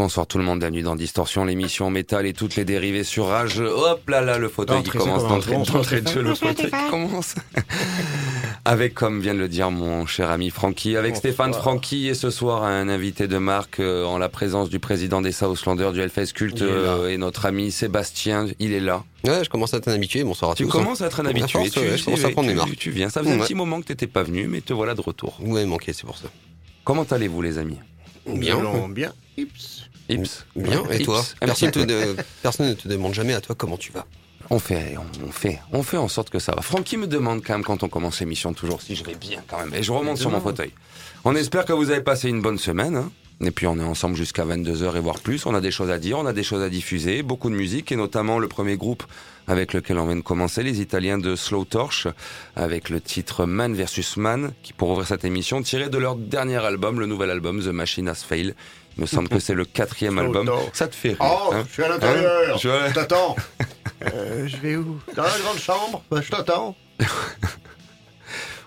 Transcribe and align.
Bonsoir 0.00 0.26
tout 0.26 0.38
le 0.38 0.44
monde, 0.44 0.60
bienvenue 0.60 0.80
dans 0.80 0.96
Distorsion, 0.96 1.44
l'émission 1.44 1.90
métal 1.90 2.24
et 2.24 2.32
toutes 2.32 2.56
les 2.56 2.64
dérivées 2.64 3.04
sur 3.04 3.26
Rage. 3.26 3.60
Hop 3.60 4.08
là 4.08 4.22
là, 4.22 4.38
le 4.38 4.48
fauteuil 4.48 4.82
qui 4.82 4.88
commence 4.92 5.26
d'entrer 5.28 6.00
de 6.00 6.08
jeu, 6.08 6.22
le 6.22 6.34
fauteuil 6.34 6.70
qui 6.70 6.90
commence. 6.90 7.34
Avec, 8.64 8.94
comme 8.94 9.20
vient 9.20 9.34
de 9.34 9.38
le 9.40 9.48
dire 9.48 9.70
mon 9.70 10.06
cher 10.06 10.30
ami 10.30 10.48
Francky, 10.50 10.96
avec 10.96 11.12
Bonsoir. 11.12 11.18
Stéphane 11.32 11.52
Francky 11.54 12.08
et 12.08 12.14
ce 12.14 12.30
soir 12.30 12.62
un 12.64 12.88
invité 12.88 13.26
de 13.28 13.36
marque 13.38 13.80
euh, 13.80 14.04
en 14.04 14.16
la 14.18 14.28
présence 14.30 14.68
du 14.70 14.78
président 14.78 15.20
des 15.20 15.32
Southlanders 15.32 15.92
du 15.92 16.00
Hellfest 16.00 16.32
Cult 16.34 16.60
euh, 16.62 17.08
et 17.08 17.16
notre 17.18 17.44
ami 17.46 17.70
Sébastien, 17.70 18.46
il 18.58 18.72
est 18.72 18.80
là. 18.80 19.02
Ouais, 19.24 19.44
je 19.44 19.50
commence 19.50 19.74
à 19.74 19.80
t'en 19.80 19.90
habituer. 19.92 20.24
Bonsoir 20.24 20.52
à 20.52 20.54
Tu 20.54 20.64
tous. 20.64 20.70
commences 20.70 21.00
à 21.02 21.06
être 21.06 21.20
un 21.20 21.26
habitué, 21.26 21.58
force, 21.58 21.70
tu, 21.72 21.78
ouais, 21.80 21.96
je 21.98 22.04
commence 22.04 22.24
à 22.24 22.30
prendre 22.30 22.48
tu- 22.48 22.54
marques. 22.54 22.76
tu 22.76 22.90
viens, 22.90 23.08
ça 23.10 23.20
faisait 23.20 23.32
un 23.34 23.38
Ouais. 23.38 23.44
petit 23.44 23.54
moment 23.54 23.80
que 23.80 23.86
t'étais 23.86 24.06
pas 24.06 24.22
venu, 24.22 24.46
mais 24.46 24.60
te 24.62 24.72
voilà 24.72 24.94
de 24.94 25.00
retour. 25.02 25.36
Vous 25.40 25.52
m'avez 25.52 25.66
manqué, 25.66 25.92
c'est 25.92 26.06
pour 26.06 26.16
ça. 26.16 26.28
Comment 26.84 27.04
allez-vous 27.10 27.42
les 27.42 27.58
amis? 27.58 27.78
Bien. 28.26 28.58
Bien. 28.90 29.12
Ips. 29.38 29.89
Ips 30.14 30.44
Bien. 30.56 30.82
Et 30.90 30.96
Ips. 30.96 31.04
toi 31.04 31.24
personne, 31.40 31.70
petit 31.70 31.80
te 31.86 31.86
de- 31.86 32.16
personne 32.42 32.68
ne 32.68 32.74
te 32.74 32.88
demande 32.88 33.14
jamais 33.14 33.34
à 33.34 33.40
toi 33.40 33.54
comment 33.56 33.76
tu 33.76 33.92
vas. 33.92 34.06
On 34.52 34.58
fait, 34.58 34.96
on, 35.24 35.30
fait, 35.30 35.60
on 35.72 35.82
fait 35.84 35.96
en 35.96 36.08
sorte 36.08 36.28
que 36.30 36.40
ça 36.40 36.52
va. 36.56 36.62
Francky 36.62 36.96
me 36.96 37.06
demande 37.06 37.42
quand 37.46 37.52
même 37.54 37.62
quand 37.64 37.82
on 37.84 37.88
commence 37.88 38.18
l'émission 38.20 38.52
toujours 38.52 38.82
si 38.82 38.96
je 38.96 39.04
vais 39.04 39.14
bien 39.14 39.42
quand 39.48 39.58
même. 39.60 39.72
Et 39.74 39.82
je 39.84 39.92
remonte 39.92 40.18
sur 40.18 40.30
mon 40.30 40.40
fauteuil. 40.40 40.72
On 41.24 41.36
espère 41.36 41.64
que 41.64 41.72
vous 41.72 41.90
avez 41.90 42.00
passé 42.00 42.28
une 42.28 42.42
bonne 42.42 42.58
semaine. 42.58 42.96
hein. 42.96 43.10
Et 43.42 43.52
puis 43.52 43.66
on 43.66 43.78
est 43.78 43.82
ensemble 43.84 44.16
jusqu'à 44.16 44.44
22h 44.44 44.96
et 44.96 45.00
voire 45.00 45.20
plus. 45.20 45.46
On 45.46 45.54
a 45.54 45.60
des 45.62 45.70
choses 45.70 45.90
à 45.90 45.98
dire, 45.98 46.18
on 46.18 46.26
a 46.26 46.32
des 46.32 46.42
choses 46.42 46.62
à 46.62 46.68
diffuser, 46.68 47.22
beaucoup 47.22 47.48
de 47.48 47.54
musique 47.54 47.90
et 47.92 47.96
notamment 47.96 48.38
le 48.38 48.48
premier 48.48 48.76
groupe 48.76 49.04
avec 49.46 49.72
lequel 49.72 49.98
on 49.98 50.06
vient 50.06 50.16
de 50.16 50.20
commencer, 50.20 50.62
les 50.62 50.80
Italiens 50.80 51.16
de 51.18 51.34
Slow 51.36 51.64
Torch, 51.64 52.06
avec 52.54 52.88
le 52.90 53.00
titre 53.00 53.46
Man 53.46 53.74
vs 53.74 54.16
Man, 54.18 54.52
qui 54.62 54.72
pour 54.72 54.90
ouvrir 54.90 55.06
cette 55.06 55.24
émission, 55.24 55.62
tiré 55.62 55.88
de 55.88 55.96
leur 55.98 56.16
dernier 56.16 56.58
album, 56.58 57.00
le 57.00 57.06
nouvel 57.06 57.30
album 57.30 57.60
The 57.62 57.68
Machine 57.68 58.08
Has 58.08 58.22
Failed. 58.28 58.54
Il 58.96 59.02
me 59.02 59.06
semble 59.06 59.28
que 59.28 59.38
c'est 59.38 59.54
le 59.54 59.64
quatrième 59.64 60.14
Slow 60.14 60.24
album. 60.26 60.46
Torch. 60.46 60.70
Ça 60.72 60.88
te 60.88 60.94
fait 60.94 61.10
rire 61.10 61.18
Oh, 61.20 61.50
hein 61.54 61.64
je 61.66 61.72
suis 61.72 61.82
à 61.84 61.88
l'intérieur. 61.88 62.54
Hein 62.54 62.58
Je- 62.60 62.88
Je 62.88 62.94
t'attends. 62.94 63.36
Euh, 64.14 64.48
je 64.48 64.56
vais 64.56 64.76
où 64.76 64.98
Dans 65.14 65.24
la 65.24 65.38
grande 65.40 65.58
chambre 65.58 66.02
Bah, 66.10 66.22
Je 66.22 66.30
t'attends. 66.30 66.74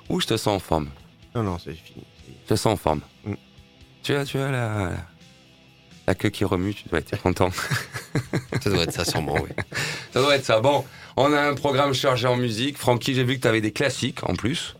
Ouh, 0.09 0.19
je 0.21 0.27
te 0.27 0.37
sens 0.37 0.55
en 0.55 0.59
forme. 0.59 0.89
Non, 1.33 1.41
non, 1.43 1.57
c'est 1.57 1.73
fini. 1.73 2.03
Je 2.43 2.49
te 2.49 2.55
sens 2.55 2.73
en 2.73 2.77
forme. 2.77 3.01
Mm. 3.25 3.33
Tu 4.03 4.13
as, 4.13 4.25
tu 4.25 4.37
as 4.37 4.51
la, 4.51 4.91
la 6.05 6.13
queue 6.15 6.29
qui 6.29 6.45
remue, 6.45 6.73
tu 6.75 6.87
dois 6.89 6.99
être 6.99 7.19
content. 7.21 7.49
Ça 8.61 8.69
doit 8.69 8.83
être 8.83 8.93
ça 8.93 9.05
sûrement, 9.05 9.33
oui. 9.41 9.49
Ça 10.13 10.21
doit 10.21 10.35
être 10.35 10.45
ça. 10.45 10.59
Bon, 10.61 10.85
on 11.17 11.33
a 11.33 11.41
un 11.41 11.55
programme 11.55 11.93
chargé 11.95 12.27
en 12.27 12.35
musique. 12.35 12.77
Francky, 12.77 13.15
j'ai 13.15 13.23
vu 13.23 13.37
que 13.37 13.41
tu 13.41 13.47
avais 13.47 13.61
des 13.61 13.71
classiques 13.73 14.23
en 14.29 14.35
plus. 14.35 14.75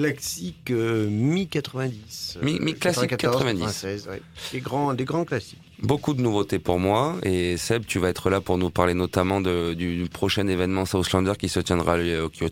Classique 0.00 0.70
euh, 0.70 1.08
mi-90. 1.08 2.38
euh, 2.38 2.42
Mi- 2.44 2.58
mi-classique 2.60 3.10
94, 3.10 3.42
90. 3.42 3.60
96, 3.60 4.08
ouais. 4.08 4.22
Des 4.52 4.60
grands, 4.60 4.94
des 4.94 5.04
grands 5.04 5.24
classiques. 5.24 5.58
Beaucoup 5.82 6.14
de 6.14 6.20
nouveautés 6.22 6.58
pour 6.58 6.78
moi. 6.78 7.16
Et 7.22 7.56
Seb, 7.56 7.84
tu 7.86 7.98
vas 7.98 8.08
être 8.08 8.30
là 8.30 8.40
pour 8.40 8.58
nous 8.58 8.70
parler 8.70 8.94
notamment 8.94 9.40
de- 9.40 9.74
du 9.74 10.06
prochain 10.12 10.46
événement 10.46 10.84
Southlander 10.86 11.32
qui 11.38 11.48
se 11.48 11.60
tiendra, 11.60 11.96
lieu- 11.96 12.28
qui 12.32 12.44
euh, 12.44 12.48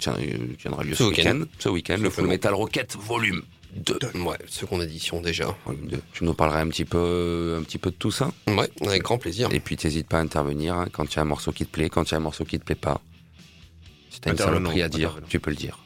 tiendra 0.57 0.83
lieu 0.85 0.95
ce, 0.95 1.05
week-end. 1.05 1.43
Ce 1.59 1.69
week-end, 1.69 1.97
le 2.01 2.11
Full. 2.11 2.27
Metal 2.27 2.55
Rocket 2.55 2.97
Volume 2.97 3.43
2. 3.77 3.99
Ouais, 4.25 4.37
seconde 4.47 4.83
édition 4.83 5.21
déjà. 5.21 5.55
Volume 5.67 5.89
2. 5.89 6.01
Tu 6.13 6.25
nous 6.25 6.35
parleras 6.35 6.61
un 6.63 6.69
petit 6.69 6.85
peu, 6.87 7.57
un 7.59 7.63
petit 7.63 7.79
peu 7.79 7.91
de 7.91 7.97
tout 7.97 8.11
ça. 8.11 8.31
Ouais, 8.47 8.71
avec 8.87 9.03
grand 9.03 9.19
plaisir. 9.19 9.49
Et 9.53 9.61
puis, 9.61 9.77
t'hésites 9.77 10.09
pas 10.09 10.19
à 10.19 10.21
intervenir 10.23 10.75
hein, 10.75 10.87
quand 10.91 11.13
il 11.13 11.17
y 11.17 11.19
a 11.19 11.23
un 11.23 11.27
morceau 11.27 11.53
qui 11.53 11.65
te 11.67 11.71
plaît, 11.71 11.89
quand 11.91 12.05
il 12.09 12.13
y 12.13 12.15
a 12.15 12.19
un 12.19 12.21
morceau 12.21 12.45
qui 12.45 12.59
te 12.59 12.65
plaît 12.65 12.75
pas. 12.75 13.01
Si 14.11 14.21
t'as 14.21 14.31
une 14.33 14.39
saloperie 14.39 14.83
à 14.83 14.89
dire, 14.89 15.19
tu 15.29 15.39
peux 15.39 15.51
le 15.51 15.57
dire. 15.57 15.79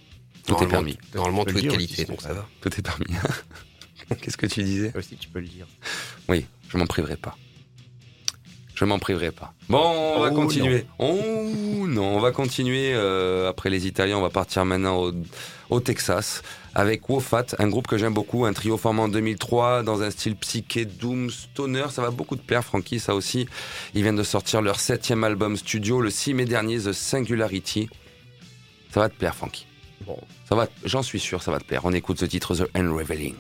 Tout 0.47 0.55
est 0.55 0.61
Normalement- 0.67 0.71
permis. 0.73 0.99
Normalement, 1.15 1.45
Tu 1.45 1.53
tout 1.53 1.59
est 1.59 1.63
de 1.63 1.71
qualité, 1.71 1.93
aussi, 2.03 2.05
donc 2.07 2.21
ça 2.23 2.33
va. 2.33 2.47
Tout 2.61 2.71
est 2.77 2.83
permis. 2.83 3.07
Qu'est-ce 4.21 4.37
que 4.37 4.47
tu 4.47 4.63
disais 4.63 4.93
Aussi, 4.97 5.17
tu 5.17 5.29
peux 5.29 5.41
le 5.41 5.47
dire. 5.49 5.67
Oui, 6.29 6.47
je 6.69 6.77
m'en 6.77 6.87
priverai 6.87 7.17
pas. 7.17 7.37
Je 8.75 8.85
m'en 8.85 8.99
priverai 8.99 9.31
pas. 9.31 9.55
Bon, 9.69 9.79
on 9.79 10.21
va 10.21 10.31
Oh, 10.33 10.35
continuer. 10.35 10.87
Oh 10.99 11.15
non, 11.87 12.17
on 12.17 12.21
va 12.21 12.33
continuer. 12.33 12.93
euh, 12.95 13.49
après 13.49 13.71
les 13.71 13.87
Italiens, 13.87 14.17
on 14.19 14.23
va 14.23 14.31
partir 14.31 14.65
maintenant 14.65 14.97
au, 14.97 15.13
au 15.71 15.81
Texas 15.81 16.43
avec 16.75 17.09
Wofat, 17.09 17.47
un 17.59 17.69
groupe 17.69 17.87
que 17.87 17.97
j'aime 17.99 18.15
beaucoup, 18.15 18.45
un 18.47 18.53
trio 18.55 18.77
formé 18.79 19.01
en 19.03 19.09
2003 19.09 19.83
dans 19.83 20.03
un 20.03 20.11
style 20.11 20.35
psyché, 20.37 20.87
doom, 20.87 21.31
stoner. 21.31 21.85
Ça 21.91 22.03
va 22.03 22.11
beaucoup 22.11 22.35
te 22.35 22.43
plaire, 22.45 22.65
Frankie, 22.65 22.99
ça 22.99 23.15
aussi. 23.15 23.47
Ils 23.95 24.03
viennent 24.03 24.17
de 24.17 24.23
sortir 24.23 24.63
leur 24.63 24.81
septième 24.81 25.23
album 25.23 25.57
studio 25.57 26.01
le 26.01 26.11
6 26.11 26.35
mai 26.35 26.45
dernier, 26.47 26.79
The 26.79 26.93
Singularity. 26.93 27.89
Ça 28.91 29.01
va 29.01 29.09
te 29.11 29.15
plaire, 29.17 29.35
Frankie. 29.37 29.67
Ça 30.49 30.69
j'en 30.85 31.03
suis 31.03 31.21
sûr, 31.21 31.43
ça 31.43 31.51
va 31.51 31.59
te 31.59 31.65
plaire. 31.65 31.85
On 31.85 31.93
écoute 31.93 32.19
ce 32.19 32.25
titre 32.25 32.55
The. 32.55 32.69
Unraveling 32.75 33.37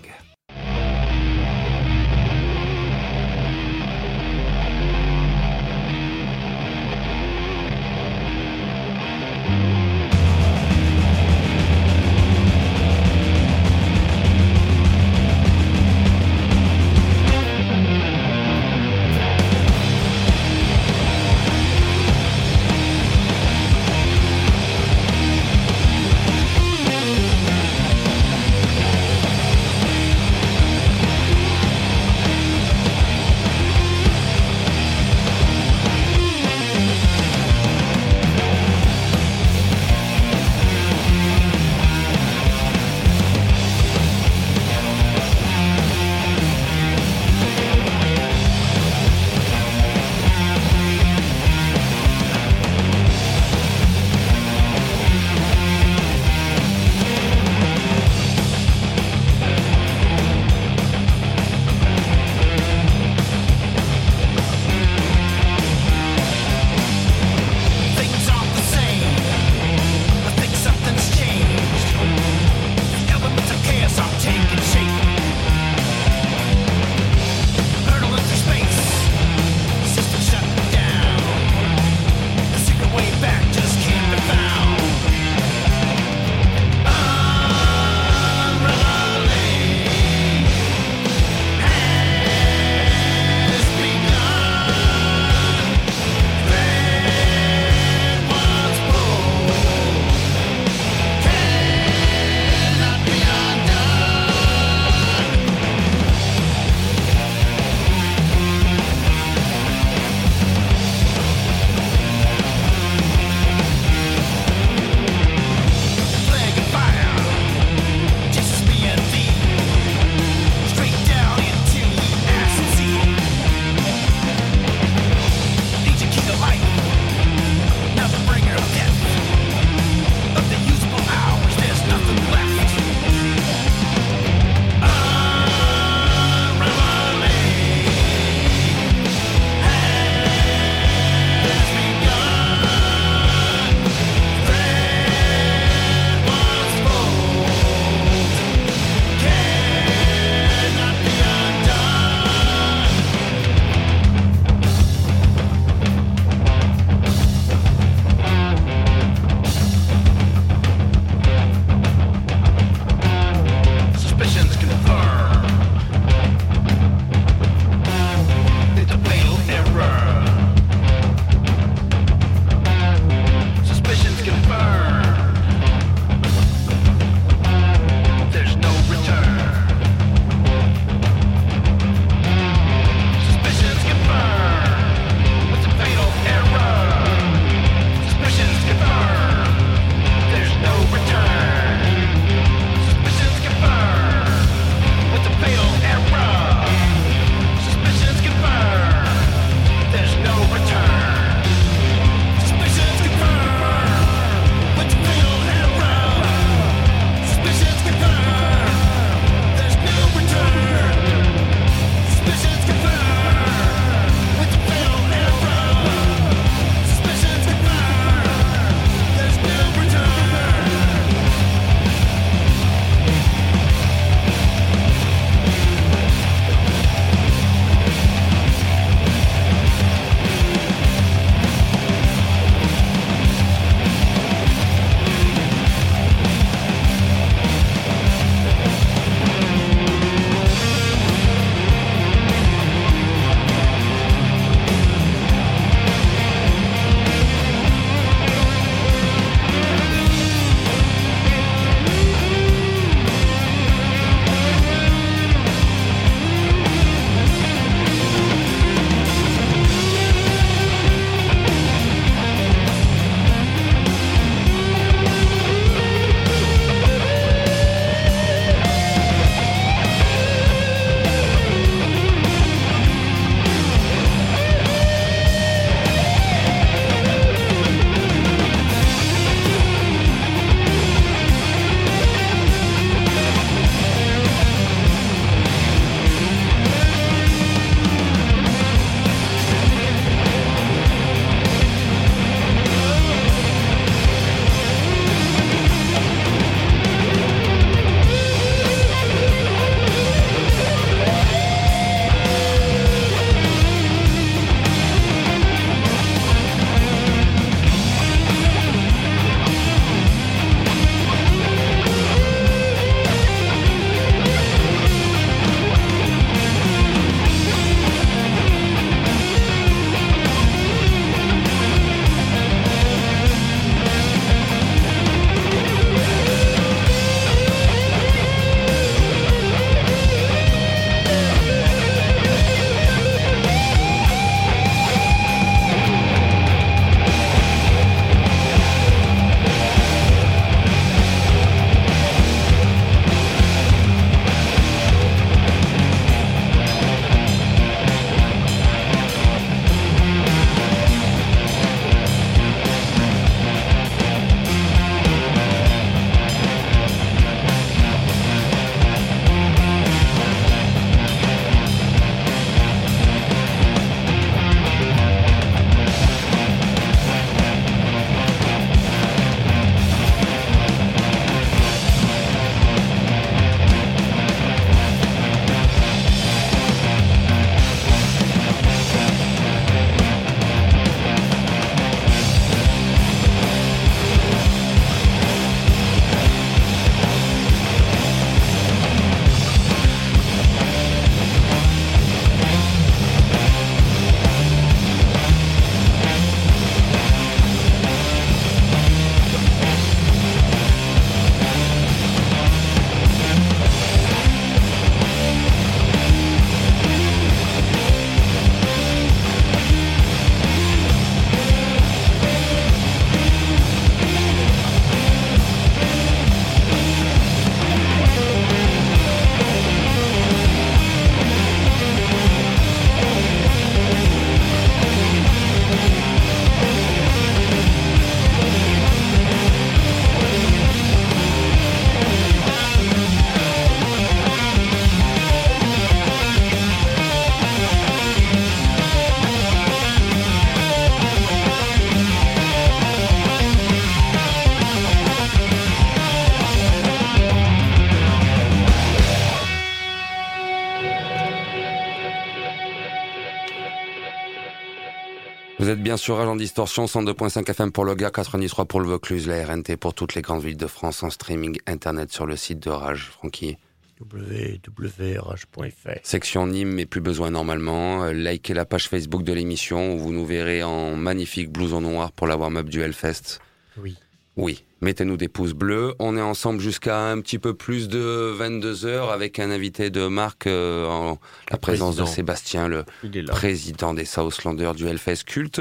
bien 455.92 455.98
sûr 455.98 456.18
Agent 456.18 456.36
Distorsion, 456.36 456.86
102.5 456.86 457.50
FM 457.50 457.70
pour 457.70 457.84
le 457.84 457.94
Gars, 457.94 458.10
93 458.10 458.64
pour 458.66 458.80
le 458.80 458.86
Vaucluse, 458.86 459.28
la 459.28 459.44
RNT 459.44 459.76
pour 459.76 459.92
toutes 459.92 460.14
les 460.14 460.22
grandes 460.22 460.42
villes 460.42 460.56
de 460.56 460.66
France 460.66 461.02
en 461.02 461.10
streaming 461.10 461.58
internet 461.66 462.10
sur 462.10 462.24
le 462.24 462.34
site 462.34 462.60
de 462.60 462.70
Rage. 462.70 463.10
Francky. 463.10 463.58
www.rage.fr. 464.00 465.90
Section 466.02 466.46
Nîmes, 466.46 466.72
mais 466.72 466.86
plus 466.86 467.02
besoin 467.02 467.30
normalement. 467.30 468.04
Euh, 468.04 468.14
likez 468.14 468.54
la 468.54 468.64
page 468.64 468.88
Facebook 468.88 469.22
de 469.22 469.34
l'émission 469.34 469.92
où 469.92 469.98
vous 469.98 470.12
nous 470.12 470.24
verrez 470.24 470.62
en 470.62 470.96
magnifique 470.96 471.52
blouson 471.52 471.82
noir 471.82 472.10
pour 472.12 472.26
la 472.26 472.38
warm-up 472.38 472.70
du 472.70 472.80
Hellfest. 472.80 473.40
Oui. 473.76 473.98
Oui, 474.38 474.64
mettez-nous 474.80 475.18
des 475.18 475.28
pouces 475.28 475.52
bleus. 475.52 475.94
On 475.98 476.16
est 476.16 476.22
ensemble 476.22 476.58
jusqu'à 476.58 476.98
un 477.10 477.20
petit 477.20 477.38
peu 477.38 477.52
plus 477.52 477.88
de 477.88 478.32
22 478.34 478.86
heures 478.86 479.10
avec 479.10 479.38
un 479.38 479.50
invité 479.50 479.90
de 479.90 480.06
marque 480.06 480.46
euh, 480.46 480.86
en 480.86 481.18
la 481.50 481.56
Le 481.56 481.58
présence 481.58 481.96
de. 481.96 482.06
Sébastien, 482.06 482.66
le 482.66 482.84
président 483.26 483.92
des 483.92 484.06
Southlanders 484.06 484.74
du 484.74 484.86
Hellfest 484.86 485.24
Culte. 485.26 485.60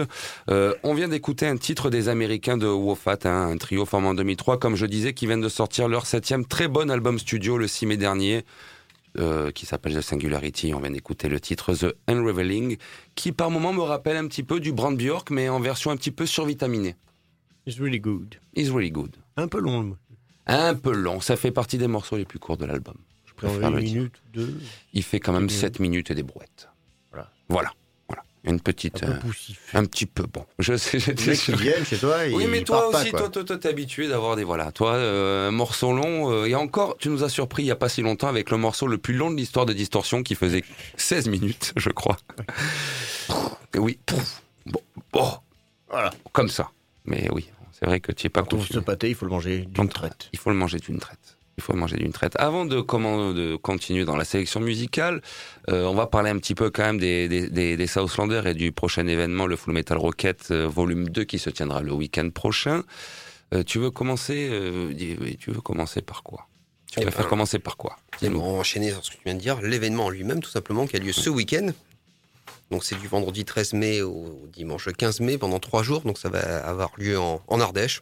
Euh, 0.50 0.74
on 0.84 0.94
vient 0.94 1.10
d'écouter 1.10 1.48
un 1.48 1.58
titre 1.58 1.90
des 1.90 2.08
Américains 2.08 2.56
de 2.56 2.68
Wofat, 2.68 3.20
hein, 3.25 3.50
un 3.50 3.58
trio 3.58 3.86
formé 3.86 4.08
en 4.08 4.13
2003, 4.13 4.58
comme 4.58 4.78
je 4.78 4.86
disais, 4.86 5.13
qui 5.13 5.28
viennent 5.28 5.42
de 5.42 5.50
sortir 5.50 5.90
leur 5.90 6.06
septième 6.06 6.46
très 6.46 6.70
bon 6.70 6.90
album 6.90 7.20
studio 7.20 7.58
le 7.58 7.68
6 7.68 7.88
mai 7.88 7.98
dernier, 7.98 8.46
euh, 9.20 9.51
qui 9.51 9.66
s'appelle 9.66 9.94
The 9.96 10.01
Singularity. 10.01 10.74
On 10.74 10.80
vient 10.80 10.92
d'écouter 10.92 11.28
le 11.28 11.42
titre 11.42 11.74
The 11.74 11.94
Unraveling, 12.08 12.78
qui 13.16 13.34
par 13.34 13.51
moments 13.51 13.74
me 13.74 13.82
rappelle 13.82 14.16
un 14.16 14.28
petit 14.28 14.44
peu 14.44 14.62
du 14.62 14.72
Brand 14.72 14.98
Bjork, 14.98 15.30
mais 15.30 15.50
en 15.50 15.60
version 15.60 15.92
un 15.92 15.98
petit 15.98 16.12
peu 16.12 16.25
survitaminée. 16.25 16.96
It's 17.68 17.80
really 17.80 18.00
good. 18.00 18.36
It's 18.56 18.70
really 18.70 18.91
good. 18.91 19.15
Un 19.38 19.48
peu 19.48 19.60
long. 19.60 19.96
Un 20.48 20.74
peu 20.75 20.91
long, 20.94 21.22
ça 21.22 21.36
fait 21.36 21.51
partie 21.51 21.77
des 21.77 21.88
morceaux 21.88 22.18
les 22.18 22.25
plus 22.25 22.39
courts 22.39 22.58
de 22.58 22.65
l'album. 22.65 22.96
Je 23.25 23.34
préfère 23.34 23.70
une 23.70 23.75
le 23.75 23.82
dire. 23.84 23.94
minute 23.98 24.15
ou 24.18 24.32
deux. 24.34 24.60
Il 24.94 25.03
fait 25.03 25.20
quand 25.20 25.34
même 25.34 25.48
Deux 25.48 25.53
7 25.53 25.80
minutes 25.80 26.12
et 26.12 26.15
des 26.15 26.24
brouettes. 26.24 26.70
Voilà. 27.12 27.30
Voilà. 27.50 27.72
voilà. 28.08 28.24
Une 28.44 28.56
Un 28.56 28.58
petite. 28.58 29.01
peu 29.01 29.08
euh, 29.12 29.20
poussif. 29.20 29.70
un 29.75 29.86
petit 29.86 30.06
peu 30.08 30.24
bon. 30.24 30.46
Je 30.60 30.75
sais, 30.75 31.00
j'étais 31.00 31.36
sûr. 31.36 31.56
viennent 31.58 31.86
chez 31.86 31.98
toi, 31.98 32.18
Oui, 32.34 32.44
ils 32.46 32.50
mais 32.50 32.63
toi 32.63 32.80
partent 32.82 32.91
pas, 32.94 33.01
aussi, 33.01 33.12
toi, 33.12 33.30
toi, 33.30 33.44
toi, 33.44 33.58
t'es 33.58 33.70
habitué 33.70 34.08
d'avoir 34.08 34.36
des 34.36 34.44
voilà. 34.44 34.72
Toi, 34.72 34.94
euh, 34.94 35.50
un 35.50 35.51
morceau 35.51 35.94
long. 35.94 36.32
euh, 36.32 36.46
et 36.46 36.56
encore, 36.56 36.98
tu 36.98 37.10
nous 37.10 37.24
as 37.24 37.30
surpris 37.30 37.63
il 37.63 37.68
y 37.68 37.72
a 37.72 37.75
pas 37.75 37.89
si 37.89 38.01
longtemps 38.01 38.27
avec 38.27 38.50
le 38.50 38.58
morceau 38.58 38.88
le 38.88 38.98
plus 38.98 39.13
long 39.13 39.30
de 39.32 39.38
l'histoire 39.38 39.65
de 39.68 39.74
Distorsion 39.74 40.24
qui 40.24 40.34
faisait 40.36 40.63
16 40.98 41.30
minutes, 41.30 41.74
je 41.77 41.89
crois. 41.91 42.18
Et 43.75 43.80
oui. 43.80 44.00
Bon, 44.65 44.82
bon, 45.13 45.32
Voilà. 45.89 46.12
comme 46.34 46.50
ça. 46.50 46.72
Mais 47.05 47.27
oui, 47.31 47.50
c'est 47.72 47.86
vrai 47.86 48.00
que 48.00 48.12
tu 48.12 48.27
es 48.27 48.29
pas 48.29 48.41
Quand 48.43 48.53
on 48.53 48.62
se 48.62 48.79
pâté, 48.79 49.10
il 49.10 49.15
faut 49.15 49.25
le 49.25 49.31
manger 49.31 49.65
d'une 49.65 49.89
traite. 49.89 50.29
Il 50.34 50.39
faut 50.39 50.50
le 50.50 50.55
manger 50.55 50.79
d'une 50.79 51.00
traite. 51.00 51.38
Il 51.58 51.63
faut 51.63 51.74
le 51.74 51.79
manger 51.79 51.98
d'une 51.98 52.13
traite. 52.13 52.34
Avant 52.39 52.65
de, 52.65 52.79
comment, 52.81 53.34
de 53.34 53.55
continuer 53.55 54.05
dans 54.05 54.15
la 54.15 54.24
sélection 54.24 54.60
musicale, 54.62 55.22
euh, 55.70 55.86
on 55.86 55.93
va 55.93 56.08
parler 56.08 56.29
un 56.29 56.38
petit 56.38 56.55
peu 56.55 56.70
quand 56.72 56.84
même 56.84 56.98
des, 56.98 57.27
des, 57.27 57.50
des, 57.50 57.75
des 57.77 57.88
Southlanders 57.88 58.48
et 58.48 58.53
du 58.53 58.72
prochain 58.72 59.05
événement, 59.05 59.46
le 59.48 59.55
Full 59.58 59.74
Metal 59.74 59.98
Rocket 59.98 60.48
euh, 60.51 60.67
volume 60.67 61.10
2 61.10 61.24
qui 61.25 61.39
se 61.39 61.50
tiendra 61.50 61.81
le 61.81 61.91
week-end 61.91 62.29
prochain. 62.29 62.84
Euh, 63.53 63.63
tu 63.63 63.79
veux 63.79 63.91
commencer 63.91 64.48
euh, 64.50 64.93
Tu 65.39 65.51
veux 65.51 65.62
commencer 65.62 66.01
par 66.01 66.24
quoi? 66.24 66.48
Tu 66.91 67.00
Eh 67.00 67.03
préfères 67.03 67.24
ben, 67.25 67.29
commencer 67.29 67.60
par 67.60 67.77
quoi? 67.77 67.98
Et 68.22 68.27
Dis-nous. 68.27 68.39
bon, 68.39 68.60
enchaîner 68.60 68.91
sur 68.91 69.03
ce 69.03 69.12
que 69.12 69.15
tu 69.17 69.22
viens 69.25 69.36
de 69.36 69.39
dire, 69.41 69.62
l'événement 69.62 70.05
en 70.05 70.10
lui-même, 70.10 70.39
tout 70.41 70.50
simplement, 70.50 70.88
qui 70.88 70.96
a 70.96 71.00
lieu 71.00 71.12
ce 71.13 71.29
week-end. 71.29 71.67
Donc 72.72 72.84
c'est 72.84 72.96
du 72.96 73.08
vendredi 73.08 73.44
13 73.46 73.74
mai 73.74 74.01
au 74.01 74.48
dimanche 74.54 74.88
15 74.92 75.20
mai 75.20 75.38
pendant 75.38 75.60
trois 75.60 75.84
jours. 75.84 76.01
Donc 76.01 76.18
ça 76.18 76.30
va 76.30 76.40
avoir 76.66 76.92
lieu 76.98 77.20
en, 77.20 77.42
en 77.48 77.60
Ardèche, 77.60 78.01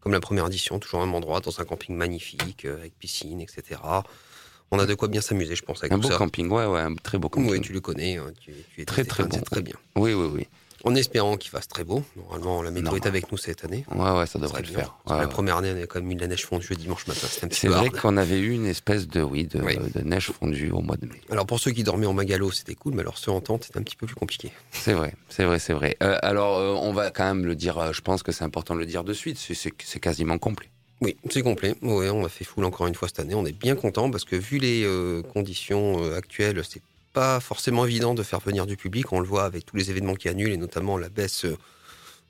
comme 0.00 0.12
la 0.12 0.20
première 0.20 0.46
édition, 0.48 0.78
toujours 0.78 1.00
au 1.00 1.06
même 1.06 1.14
endroit, 1.14 1.40
dans 1.40 1.60
un 1.60 1.64
camping 1.64 1.94
magnifique, 1.96 2.64
euh, 2.64 2.76
avec 2.78 2.98
piscine, 2.98 3.40
etc. 3.40 3.80
On 4.70 4.78
a 4.78 4.86
de 4.86 4.94
quoi 4.94 5.08
bien 5.08 5.20
s'amuser, 5.22 5.54
je 5.56 5.62
pense, 5.62 5.78
avec 5.78 5.92
Un 5.92 5.96
tout 5.96 6.02
beau 6.02 6.08
ça. 6.10 6.18
camping, 6.18 6.50
ouais, 6.50 6.66
ouais, 6.66 6.80
un 6.80 6.94
très 6.94 7.16
beau 7.16 7.28
camping. 7.28 7.50
Oui, 7.50 7.60
tu 7.60 7.72
le 7.72 7.80
connais, 7.80 8.16
hein, 8.18 8.26
tu, 8.40 8.52
tu 8.74 8.82
es 8.82 8.84
Très, 8.84 9.04
très 9.04 9.24
bon. 9.24 9.40
très 9.40 9.62
bien. 9.62 9.76
oui, 9.96 10.12
oui, 10.12 10.28
oui. 10.34 10.46
En 10.84 10.94
espérant 10.94 11.36
qu'il 11.36 11.50
fasse 11.50 11.66
très 11.68 11.84
beau. 11.84 12.02
Normalement, 12.16 12.62
la 12.62 12.70
météo 12.70 12.94
est 12.96 13.06
avec 13.06 13.30
nous 13.32 13.38
cette 13.38 13.64
année. 13.64 13.84
Ouais, 13.94 14.10
ouais, 14.12 14.26
ça 14.26 14.38
devrait 14.38 14.62
le 14.62 14.68
bien. 14.68 14.78
faire. 14.78 14.96
Ouais, 15.08 15.18
la 15.18 15.26
première 15.28 15.56
année, 15.56 15.72
on 15.76 15.82
a 15.82 15.86
quand 15.86 16.00
même 16.00 16.10
eu 16.10 16.14
de 16.14 16.20
la 16.20 16.28
neige 16.28 16.46
fondue 16.46 16.74
dimanche 16.76 17.06
matin. 17.06 17.26
C'est 17.50 17.68
vrai 17.68 17.90
qu'on 17.90 18.16
avait 18.16 18.38
eu 18.38 18.52
une 18.52 18.66
espèce 18.66 19.08
de, 19.08 19.20
oui, 19.22 19.44
de, 19.46 19.60
Oui. 19.60 19.76
de 19.94 20.00
neige 20.02 20.30
fondue 20.30 20.70
au 20.70 20.80
mois 20.80 20.96
de 20.96 21.06
mai. 21.06 21.20
Alors 21.30 21.46
pour 21.46 21.58
ceux 21.58 21.72
qui 21.72 21.82
dormaient 21.82 22.06
en 22.06 22.12
magalo, 22.14 22.50
c'était 22.52 22.74
cool, 22.74 22.94
mais 22.94 23.00
alors 23.00 23.18
ceux 23.18 23.30
en 23.32 23.40
tente, 23.40 23.64
c'était 23.64 23.78
un 23.78 23.82
petit 23.82 23.96
peu 23.96 24.06
plus 24.06 24.14
compliqué. 24.14 24.52
C'est 24.70 24.92
vrai, 24.92 25.14
c'est 25.28 25.44
vrai, 25.44 25.58
c'est 25.58 25.72
vrai. 25.72 25.96
Euh, 26.02 26.16
alors, 26.22 26.58
euh, 26.58 26.74
on 26.80 26.92
va 26.92 27.10
quand 27.10 27.24
même 27.24 27.44
le 27.44 27.54
dire, 27.56 27.78
euh, 27.78 27.92
je 27.92 28.00
pense 28.00 28.22
que 28.22 28.30
c'est 28.32 28.44
important 28.44 28.74
de 28.74 28.80
le 28.80 28.86
dire 28.86 29.02
de 29.04 29.12
suite, 29.12 29.36
c'est- 29.38 30.00
quasiment 30.00 30.38
complet. 30.38 30.68
Oui, 31.00 31.16
c'est 31.30 31.42
complet. 31.42 31.74
Ouais, 31.82 32.08
on 32.10 32.24
a 32.24 32.28
fait 32.28 32.44
full 32.44 32.64
encore 32.64 32.86
une 32.86 32.94
fois 32.94 33.08
cette 33.08 33.20
année. 33.20 33.34
On 33.34 33.46
est 33.46 33.52
bien 33.56 33.74
content 33.76 34.10
parce 34.10 34.24
que 34.24 34.36
vu 34.36 34.58
les 34.58 34.82
euh, 34.84 35.22
conditions 35.22 36.02
euh, 36.04 36.16
actuelles, 36.16 36.60
c'est 36.68 36.82
pas 37.18 37.40
forcément 37.40 37.84
évident 37.84 38.14
de 38.14 38.22
faire 38.22 38.38
venir 38.40 38.64
du 38.66 38.76
public. 38.76 39.12
On 39.12 39.18
le 39.18 39.26
voit 39.26 39.44
avec 39.44 39.66
tous 39.66 39.76
les 39.76 39.90
événements 39.90 40.14
qui 40.14 40.28
annulent 40.28 40.52
et 40.52 40.56
notamment 40.56 40.96
la 40.96 41.08
baisse, 41.08 41.44
euh, 41.46 41.56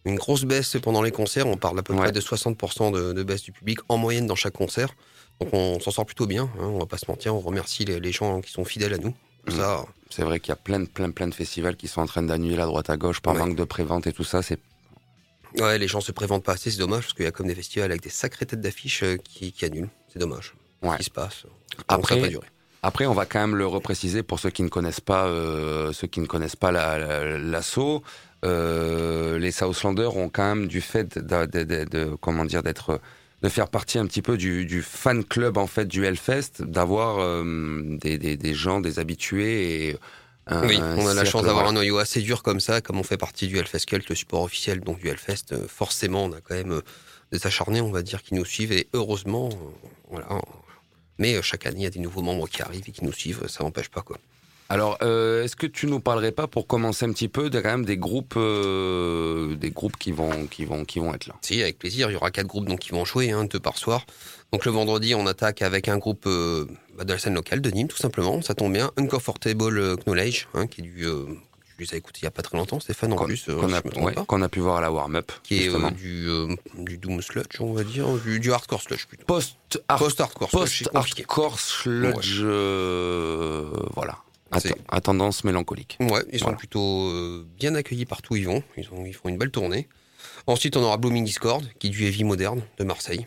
une 0.07 0.17
grosse 0.17 0.45
baisse 0.45 0.77
pendant 0.83 1.03
les 1.03 1.11
concerts. 1.11 1.47
On 1.47 1.57
parle 1.59 1.79
à 1.79 1.83
peu 1.83 1.93
Ouais. 1.93 1.99
près 2.05 2.13
de 2.13 2.21
60% 2.21 2.91
de, 2.93 3.13
de 3.13 3.23
baisse 3.23 3.43
du 3.43 3.53
public 3.53 3.81
en 3.91 3.99
moyenne 3.99 4.27
dans 4.27 4.35
chaque 4.35 4.55
concert. 4.55 4.91
Donc 5.41 5.51
on 5.53 5.79
s'en 5.81 5.91
sort 5.91 6.07
plutôt 6.07 6.27
bien. 6.27 6.45
hein, 6.59 6.65
on 6.75 6.79
va 6.79 6.87
pas 6.87 6.97
se 6.97 7.05
mentir. 7.09 7.35
On 7.35 7.41
remercie 7.41 7.85
les, 7.85 8.01
les 8.01 8.13
gens 8.13 8.41
qui 8.41 8.51
sont 8.51 8.65
fidèles 8.65 8.95
à 8.95 8.99
nous. 8.99 9.15
Mhm. 9.47 9.57
Ça, 9.57 9.85
C'est 10.11 10.23
vrai 10.23 10.41
qu'il 10.41 10.49
y 10.49 10.53
a 10.53 10.57
plein, 10.57 10.81
de- 10.81 10.87
plein, 10.87 11.11
plein 11.11 11.29
de 11.29 11.35
festivals 11.35 11.77
qui 11.77 11.87
sont 11.87 12.01
en 12.01 12.07
train 12.07 12.23
d'annuler 12.23 12.59
à 12.61 12.67
droite 12.67 12.89
à 12.89 12.97
gauche 12.97 13.21
par 13.21 13.35
Ouais. 13.35 13.41
manque 13.41 13.57
de 13.57 13.65
prévente 13.65 14.07
et 14.07 14.13
tout 14.15 14.25
ça. 14.25 14.41
C'est 14.43 14.59
ouais, 15.61 15.77
les 15.79 15.87
gens 15.89 16.01
se 16.01 16.13
préventent 16.13 16.45
pas 16.45 16.53
assez. 16.55 16.71
C'est 16.71 16.79
dommage 16.79 17.03
parce 17.05 17.13
qu'il 17.15 17.25
y 17.27 17.29
a 17.29 17.33
comme 17.33 17.47
des 17.49 17.55
festivals 17.55 17.91
avec 17.91 18.03
des 18.03 18.09
sacrées 18.23 18.47
têtes 18.47 18.61
d'affiche 18.63 19.03
euh, 19.03 19.17
qui, 19.23 19.53
qui 19.53 19.65
annulent. 19.67 19.91
C'est 20.13 20.19
dommage. 20.19 20.55
Ouais. 20.83 20.93
Ce 20.93 20.97
qui 20.99 21.05
se 21.05 21.11
passe. 21.11 21.43
Après- 21.89 22.15
ça 22.15 22.21
va 22.23 22.29
durer. 22.29 22.47
Après, 22.83 23.07
on 23.07 23.15
va 23.15 23.27
quand 23.27 23.41
même 23.41 23.57
le 23.57 23.67
repréciser 23.67 24.23
pour 24.23 24.39
ceux 24.39 24.51
qui 24.51 24.63
ne 24.63 24.69
connaissent 24.69 25.01
pas, 25.01 25.27
euh, 25.27 25.93
ceux 25.93 26.07
qui 26.07 26.21
ne 26.21 26.27
connaissent 26.27 26.57
pas 26.57 26.71
la- 26.71 26.99
la- 26.99 27.39
l'assaut. 27.39 28.03
Euh, 28.45 29.39
les 29.39 29.51
Southlanders 29.51 30.17
ont 30.17 30.29
quand 30.29 30.45
même 30.55 30.67
du 30.69 30.81
fait 30.81 31.19
de, 31.19 31.47
de- 31.47 31.65
de- 31.65 31.85
de- 31.85 32.17
comment 32.21 32.45
dire 32.45 32.63
d'être 32.63 33.01
de 33.43 33.49
faire 33.49 33.69
partie 33.69 33.99
un 33.99 34.07
petit 34.07 34.23
peu 34.23 34.37
du, 34.37 34.65
du 34.67 34.83
fan 34.83 35.23
club 35.25 35.59
en 35.59 35.67
fait 35.69 35.85
du 35.87 36.05
Hellfest, 36.05 36.61
d'avoir 36.63 37.19
euh, 37.21 37.97
des, 38.01 38.19
des, 38.19 38.37
des 38.37 38.55
gens, 38.55 38.81
des 38.81 38.99
habitués 38.99 39.89
et 39.91 39.97
un- 40.49 40.67
Oui, 40.67 40.77
un 40.81 40.97
on 40.99 41.07
a 41.07 41.15
la 41.15 41.25
chance 41.25 41.43
d'avoir 41.45 41.67
un 41.69 41.73
noyau 41.73 41.99
assez 41.99 42.21
dur 42.21 42.43
comme 42.43 42.59
ça, 42.59 42.81
comme 42.81 42.99
on 42.99 43.05
fait 43.05 43.17
partie 43.17 43.47
du 43.47 43.57
Hellfest 43.59 43.87
Cult, 43.87 44.09
le 44.09 44.15
support 44.17 44.43
officiel 44.43 44.81
donc 44.81 44.99
du 44.99 45.09
Hellfest. 45.09 45.55
forcément, 45.69 46.25
on 46.25 46.33
a 46.33 46.41
quand 46.41 46.55
même 46.57 46.81
des 47.33 47.47
acharnés, 47.47 47.81
on 47.81 47.91
va 47.93 48.03
dire, 48.03 48.23
qui 48.25 48.35
nous 48.35 48.45
suivent 48.45 48.73
et 48.73 48.89
heureusement, 48.93 49.51
voilà. 50.11 50.27
Mais 51.19 51.35
euh, 51.35 51.43
chaque 51.43 51.67
année, 51.67 51.81
il 51.81 51.83
y 51.85 51.87
a 51.87 51.91
des 51.91 52.01
nouveaux 52.01 52.23
membres 52.23 52.49
qui 52.49 52.63
arrivent 52.63 52.89
et 52.89 52.93
qui 52.93 53.05
nous 53.05 53.13
suivent, 53.13 53.47
ça 53.49 53.65
n'empêche 53.65 53.89
pas 53.89 54.03
quoi. 54.03 54.19
Alors, 54.71 54.99
euh, 55.01 55.45
est-ce 55.45 55.57
que 55.57 55.67
tu 55.67 55.87
nous 55.87 55.99
parlerais 55.99 56.33
pas 56.33 56.47
pour 56.47 56.67
commencer 56.67 57.07
un 57.07 57.13
petit 57.13 57.29
peu 57.29 57.49
de 57.49 57.59
quand 57.61 57.71
même 57.71 57.87
des 57.87 57.97
groupes, 57.97 58.35
euh, 58.37 59.55
des 59.57 59.71
groupes 59.71 59.97
qui 59.97 60.13
vont, 60.13 60.47
qui 60.47 60.67
vont, 60.67 60.85
qui 60.85 60.99
vont 60.99 61.15
être 61.15 61.27
là? 61.27 61.35
Si, 61.41 61.63
avec 61.63 61.79
plaisir, 61.79 62.11
il 62.11 62.13
y 62.13 62.17
aura 62.17 62.31
quatre 62.31 62.47
groupes 62.47 62.69
donc 62.69 62.81
qui 62.81 62.91
vont 62.91 63.07
jouer, 63.07 63.31
hein, 63.31 63.45
deux 63.45 63.61
par 63.61 63.79
soir. 63.79 64.05
Donc 64.53 64.67
le 64.67 64.71
vendredi, 64.71 65.15
on 65.15 65.27
attaque 65.27 65.63
avec 65.63 65.89
un 65.89 65.97
groupe 65.97 66.25
euh, 66.27 66.67
bah, 66.97 67.05
de 67.05 67.13
la 67.15 67.19
scène 67.19 67.35
locale 67.35 67.63
de 67.63 67.71
Nîmes, 67.71 67.89
tout 67.89 67.97
simplement. 67.97 68.43
Ça 68.43 68.55
tombe 68.55 68.75
bien, 68.75 68.91
Uncomfortable 68.99 69.79
euh, 69.79 69.97
Knowledge, 69.97 70.49
hein, 70.53 70.67
qui 70.67 70.83
est 70.83 70.85
du, 70.85 71.07
les 71.85 71.95
ai 71.95 71.97
écoutés 71.99 72.21
il 72.23 72.25
y 72.25 72.29
a 72.29 72.31
pas 72.31 72.43
très 72.43 72.57
longtemps, 72.59 72.81
Stéphane 72.81 73.13
en 73.13 73.17
Qu'on 73.17 73.27
plus, 73.27 73.49
euh, 73.49 73.55
qu'on 73.57 73.73
a, 73.73 73.81
ouais, 74.05 74.15
qu'on 74.27 74.49
pu 74.49 74.61
voir 74.61 74.77
à 74.77 74.81
la 74.81 74.91
warm-up, 74.93 75.31
qui 75.43 75.65
est 75.65 75.69
euh, 75.69 75.91
du, 75.91 76.29
euh, 76.29 76.55
du 76.79 76.99
Doom 76.99 77.21
Sludge, 77.23 77.61
on 77.61 77.73
va 77.73 77.85
dire, 77.85 78.09
du, 78.19 78.41
du 78.41 78.53
Hardcore 78.53 78.83
Sludge 78.83 79.07
plutôt. 79.07 79.25
post 79.27 79.57
Post-hardcore, 79.99 80.51
sludge, 80.51 80.79
c'est 80.79 80.89
compliqué. 80.91 81.23
post-hardcore 81.25 81.59
sludge, 81.61 82.43
voilà, 83.95 84.19
à, 84.89 85.01
tendance 85.01 85.45
mélancolique. 85.45 85.97
Ouais, 86.01 86.25
ils 86.33 86.39
sont 86.39 86.47
Voilà. 86.47 86.59
plutôt 86.59 87.11
euh, 87.11 87.47
bien 87.59 87.75
accueillis 87.75 88.07
partout 88.07 88.33
où 88.35 88.37
ils 88.37 88.47
vont. 88.47 88.63
Ils, 88.77 88.89
ont- 88.93 89.05
ils 89.05 89.15
font 89.15 89.29
une 89.29 89.39
belle 89.39 89.51
tournée. 89.51 89.89
Ensuite, 90.47 90.77
on 90.77 90.83
aura 90.83 90.97
Blooming 90.97 91.25
Discord, 91.25 91.65
qui 91.79 91.89
est 91.89 91.91
du 91.91 92.05
heavy 92.07 92.25
moderne 92.25 92.63
de 92.79 92.85
Marseille, 92.85 93.27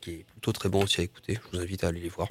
qui 0.00 0.10
est 0.12 0.24
plutôt 0.32 0.52
très 0.52 0.68
bon 0.68 0.84
aussi 0.84 1.00
à 1.00 1.04
écouter. 1.04 1.38
Je 1.52 1.56
vous 1.58 1.62
invite 1.62 1.82
à 1.84 1.88
aller 1.88 2.00
les 2.00 2.08
voir. 2.08 2.28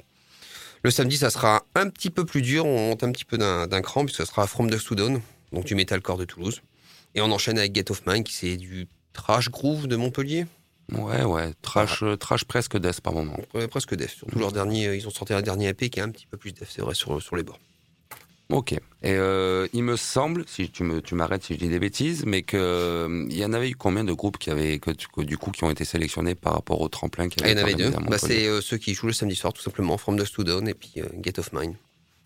Le 0.82 0.90
samedi, 0.90 1.16
ça 1.18 1.30
sera 1.30 1.62
un 1.74 1.88
petit 1.90 2.10
peu 2.10 2.24
plus 2.24 2.42
dur. 2.42 2.64
On 2.66 2.88
monte 2.88 3.04
un 3.04 3.12
petit 3.12 3.24
peu 3.24 3.38
d'un 3.38 3.66
d'un 3.66 3.82
cran, 3.82 4.04
puisque 4.04 4.18
ça 4.18 4.26
sera 4.26 4.46
From 4.46 4.68
the 4.70 4.94
Down, 4.94 5.20
donc 5.52 5.64
du 5.64 5.74
metalcore 5.74 6.18
de 6.18 6.24
Toulouse. 6.24 6.62
Et 7.14 7.20
on 7.20 7.30
enchaîne 7.30 7.58
avec 7.58 7.74
Get 7.74 7.90
of 7.90 8.06
Mine, 8.06 8.24
qui 8.24 8.32
c'est 8.32 8.56
du 8.56 8.88
trash 9.12 9.50
groove 9.50 9.86
de 9.86 9.96
Montpellier? 9.96 10.46
Ouais, 10.92 11.22
ouais, 11.22 11.52
trash, 11.62 12.02
trash 12.18 12.44
presque 12.44 12.76
death 12.78 13.00
par 13.00 13.12
moment. 13.12 13.38
Ouais, 13.54 13.68
presque. 13.68 13.94
Surtout 14.08 14.38
leur 14.38 14.52
dernier, 14.52 14.88
euh, 14.88 14.96
ils 14.96 15.06
ont 15.06 15.10
sorti 15.10 15.32
un 15.32 15.42
dernier 15.42 15.68
EP 15.68 15.90
qui 15.90 16.00
est 16.00 16.02
un 16.02 16.10
petit 16.10 16.26
peu 16.26 16.36
plus 16.36 16.52
def, 16.52 16.70
c'est 16.70 16.82
vrai, 16.82 16.94
sur, 16.94 17.22
sur 17.22 17.36
les 17.36 17.42
bords. 17.42 17.60
Ok. 18.52 18.72
Et 18.72 18.80
euh, 19.04 19.66
il 19.72 19.82
me 19.82 19.96
semble, 19.96 20.44
si 20.46 20.70
tu 20.70 20.84
me, 20.84 21.00
tu 21.00 21.14
m'arrêtes 21.14 21.44
si 21.44 21.54
je 21.54 21.58
dis 21.58 21.68
des 21.68 21.78
bêtises, 21.78 22.24
mais 22.26 22.42
que 22.42 22.56
euh, 22.56 23.26
il 23.30 23.36
y 23.36 23.44
en 23.44 23.52
avait 23.52 23.70
eu 23.70 23.74
combien 23.74 24.04
de 24.04 24.12
groupes 24.12 24.38
qui 24.38 24.50
avaient, 24.50 24.78
que, 24.78 24.90
que 24.90 25.22
du 25.22 25.38
coup, 25.38 25.50
qui 25.50 25.64
ont 25.64 25.70
été 25.70 25.84
sélectionnés 25.84 26.34
par 26.34 26.54
rapport 26.54 26.80
au 26.80 26.88
tremplin 26.88 27.28
Ah, 27.42 27.48
il 27.48 27.50
y 27.50 27.54
en 27.54 27.62
avait 27.62 27.74
deux. 27.74 27.90
Bah, 27.90 28.18
c'est 28.18 28.46
euh, 28.46 28.60
ceux 28.60 28.76
qui 28.76 28.94
jouent 28.94 29.06
le 29.06 29.12
samedi 29.12 29.36
soir, 29.36 29.52
tout 29.52 29.62
simplement, 29.62 29.96
From 29.96 30.18
the 30.18 30.40
Down 30.40 30.68
et 30.68 30.74
puis 30.74 30.92
euh, 30.98 31.06
Get 31.22 31.38
of 31.38 31.52
Mine. 31.52 31.76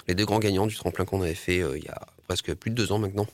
Les 0.08 0.14
deux 0.14 0.24
grands 0.24 0.38
gagnants 0.38 0.66
du 0.66 0.76
tremplin 0.76 1.04
qu'on 1.04 1.22
avait 1.22 1.34
fait 1.34 1.60
euh, 1.60 1.76
il 1.76 1.84
y 1.84 1.88
a 1.88 2.00
presque 2.26 2.54
plus 2.54 2.70
de 2.70 2.74
deux 2.76 2.92
ans 2.92 2.98
maintenant. 2.98 3.26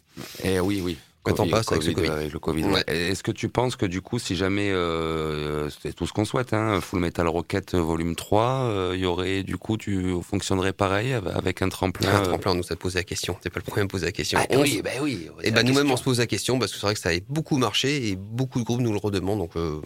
Eh 0.44 0.61
oui, 0.61 0.80
oui. 0.82 0.96
Le 1.24 1.35
temps 1.35 1.46
passe 1.46 1.70
avec 1.70 1.85
le 1.87 1.92
Covid. 1.92 2.08
avec 2.08 2.32
le 2.32 2.38
Covid, 2.40 2.64
Ouais. 2.64 2.72
ouais. 2.72 2.85
Est-ce 2.88 3.22
que 3.22 3.30
tu 3.30 3.48
penses 3.48 3.76
que 3.76 3.87
du 3.87 4.00
coup, 4.00 4.18
si 4.18 4.35
jamais, 4.35 4.72
euh, 4.72 5.70
c'est 5.70 5.92
tout 5.92 6.04
ce 6.04 6.12
qu'on 6.12 6.24
souhaite, 6.24 6.52
hein, 6.52 6.80
Full 6.80 6.98
Metal 6.98 7.28
Rocket 7.28 7.76
volume 7.76 8.16
3, 8.16 8.42
euh, 8.64 8.92
il 8.96 9.02
y 9.02 9.06
aurait, 9.06 9.44
du 9.44 9.56
coup, 9.56 9.76
tu 9.76 10.16
fonctionnerais 10.28 10.72
pareil 10.72 11.12
av- 11.12 11.28
avec 11.28 11.62
un 11.62 11.68
tremplin 11.68 12.08
Un 12.12 12.22
euh, 12.22 12.24
tremplin, 12.26 12.50
on 12.50 12.54
nous 12.56 12.72
a 12.72 12.74
posé 12.74 12.98
la 12.98 13.04
question. 13.04 13.37
T'es 13.40 13.50
pas 13.50 13.61
le 13.61 13.64
premier 13.64 13.82
à 13.82 13.85
me 13.85 13.88
poser 13.88 14.06
la 14.06 14.11
question. 14.11 14.37
Ah, 14.42 14.46
On- 14.50 14.62
oui, 14.62 14.80
bah 14.82 14.90
oui. 15.00 15.28
Et 15.44 15.52
ben 15.52 15.64
nous-mêmes 15.64 15.92
on 15.92 15.96
se 15.96 16.02
pose 16.02 16.18
la 16.18 16.26
question 16.26 16.58
parce 16.58 16.72
que 16.72 16.78
c'est 16.78 16.87
vrai 16.87 16.94
que 16.94 17.00
ça 17.00 17.11
a 17.11 17.18
beaucoup 17.28 17.56
marché 17.56 18.08
et 18.08 18.16
beaucoup 18.16 18.58
de 18.58 18.64
groupes 18.64 18.80
nous 18.80 18.90
le 18.92 18.98
redemandent 18.98 19.38
donc 19.38 19.54
euh, 19.54 19.80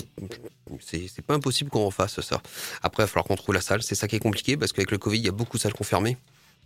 c'est 0.81 1.07
c'est 1.15 1.23
pas 1.23 1.35
impossible 1.35 1.69
qu'on 1.69 1.85
refasse 1.85 2.19
ça. 2.23 2.41
Après 2.83 3.03
il 3.03 3.05
va 3.05 3.09
falloir 3.09 3.27
qu'on 3.27 3.37
trouve 3.37 3.55
la 3.55 3.61
salle, 3.61 3.83
c'est 3.83 3.95
ça 3.95 4.09
qui 4.09 4.17
est 4.17 4.21
compliqué 4.21 4.57
parce 4.57 4.73
qu'avec 4.73 4.91
le 4.91 4.97
Covid 4.97 5.19
il 5.19 5.25
y 5.27 5.29
a 5.29 5.33
beaucoup 5.33 5.59
de 5.59 5.63
salles 5.63 5.75
confirmées, 5.75 6.17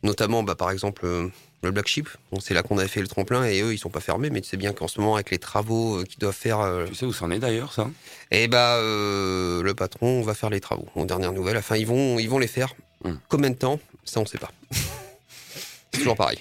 notamment 0.02 0.42
bah, 0.42 0.54
par 0.54 0.70
exemple 0.70 1.04
euh, 1.04 1.28
le 1.62 1.70
Black 1.70 1.88
Sheep, 1.88 2.08
Bon, 2.32 2.40
c'est 2.40 2.54
là 2.54 2.62
qu'on 2.62 2.78
avait 2.78 2.88
fait 2.88 3.02
le 3.02 3.08
tremplin 3.08 3.44
et 3.44 3.60
eux 3.60 3.74
ils 3.74 3.78
sont 3.78 3.90
pas 3.90 4.00
fermés 4.00 4.30
mais 4.30 4.40
tu 4.40 4.48
sais 4.48 4.56
bien 4.56 4.72
qu'en 4.72 4.88
ce 4.88 5.00
moment 5.00 5.14
avec 5.16 5.30
les 5.30 5.38
travaux 5.38 5.98
euh, 6.00 6.04
qu'ils 6.04 6.18
doivent 6.18 6.34
faire, 6.34 6.60
euh, 6.60 6.86
Tu 6.86 6.94
sais 6.94 7.06
où 7.06 7.12
c'en 7.12 7.30
est 7.30 7.38
d'ailleurs, 7.38 7.72
ça? 7.72 7.90
Et 8.30 8.48
bah 8.48 8.76
euh, 8.76 9.62
le 9.62 9.74
patron 9.74 10.22
va 10.22 10.34
faire 10.34 10.50
les 10.50 10.60
travaux. 10.60 10.88
En 10.94 11.04
dernière 11.04 11.32
nouvelle, 11.32 11.56
enfin 11.56 11.76
ils 11.76 11.86
vont 11.86 12.18
ils 12.18 12.30
vont 12.30 12.38
les 12.38 12.46
faire. 12.46 12.74
Hmm. 13.04 13.14
Combien 13.28 13.50
de 13.50 13.56
temps? 13.56 13.78
Ça 14.04 14.20
on 14.20 14.26
sait 14.26 14.38
pas. 14.38 14.50
c'est 14.70 15.98
toujours 15.98 16.16
pareil. 16.16 16.38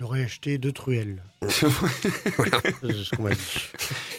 J'aurais 0.00 0.22
acheté 0.22 0.58
deux 0.58 0.70
truelles. 0.70 1.22
C'est 1.48 1.66
ce 1.66 3.16
qu'on 3.16 3.22
m'a 3.24 3.30
dit. 3.30 3.36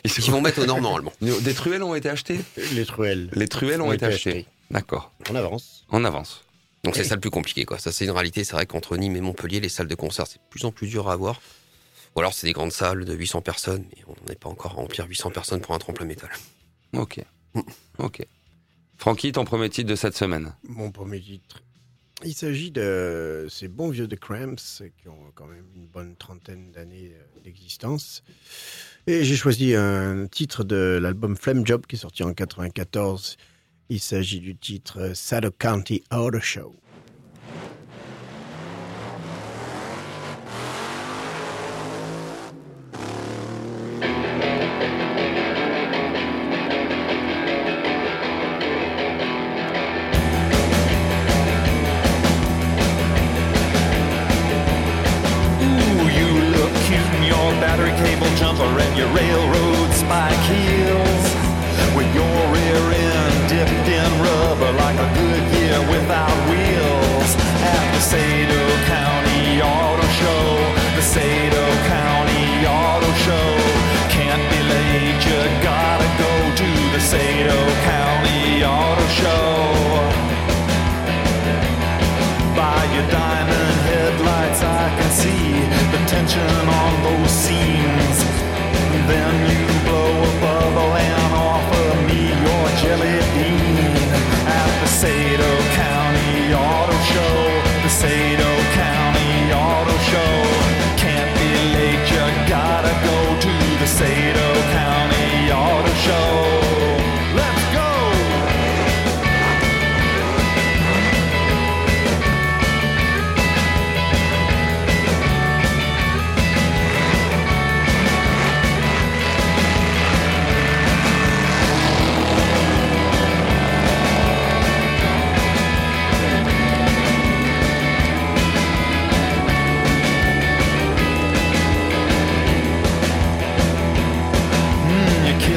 Ils 0.03 0.11
Ils 0.11 0.31
vont 0.31 0.41
mettre 0.41 0.61
au 0.61 0.65
nord 0.65 0.81
normalement. 0.81 1.13
Des 1.21 1.53
truelles 1.53 1.83
ont 1.83 1.95
été 1.95 2.09
achetées? 2.09 2.39
Les 2.73 2.85
truelles. 2.85 3.29
Les 3.33 3.47
truelles 3.47 3.81
ont 3.81 3.93
été 3.93 4.05
achetées. 4.05 4.45
D'accord. 4.71 5.13
On 5.29 5.35
avance. 5.35 5.85
On 5.89 6.03
avance. 6.03 6.43
Donc 6.83 6.95
c'est 6.95 7.03
ça 7.05 7.15
le 7.15 7.21
plus 7.21 7.29
compliqué, 7.29 7.65
quoi. 7.65 7.79
Ça, 7.79 7.91
c'est 7.91 8.05
une 8.05 8.11
réalité. 8.11 8.43
C'est 8.43 8.53
vrai 8.53 8.65
qu'entre 8.65 8.97
Nîmes 8.97 9.15
et 9.15 9.21
Montpellier, 9.21 9.59
les 9.59 9.69
salles 9.69 9.87
de 9.87 9.95
concert, 9.95 10.27
c'est 10.27 10.39
de 10.39 10.49
plus 10.49 10.65
en 10.65 10.71
plus 10.71 10.87
dur 10.87 11.09
à 11.09 11.13
avoir. 11.13 11.41
Ou 12.15 12.19
alors 12.19 12.33
c'est 12.33 12.47
des 12.47 12.53
grandes 12.53 12.71
salles 12.71 13.05
de 13.05 13.13
800 13.13 13.41
personnes, 13.41 13.85
mais 13.91 14.03
on 14.07 14.29
n'est 14.29 14.35
pas 14.35 14.49
encore 14.49 14.71
à 14.71 14.75
remplir 14.75 15.07
800 15.07 15.31
personnes 15.31 15.61
pour 15.61 15.75
un 15.75 15.79
tremplin 15.79 16.05
métal. 16.05 16.29
Ok. 16.93 17.21
Ok. 17.97 18.25
Francky, 18.97 19.31
ton 19.31 19.45
premier 19.45 19.69
titre 19.69 19.89
de 19.89 19.95
cette 19.95 20.15
semaine 20.15 20.53
Mon 20.63 20.91
premier 20.91 21.21
titre. 21.21 21.61
Il 22.25 22.33
s'agit 22.33 22.69
de 22.69 23.47
ces 23.49 23.69
bons 23.69 23.89
vieux 23.89 24.07
de 24.07 24.15
Cramps 24.15 24.81
qui 25.01 25.07
ont 25.07 25.31
quand 25.35 25.45
même 25.45 25.65
une 25.73 25.87
bonne 25.87 26.17
trentaine 26.17 26.71
d'années 26.71 27.13
euh, 27.13 27.41
d'existence. 27.45 28.23
Et 29.07 29.23
j'ai 29.23 29.37
choisi 29.37 29.73
un 29.73 30.27
titre 30.27 30.65
de 30.65 30.99
l'album 31.01 31.37
Flame 31.37 31.65
Job 31.65 31.85
qui 31.87 31.95
est 31.95 31.99
sorti 31.99 32.23
en 32.23 32.33
94. 32.33 33.37
Il 33.91 33.99
s'agit 33.99 34.39
du 34.39 34.55
titre 34.55 34.99
euh, 35.01 35.13
Saddle 35.15 35.51
County 35.57 36.03
Auto 36.11 36.39
Show. 36.39 36.75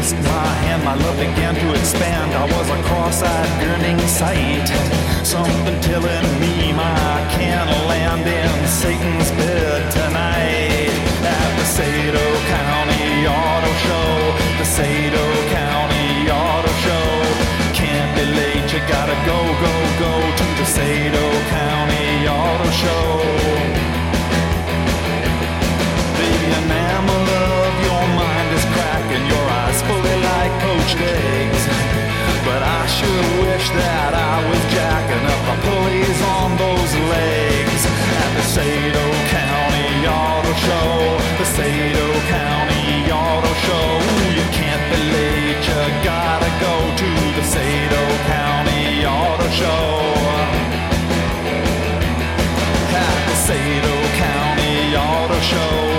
Kissed 0.03 0.17
my 0.17 0.49
hand, 0.67 0.83
my 0.85 0.95
love 0.95 1.17
began 1.17 1.55
to 1.55 1.69
expand. 1.79 2.35
I 2.35 2.45
was 2.55 2.69
a 2.71 2.79
cross-eyed, 2.88 3.53
gurning 3.62 4.01
sight. 4.09 4.67
Something 5.25 5.79
telling 5.81 6.29
me 6.43 6.73
my 6.73 7.15
can't 7.37 7.71
land 7.91 8.27
in 8.27 8.53
Satan's 8.67 9.31
bed 9.38 9.81
tonight. 9.99 10.91
At 11.23 11.51
the 11.59 11.67
Sato 11.77 12.27
County 12.57 13.07
Auto 13.31 13.73
Show, 13.87 14.11
the 14.59 14.67
Sato 14.77 15.27
County 15.59 16.11
Auto 16.43 16.73
Show. 16.85 17.09
Can't 17.79 18.11
be 18.17 18.25
late, 18.38 18.67
you 18.75 18.83
gotta 18.95 19.17
go, 19.31 19.38
go, 19.65 19.75
go 20.05 20.15
to 20.41 20.47
the 20.59 20.67
Sato 20.77 21.27
County 21.59 22.27
Auto 22.27 22.71
Show. 22.83 23.12
Poached 30.83 31.01
eggs. 31.01 31.66
But 32.45 32.62
I 32.62 32.87
sure 32.87 33.25
wish 33.47 33.71
that 33.71 34.12
I 34.14 34.35
was 34.49 34.62
jacking 34.75 35.25
up 35.33 35.42
the 35.49 35.57
pulleys 35.66 36.21
on 36.38 36.57
those 36.59 36.92
legs. 37.14 37.83
At 38.23 38.31
the 38.37 38.45
Sato 38.55 39.07
County 39.31 39.90
Auto 40.07 40.53
Show, 40.66 40.92
the 41.38 41.47
Sato 41.47 42.09
County 42.35 43.11
Auto 43.11 43.53
Show. 43.66 43.88
You 44.35 44.45
can't 44.51 44.85
be 44.90 45.01
late, 45.14 45.62
you 45.71 45.83
gotta 46.03 46.51
go 46.59 46.75
to 47.03 47.11
the 47.38 47.45
Sato 47.47 48.03
County 48.27 49.07
Auto 49.07 49.49
Show 49.51 49.87
at 52.90 53.18
the 53.29 53.37
Sato 53.47 53.97
County 54.18 54.97
Auto 54.97 55.38
Show. 55.40 55.91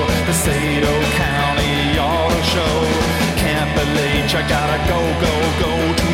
You 4.33 4.39
gotta 4.49 4.79
go, 4.89 4.99
go, 5.21 5.33
go 5.61 5.73
to 5.93 6.07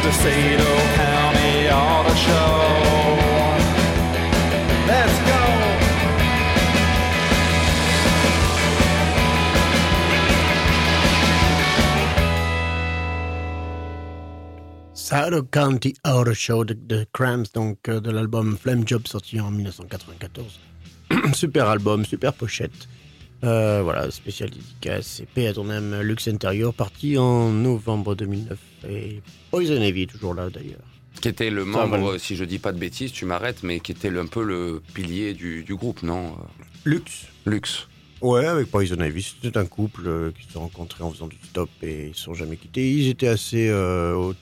County 1.00 1.70
Auto 1.70 2.14
Show. 2.26 2.52
Let's 4.88 5.18
go! 5.30 5.42
Saddle 14.94 15.44
County 15.44 15.96
Auto 16.04 16.34
Show 16.34 16.66
de, 16.66 16.74
de 16.74 17.06
Cramps, 17.14 17.54
donc 17.54 17.88
euh, 17.88 18.02
de 18.02 18.12
l'album 18.12 18.58
Flame 18.58 18.86
Job 18.86 19.08
sorti 19.08 19.40
en 19.40 19.52
1994. 19.52 20.60
super 21.34 21.68
album, 21.70 22.04
super 22.04 22.34
pochette. 22.34 22.88
Euh, 23.44 23.82
voilà, 23.84 24.12
spécial 24.12 24.50
dédicace 24.50 25.22
et 25.22 25.26
paix 25.26 25.48
à 25.48 25.54
ton 25.54 25.70
âme, 25.70 26.02
Lux 26.02 26.28
Interior, 26.28 26.74
parti 26.74 27.18
en 27.18 27.50
novembre 27.52 28.14
2009. 28.16 28.58
Et 28.90 29.22
Poison 29.50 29.82
Ivy, 29.82 30.08
toujours 30.08 30.34
là 30.34 30.50
d'ailleurs. 30.50 30.80
Qui 31.22 31.30
était 31.30 31.50
le 31.50 31.64
membre, 31.66 32.18
si 32.18 32.36
je 32.36 32.44
dis 32.44 32.60
pas 32.60 32.72
de 32.74 32.78
bêtises, 32.80 33.12
tu 33.12 33.26
m'arrêtes, 33.26 33.64
mais 33.64 33.80
qui 33.80 33.92
était 33.94 34.10
un 34.18 34.26
peu 34.26 34.44
le 34.44 34.82
pilier 34.94 35.34
du, 35.34 35.64
du 35.64 35.76
groupe, 35.76 36.04
non 36.04 36.36
Lux 36.86 37.28
Lux. 37.46 37.88
Ouais, 38.22 38.46
avec 38.46 38.70
Poison 38.70 39.02
Ivy, 39.02 39.22
c'était 39.42 39.58
un 39.58 39.66
couple 39.66 40.04
euh, 40.06 40.32
qui 40.38 40.46
se 40.46 40.54
sont 40.54 40.60
rencontrés 40.62 41.04
en 41.06 41.12
faisant 41.12 41.28
du 41.28 41.38
stop 41.42 41.70
et 41.82 42.08
ils 42.10 42.16
se 42.16 42.24
sont 42.24 42.34
jamais 42.34 42.58
quittés. 42.58 42.92
Ils 42.92 43.08
étaient 43.08 43.30
assez. 43.30 43.70
euh, 43.70 44.34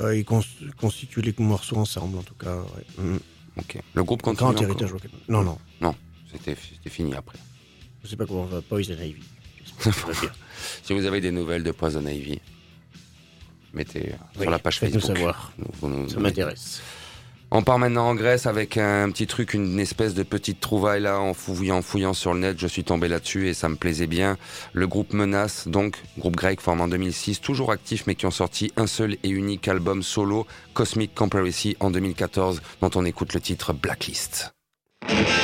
euh, 0.00 0.16
ils 0.16 0.24
cons- 0.24 0.42
constituaient 0.80 1.20
les 1.22 1.34
morceaux 1.38 1.76
ensemble, 1.76 2.16
en 2.18 2.22
tout 2.22 2.34
cas. 2.34 2.56
ouais. 2.56 3.04
Mhm. 3.04 3.18
Ok. 3.58 3.78
Le 3.94 4.04
groupe 4.04 4.22
continue 4.22 4.52
Grand 4.54 4.62
héritage. 4.62 4.90
Non, 5.28 5.42
non, 5.42 5.58
Non, 5.82 5.94
c'était 6.32 6.56
fini 6.88 7.14
après. 7.14 7.38
Je 8.02 8.08
sais 8.08 8.16
pas 8.16 8.26
comment 8.26 8.42
on 8.42 8.46
va. 8.46 8.62
Poison 8.62 8.94
Ivy. 8.94 9.22
Si 10.82 10.92
vous 10.92 11.04
avez 11.06 11.20
des 11.20 11.30
nouvelles 11.30 11.62
de 11.62 11.70
Poison 11.70 12.04
Ivy, 12.06 12.40
mettez 13.72 14.10
euh, 14.12 14.16
Oui, 14.36 14.42
sur 14.42 14.50
la 14.50 14.58
page 14.58 14.80
Facebook. 14.80 15.02
savoir. 15.02 15.52
Nous- 15.82 15.88
nous- 15.88 16.08
Ça 16.08 16.18
m'intéresse. 16.18 16.80
On 17.50 17.62
part 17.62 17.78
maintenant 17.78 18.08
en 18.08 18.14
Grèce 18.14 18.44
avec 18.46 18.76
un 18.76 19.10
petit 19.10 19.26
truc, 19.26 19.54
une 19.54 19.78
espèce 19.80 20.12
de 20.14 20.22
petite 20.22 20.60
trouvaille 20.60 21.00
là, 21.00 21.18
en 21.20 21.32
fouillant, 21.32 21.78
en 21.78 21.82
fouillant 21.82 22.12
sur 22.12 22.34
le 22.34 22.40
net, 22.40 22.58
je 22.60 22.66
suis 22.66 22.84
tombé 22.84 23.08
là-dessus 23.08 23.48
et 23.48 23.54
ça 23.54 23.70
me 23.70 23.76
plaisait 23.76 24.06
bien. 24.06 24.36
Le 24.74 24.86
groupe 24.86 25.14
Menace, 25.14 25.66
donc, 25.66 25.96
groupe 26.18 26.36
grec 26.36 26.60
formé 26.60 26.82
en 26.82 26.88
2006, 26.88 27.40
toujours 27.40 27.70
actif 27.72 28.04
mais 28.06 28.16
qui 28.16 28.26
ont 28.26 28.30
sorti 28.30 28.70
un 28.76 28.86
seul 28.86 29.16
et 29.22 29.28
unique 29.30 29.66
album 29.68 30.02
solo, 30.02 30.46
Cosmic 30.74 31.14
Conspiracy 31.14 31.76
en 31.80 31.90
2014, 31.90 32.60
dont 32.82 32.90
on 32.96 33.04
écoute 33.06 33.32
le 33.32 33.40
titre 33.40 33.72
Blacklist. 33.72 34.52
Thank 35.00 35.28
you. 35.28 35.38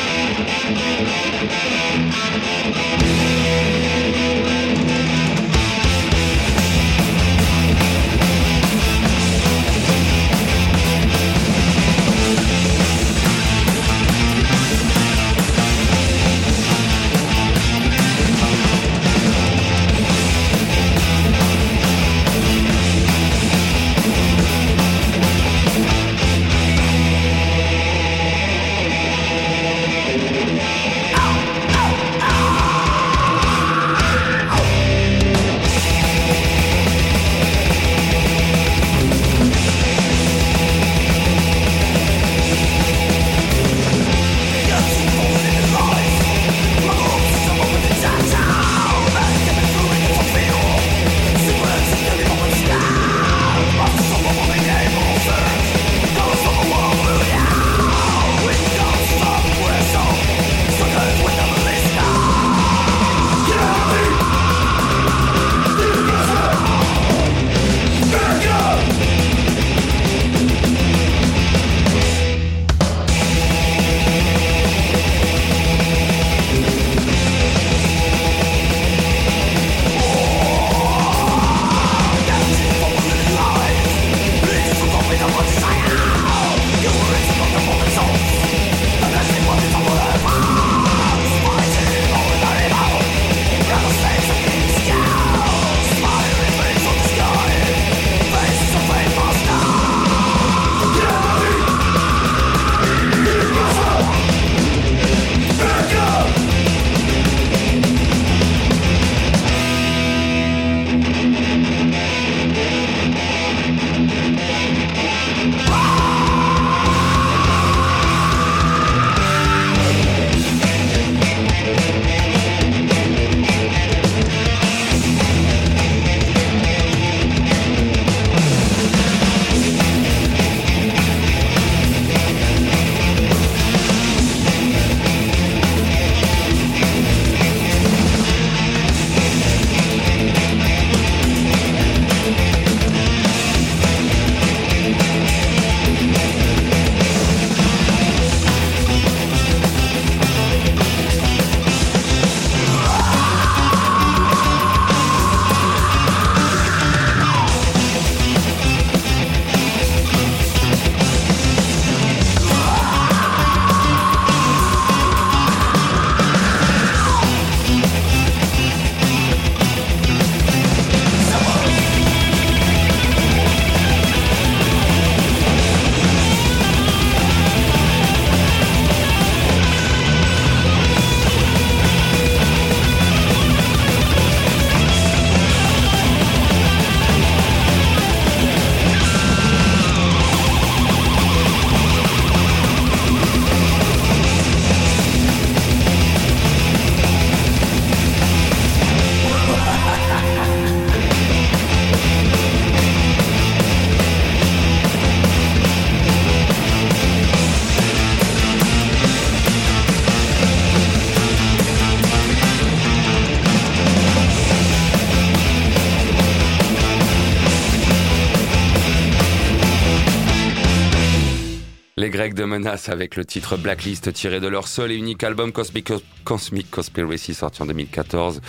De 222.35 222.43
menace 222.43 222.89
avec 222.89 223.15
le 223.15 223.25
titre 223.25 223.57
Blacklist 223.57 224.13
tiré 224.13 224.41
de 224.41 224.49
leur 224.49 224.67
seul 224.67 224.91
et 224.91 224.97
unique 224.97 225.23
album 225.23 225.53
Cosmic, 225.53 225.93
Cosmic 226.25 226.69
Conspiracy 226.69 227.33
sorti 227.33 227.63
en 227.63 227.67
2014 227.67 228.41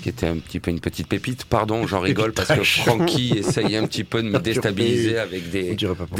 qui 0.00 0.08
était 0.08 0.26
un 0.26 0.38
petit 0.38 0.58
peu 0.58 0.70
une 0.70 0.80
petite 0.80 1.06
pépite. 1.06 1.44
Pardon, 1.44 1.86
j'en 1.86 2.00
rigole 2.10 2.32
parce 2.32 2.48
que. 2.48 2.64
Francky 2.64 3.34
essaye 3.36 3.76
un 3.76 3.86
petit 3.86 4.04
peu 4.04 4.22
de 4.22 4.28
me 4.30 4.38
déstabiliser 4.38 5.18
avec 5.18 5.50
des, 5.50 5.76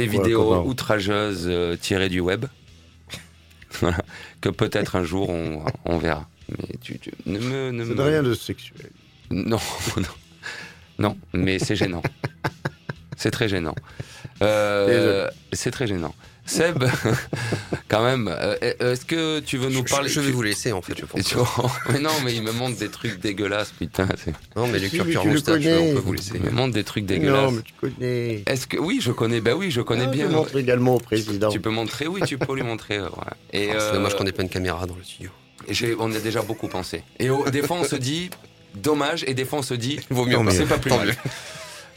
vidéos 0.06 0.62
outrageuses 0.62 1.46
euh, 1.48 1.76
tirées 1.76 2.10
du 2.10 2.20
web. 2.20 2.44
Voilà. 3.80 3.98
que 4.42 4.50
peut-être 4.50 4.96
un 4.96 5.04
jour 5.04 5.30
on, 5.30 5.64
on 5.86 5.96
verra. 5.96 6.28
Mais 6.50 6.76
tu, 6.82 6.98
tu- 6.98 7.12
ne 7.24 7.38
me, 7.38 7.70
ne 7.70 8.02
rien 8.02 8.22
de 8.22 8.34
sexuel. 8.34 8.90
non, 9.30 9.58
non, 9.96 10.08
non, 10.98 11.18
mais 11.32 11.58
c'est 11.58 11.76
gênant. 11.76 12.02
C'est 13.16 13.30
très 13.30 13.48
gênant. 13.48 13.74
Euh, 14.42 15.28
c'est 15.52 15.70
très 15.70 15.86
gênant. 15.86 16.14
Seb, 16.48 16.82
quand 17.88 18.02
même, 18.02 18.28
euh, 18.28 18.56
est-ce 18.60 19.04
que 19.04 19.40
tu 19.40 19.58
veux 19.58 19.68
nous 19.70 19.82
parler 19.84 20.08
Je 20.08 20.20
vais 20.20 20.26
tu- 20.28 20.32
vous 20.32 20.42
laisser 20.42 20.72
en 20.72 20.80
fait, 20.82 20.94
je 20.98 21.04
pense. 21.04 21.22
tu 21.24 21.36
mais 21.92 21.98
non, 22.00 22.10
mais 22.24 22.34
il 22.34 22.42
me 22.42 22.52
montre 22.52 22.78
des 22.78 22.88
trucs 22.88 23.20
dégueulasses, 23.20 23.70
putain. 23.78 24.08
Non, 24.56 24.66
mais 24.66 24.78
les 24.78 24.88
tu 24.88 25.02
moustaches, 25.02 25.44
connais. 25.44 25.76
on 25.78 25.94
peut 25.94 26.00
vous 26.00 26.12
laisser. 26.14 26.32
Il 26.34 26.40
me 26.42 26.50
montre 26.50 26.72
des 26.74 26.84
trucs 26.84 27.02
Non, 27.04 27.08
dégueulasses. 27.08 27.52
mais 27.52 27.62
tu 27.62 27.72
connais. 27.80 28.42
Est-ce 28.46 28.66
que 28.66 28.78
oui, 28.78 29.00
je 29.02 29.12
connais. 29.12 29.40
Ben 29.40 29.54
oui, 29.54 29.70
je 29.70 29.80
connais 29.82 30.04
Ah, 30.06 30.10
bien. 30.10 30.28
Montre 30.28 30.56
également 30.56 30.94
au 30.96 31.00
président. 31.00 31.50
Tu 31.50 31.60
peux 31.60 31.70
montrer, 31.70 32.06
oui, 32.06 32.22
tu 32.26 32.38
peux 32.38 32.54
lui 32.54 32.62
montrer. 32.62 32.96
euh. 32.98 33.08
Et 33.52 33.68
Ah, 33.70 33.74
C'est 33.78 33.84
euh, 33.86 33.92
dommage 33.92 34.16
qu'on 34.16 34.26
ait 34.26 34.32
pas 34.32 34.42
une 34.42 34.48
caméra 34.48 34.86
dans 34.86 34.96
le 34.96 35.02
studio. 35.04 35.30
on 36.00 36.10
y 36.10 36.16
a 36.16 36.20
déjà 36.20 36.42
beaucoup 36.42 36.68
pensé. 36.68 37.02
Et 37.18 37.28
au- 37.30 37.48
des 37.50 37.62
fois, 37.62 37.76
on 37.80 37.84
se 37.84 37.96
dit, 37.96 38.30
dommage. 38.74 39.22
Et 39.26 39.34
des 39.34 39.44
fois, 39.44 39.58
on 39.58 39.62
se 39.62 39.74
dit, 39.74 40.00
Vaut 40.10 40.24
mieux. 40.24 40.38
C'est 40.50 40.66
pas 40.66 40.78
plus 40.78 40.90
mal. 40.90 41.14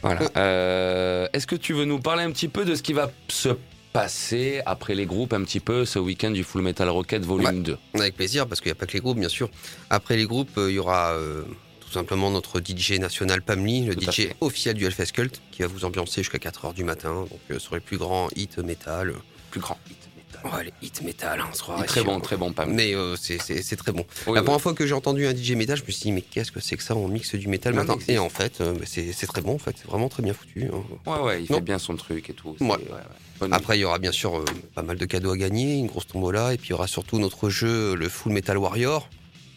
Voilà. 0.04 0.22
Euh, 0.36 1.28
Est-ce 1.34 1.46
que 1.48 1.56
tu 1.56 1.74
veux 1.74 1.86
nous 1.86 2.00
parler 2.00 2.24
un 2.24 2.32
petit 2.32 2.48
peu 2.48 2.66
de 2.66 2.74
ce 2.76 2.82
qui 2.82 2.94
va 2.94 3.12
se 3.28 3.50
passer 3.94 4.62
après 4.66 4.96
les 4.96 5.06
groupes, 5.06 5.34
un 5.34 5.44
petit 5.44 5.60
peu 5.60 5.86
ce 5.86 6.00
week-end 6.00 6.32
du 6.32 6.44
Full 6.44 6.62
Metal 6.62 6.88
Rocket 6.90 7.24
Volume 7.26 7.48
Ouais. 7.48 7.54
2 7.62 7.78
Avec 7.96 8.16
plaisir, 8.16 8.48
parce 8.48 8.62
qu'il 8.62 8.70
n'y 8.70 8.74
a 8.74 8.76
pas 8.76 8.86
que 8.86 8.94
les 8.94 9.00
groupes, 9.00 9.20
bien 9.20 9.30
sûr. 9.30 9.50
Après 9.90 10.16
les 10.18 10.26
groupes, 10.26 10.58
euh, 10.58 10.72
il 10.72 10.76
y 10.76 10.80
aura 10.80 11.12
euh, 11.12 11.44
tout 11.80 11.92
simplement 11.92 12.32
notre 12.32 12.60
DJ 12.60 12.94
national 13.00 13.42
Pamli, 13.42 13.86
le 13.86 13.96
Tout 13.96 14.12
DJ 14.12 14.30
officiel 14.40 14.76
du 14.76 14.86
Hellfest 14.86 15.12
Cult, 15.14 15.42
qui 15.52 15.62
va 15.62 15.68
vous 15.68 15.86
ambiancer 15.86 16.24
jusqu'à 16.24 16.38
4h 16.38 16.74
du 16.74 16.84
matin, 16.84 17.26
donc 17.30 17.40
euh, 17.52 17.60
sur 17.60 17.76
les 17.76 17.82
plus 17.82 17.98
grands 17.98 18.30
hits 18.36 18.50
metal. 18.64 19.14
Plus 19.52 19.60
grand 19.62 19.78
hit 19.90 19.98
metal. 19.98 20.01
Ouais, 20.44 20.64
les 20.66 20.74
hits 20.88 20.92
metal, 21.06 21.40
hein, 21.40 21.46
on 21.52 21.54
se 21.56 21.62
croirait 21.62 21.86
très 21.86 22.04
bon, 22.04 22.20
très 22.20 22.38
bon, 22.38 22.52
Pam. 22.52 22.72
Mais 22.74 22.94
euh, 22.96 23.16
c'est- 23.16 23.42
c'est 23.42 23.62
c'est 23.62 23.76
très 23.76 23.92
bon. 23.92 24.06
Oui, 24.28 24.34
la 24.36 24.42
oui. 24.42 24.46
première 24.46 24.62
fois 24.62 24.74
que 24.74 24.86
j'ai 24.88 24.94
entendu 24.94 25.28
un 25.28 25.36
DJ 25.36 25.52
metal, 25.56 25.78
je 25.78 25.84
me 25.84 25.92
suis 25.92 26.04
dit, 26.04 26.12
mais 26.12 26.22
qu'est-ce 26.22 26.52
que 26.52 26.60
c'est 26.60 26.78
que 26.78 26.84
ça 26.84 26.96
On 26.96 27.08
mixe 27.08 27.36
du 27.36 27.48
métal 27.48 27.74
Non, 27.74 27.80
maintenant. 27.82 27.98
mais 28.08 28.14
Et 28.16 28.20
en 28.20 28.30
fait, 28.30 28.62
euh, 28.62 28.74
bah, 28.74 28.86
c'est 28.86 29.12
c'est 29.14 29.28
très 29.28 29.42
bon, 29.42 29.56
en 29.56 29.60
fait. 29.60 29.76
C'est 29.78 29.88
vraiment 29.88 30.10
très 30.10 30.24
bien 30.24 30.34
foutu. 30.34 30.66
hein. 30.74 30.84
Ouais, 31.10 31.20
ouais, 31.20 31.44
il 31.44 31.52
Non. 31.52 31.58
fait 31.58 31.64
bien 31.64 31.80
son 31.80 31.96
truc 31.96 32.30
et 32.30 32.34
tout. 32.34 32.56
C'est- 32.58 32.64
Ouais. 32.64 32.72
ouais, 32.72 32.78
ouais. 32.78 32.98
Bonne- 33.40 33.54
Après, 33.54 33.78
il 33.78 33.82
y 33.82 33.86
aura 33.86 33.98
bien 34.00 34.12
sûr 34.12 34.38
euh, 34.38 34.46
pas 34.76 34.84
mal 34.84 34.98
de 34.98 35.06
cadeaux 35.06 35.32
à 35.32 35.38
gagner, 35.38 35.76
une 35.78 35.88
grosse 35.88 36.06
tombola, 36.08 36.54
et 36.54 36.58
puis 36.58 36.68
il 36.68 36.72
y 36.72 36.74
aura 36.74 36.88
surtout 36.88 37.18
notre 37.20 37.50
jeu, 37.50 37.96
le 37.96 38.08
Full 38.10 38.32
Metal 38.34 38.58
Warrior, 38.58 39.10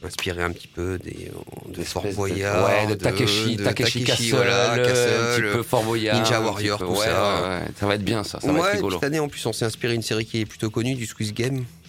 inspiré 0.07 0.43
un 0.43 0.51
petit 0.51 0.69
peu 0.69 0.99
des, 0.99 1.31
euh, 1.33 1.73
de 1.73 1.83
Fort 1.83 2.03
de- 2.05 2.13
Boyard, 2.13 2.69
ouais, 2.69 2.87
de 2.87 2.95
Takeshi, 2.95 3.57
de 3.57 3.65
Takeshi, 3.65 4.05
Castle, 4.05 4.31
voilà, 4.31 4.73
un 4.73 4.77
Castle, 4.79 5.43
petit 5.43 5.57
peu 5.57 5.63
Fort 5.63 5.83
Boyard, 5.85 6.19
Ninja 6.19 6.37
un 6.37 6.41
petit 6.41 6.47
Warrior, 6.49 6.79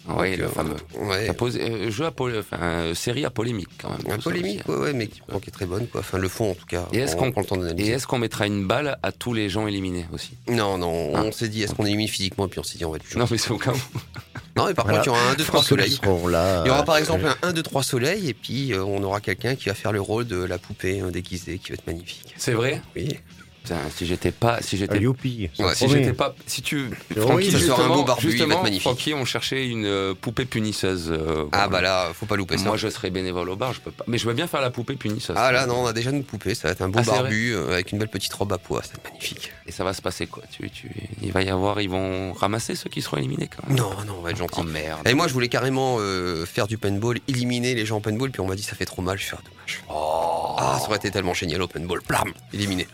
Oui, 0.07 0.35
le 0.35 0.45
euh, 0.45 0.49
fameux. 0.49 0.75
Ouais. 0.99 1.27
Ça 1.27 1.33
pose- 1.33 1.57
euh, 1.59 1.89
jeu 1.89 2.05
à 2.05 2.11
polé- 2.11 2.39
enfin, 2.39 2.57
euh, 2.61 2.93
série 2.95 3.25
à 3.25 3.29
polémique 3.29 3.69
quand 3.81 3.89
même. 3.89 3.99
Un 4.11 4.19
polémique, 4.19 4.61
hein. 4.69 4.73
ouais, 4.73 4.93
mais 4.93 5.07
qui, 5.07 5.21
bon, 5.27 5.39
qui 5.39 5.49
est 5.49 5.51
très 5.51 5.65
bonne, 5.65 5.87
quoi. 5.87 6.01
Enfin, 6.01 6.17
le 6.17 6.27
fond, 6.27 6.51
en 6.51 6.53
tout 6.53 6.65
cas. 6.65 6.87
Et 6.93 6.99
est-ce 6.99 7.15
on 7.15 7.19
qu'on- 7.19 7.31
prend 7.31 7.41
le 7.41 7.47
temps 7.47 7.55
Et 7.55 7.59
d'analyser 7.59 7.91
est-ce 7.93 8.05
qu'on 8.07 8.19
mettra 8.19 8.45
une 8.45 8.65
balle 8.67 8.97
à 9.01 9.11
tous 9.11 9.33
les 9.33 9.49
gens 9.49 9.67
éliminés 9.67 10.05
aussi? 10.13 10.31
Non, 10.47 10.77
non, 10.77 11.11
Ah. 11.15 11.23
on 11.23 11.31
s'est 11.31 11.49
dit, 11.49 11.63
est-ce 11.63 11.73
qu'on 11.73 11.85
élimine 11.85 12.07
physiquement, 12.07 12.45
et 12.45 12.49
puis 12.49 12.59
on 12.59 12.63
s'est 12.63 12.77
dit, 12.77 12.85
on 12.85 12.91
va 12.91 12.97
être 12.97 13.03
plus 13.03 13.17
Non, 13.17 13.25
mais 13.29 13.37
c'est 13.37 13.51
au 13.51 13.57
cas 13.57 13.71
où. 13.71 13.75
Non, 14.57 14.67
mais 14.67 14.73
par 14.73 14.85
Voilà. 14.85 14.99
contre, 15.03 15.09
il 15.09 15.19
y 15.19 15.19
aura 15.21 15.31
un, 15.31 15.35
deux, 15.35 15.43
trois 15.43 15.63
soleils. 15.63 15.99
là. 16.29 16.61
Il 16.63 16.67
y 16.67 16.71
aura 16.71 16.83
par 16.85 16.95
exemple 16.95 17.25
un 17.25 17.35
1, 17.49 17.51
2, 17.51 17.61
3 17.61 17.83
soleils, 17.83 18.29
et 18.29 18.33
puis 18.33 18.71
euh, 18.71 18.85
on 18.85 19.03
aura 19.03 19.19
quelqu'un 19.19 19.55
qui 19.55 19.65
va 19.67 19.73
faire 19.75 19.91
le 19.91 19.99
rôle 19.99 20.25
de 20.27 20.37
la 20.41 20.57
poupée 20.57 21.01
euh, 21.01 21.11
déguisée, 21.11 21.57
qui 21.59 21.69
va 21.71 21.73
être 21.73 21.85
magnifique. 21.87 22.33
C'est 22.37 22.53
vrai? 22.53 22.81
Oui. 22.95 23.17
Putain, 23.65 23.79
si 23.95 24.05
j'étais 24.05 24.31
pas, 24.31 24.61
si 24.61 24.75
Ah, 24.75 24.79
j'étais, 24.79 24.99
youpi. 24.99 25.49
ça 25.57 25.65
Ouais, 25.65 25.73
si 25.75 25.89
j'étais 25.89 26.13
pas, 26.13 26.35
si 26.45 26.61
tu, 26.61 26.91
Francky, 27.17 27.47
un 27.47 27.49
justement, 27.57 27.95
beau 27.95 28.03
barbu, 28.03 28.21
il 28.23 28.27
va 28.27 28.33
être 28.33 28.37
justement, 28.37 28.63
magnifique. 28.63 28.81
Francky, 28.83 29.13
on 29.15 29.25
cherchait 29.25 29.65
une 29.67 29.85
euh, 29.85 30.13
poupée 30.13 30.45
punisseuse. 30.45 31.09
euh, 31.11 31.45
Ah 31.51 31.67
voilà. 31.67 31.69
bah 31.69 31.81
là, 31.81 32.11
faut 32.13 32.27
pas 32.27 32.35
louper 32.35 32.57
ça. 32.57 32.65
Moi, 32.65 32.77
je 32.77 32.87
serais 32.89 33.09
bénévole 33.09 33.49
au 33.49 33.55
bar, 33.55 33.73
je 33.73 33.81
peux 33.81 33.89
pas. 33.91 34.03
Mais 34.07 34.19
je 34.19 34.27
veux 34.27 34.33
bien 34.35 34.45
faire 34.45 34.61
la 34.61 34.69
poupée 34.69 34.95
punisseuse. 34.95 35.35
Ah 35.39 35.51
là, 35.51 35.65
non, 35.65 35.81
on 35.81 35.85
a 35.87 35.93
déjà 35.93 36.11
une 36.11 36.23
poupée, 36.23 36.53
ça 36.53 36.67
va 36.67 36.73
être 36.73 36.81
un 36.81 36.89
beau 36.89 36.99
Ah, 37.01 37.05
barbu 37.05 37.53
euh, 37.55 37.73
avec 37.73 37.91
une 37.91 37.97
belle 37.97 38.07
petite 38.09 38.33
robe 38.33 38.53
à 38.53 38.59
pois, 38.59 38.81
c'est 38.83 39.03
magnifique. 39.03 39.51
Et 39.65 39.71
ça 39.71 39.83
va 39.83 39.93
se 39.93 40.01
passer 40.03 40.27
quoi? 40.27 40.43
Tu, 40.51 40.69
tu, 40.69 40.91
Il 41.23 41.31
va 41.31 41.41
y 41.41 41.49
avoir, 41.49 41.81
ils 41.81 41.89
vont 41.89 42.33
ramasser 42.33 42.75
ceux 42.75 42.89
qui 42.89 43.01
seront 43.01 43.17
éliminés 43.17 43.49
quand 43.49 43.67
même? 43.67 43.77
Non, 43.77 43.89
non, 44.05 44.17
on 44.19 44.21
va 44.21 44.29
être 44.29 44.37
gentil. 44.37 44.59
Oh 44.59 44.63
merde. 44.63 45.07
Et 45.07 45.15
moi, 45.15 45.27
je 45.27 45.33
voulais 45.33 45.49
carrément 45.49 45.97
faire 46.45 46.67
du 46.67 46.77
paintball, 46.77 47.17
éliminer 47.27 47.73
les 47.73 47.85
gens 47.85 47.97
en 47.97 48.01
paintball, 48.01 48.29
puis 48.29 48.41
on 48.41 48.47
m'a 48.47 48.55
dit 48.55 48.63
ça 48.63 48.75
fait 48.75 48.85
trop 48.85 49.01
mal, 49.01 49.17
je 49.17 49.25
fais 49.25 49.35
ah, 49.39 49.43
dommage. 49.43 49.83
Ah, 49.89 50.77
ça 50.79 50.87
aurait 50.87 50.97
été 50.97 51.09
tellement 51.09 51.33
génial 51.33 51.61
au 51.63 51.67
paintball, 51.67 52.01
plam, 52.03 52.31
éliminé. 52.53 52.87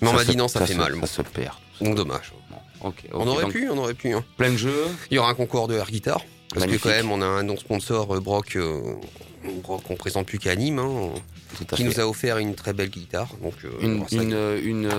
Mais 0.00 0.08
on 0.08 0.12
m'a 0.12 0.24
dit 0.24 0.36
non, 0.36 0.48
ça, 0.48 0.64
fait 0.66 0.72
se- 0.74 0.78
mal, 0.78 0.94
Ça 1.02 1.06
se 1.06 1.22
perd. 1.22 1.54
donc 1.80 1.94
dommage. 1.96 2.32
Bon. 2.80 2.92
On 3.12 3.26
aurait 3.26 3.42
donc, 3.44 3.52
pu, 3.52 3.68
on 3.70 3.76
aurait 3.78 3.94
pu. 3.94 4.12
hein. 4.14 4.24
Plein 4.36 4.52
de 4.52 4.56
jeux. 4.56 4.86
Il 5.10 5.14
y 5.14 5.18
aura 5.18 5.30
un 5.30 5.34
concours 5.34 5.66
de 5.68 5.74
air 5.76 5.90
guitare. 5.90 6.20
Parce 6.50 6.60
Magnifique. 6.60 6.84
que 6.84 6.88
quand 6.88 6.94
même, 6.94 7.10
on 7.12 7.20
a 7.20 7.26
un 7.26 7.42
non-sponsor, 7.42 8.14
euh, 8.16 8.20
Brock, 8.20 8.56
euh, 8.56 8.80
Brock 8.80 9.02
qu'on 9.62 9.96
présente 9.96 10.26
plus 10.26 10.38
qu'à 10.38 10.54
Nîmes, 10.56 10.78
hein, 10.78 11.10
qui 11.70 11.76
fait. 11.76 11.84
nous 11.84 12.00
a 12.00 12.06
offert 12.06 12.38
une 12.38 12.54
très 12.54 12.72
belle 12.72 12.90
guitare. 12.90 13.28
Donc, 13.42 13.54
euh, 13.64 13.70
Une, 13.80 14.04
une, 14.12 14.32
une, 14.62 14.90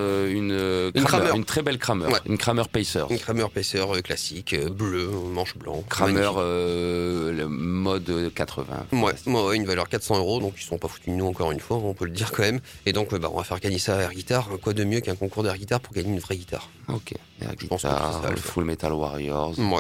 une, 0.52 0.92
une, 0.96 1.04
Kramer, 1.04 1.44
très 1.46 1.62
belle 1.62 1.78
Kramer, 1.78 2.08
Ouais. 2.08 2.20
une 2.26 2.38
Kramer 2.38 2.64
Pacer. 2.72 3.06
une 3.10 3.20
Kramer 3.20 3.46
Pacer 3.54 3.80
euh, 3.82 4.02
classique, 4.02 4.54
euh, 4.54 4.70
bleu, 4.70 5.10
manche 5.10 5.56
blanc. 5.58 5.84
Kramer 5.90 6.30
euh, 6.38 7.48
mode 7.48 8.32
80. 8.34 8.66
Ouais, 8.94 9.14
ouais, 9.28 9.56
une 9.56 9.66
valeur 9.66 9.88
400 9.90 10.18
euros, 10.18 10.40
donc 10.40 10.54
ils 10.58 10.64
sont 10.64 10.78
pas 10.78 10.88
foutus 10.88 11.14
de 11.14 11.18
nous 11.18 11.26
encore 11.28 11.52
une 11.52 11.60
fois, 11.60 11.78
on 11.78 11.94
peut 11.94 12.06
le 12.06 12.12
dire 12.12 12.32
quand 12.32 12.44
même. 12.44 12.60
Et 12.86 12.94
donc, 12.94 13.14
euh, 13.14 13.20
bah, 13.20 13.30
on 13.34 13.38
va 13.38 13.44
faire 13.44 13.60
gagner 13.60 13.80
ça 13.80 13.98
à 13.98 14.02
Air 14.02 14.14
Guitar. 14.14 14.50
Quoi 14.62 14.74
de 14.74 14.84
mieux 14.84 15.00
qu'un 15.02 15.16
concours 15.16 15.44
d'air 15.44 15.58
guitare 15.58 15.80
pour 15.80 15.94
gagner 15.94 16.10
une 16.10 16.20
vraie 16.20 16.38
guitare? 16.38 16.70
Ok. 16.88 17.14
Air 17.42 17.56
pense 17.68 17.84
que 17.84 17.88
ça, 17.88 18.22
le 18.30 18.36
Full 18.36 18.66
Metal 18.66 18.92
Warriors. 18.94 19.58
Ouais. 19.60 19.80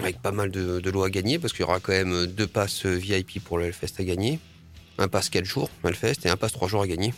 Avec 0.00 0.20
pas 0.20 0.32
mal 0.32 0.50
de, 0.50 0.80
de 0.80 0.90
lots 0.90 1.04
à 1.04 1.10
gagner, 1.10 1.38
parce 1.38 1.52
qu'il 1.52 1.60
y 1.60 1.64
aura 1.64 1.80
quand 1.80 1.92
même 1.92 2.26
deux 2.26 2.46
passes 2.46 2.84
VIP 2.86 3.42
pour 3.42 3.58
le 3.58 3.66
Hellfest 3.66 3.94
à 4.00 4.04
gagner, 4.04 4.40
un 4.98 5.06
pass 5.08 5.28
4 5.30 5.44
jours 5.44 5.70
Hellfest 5.84 6.24
et 6.24 6.28
un 6.30 6.36
pass 6.36 6.52
3 6.52 6.66
jours 6.68 6.82
à 6.82 6.86
gagner, 6.86 7.14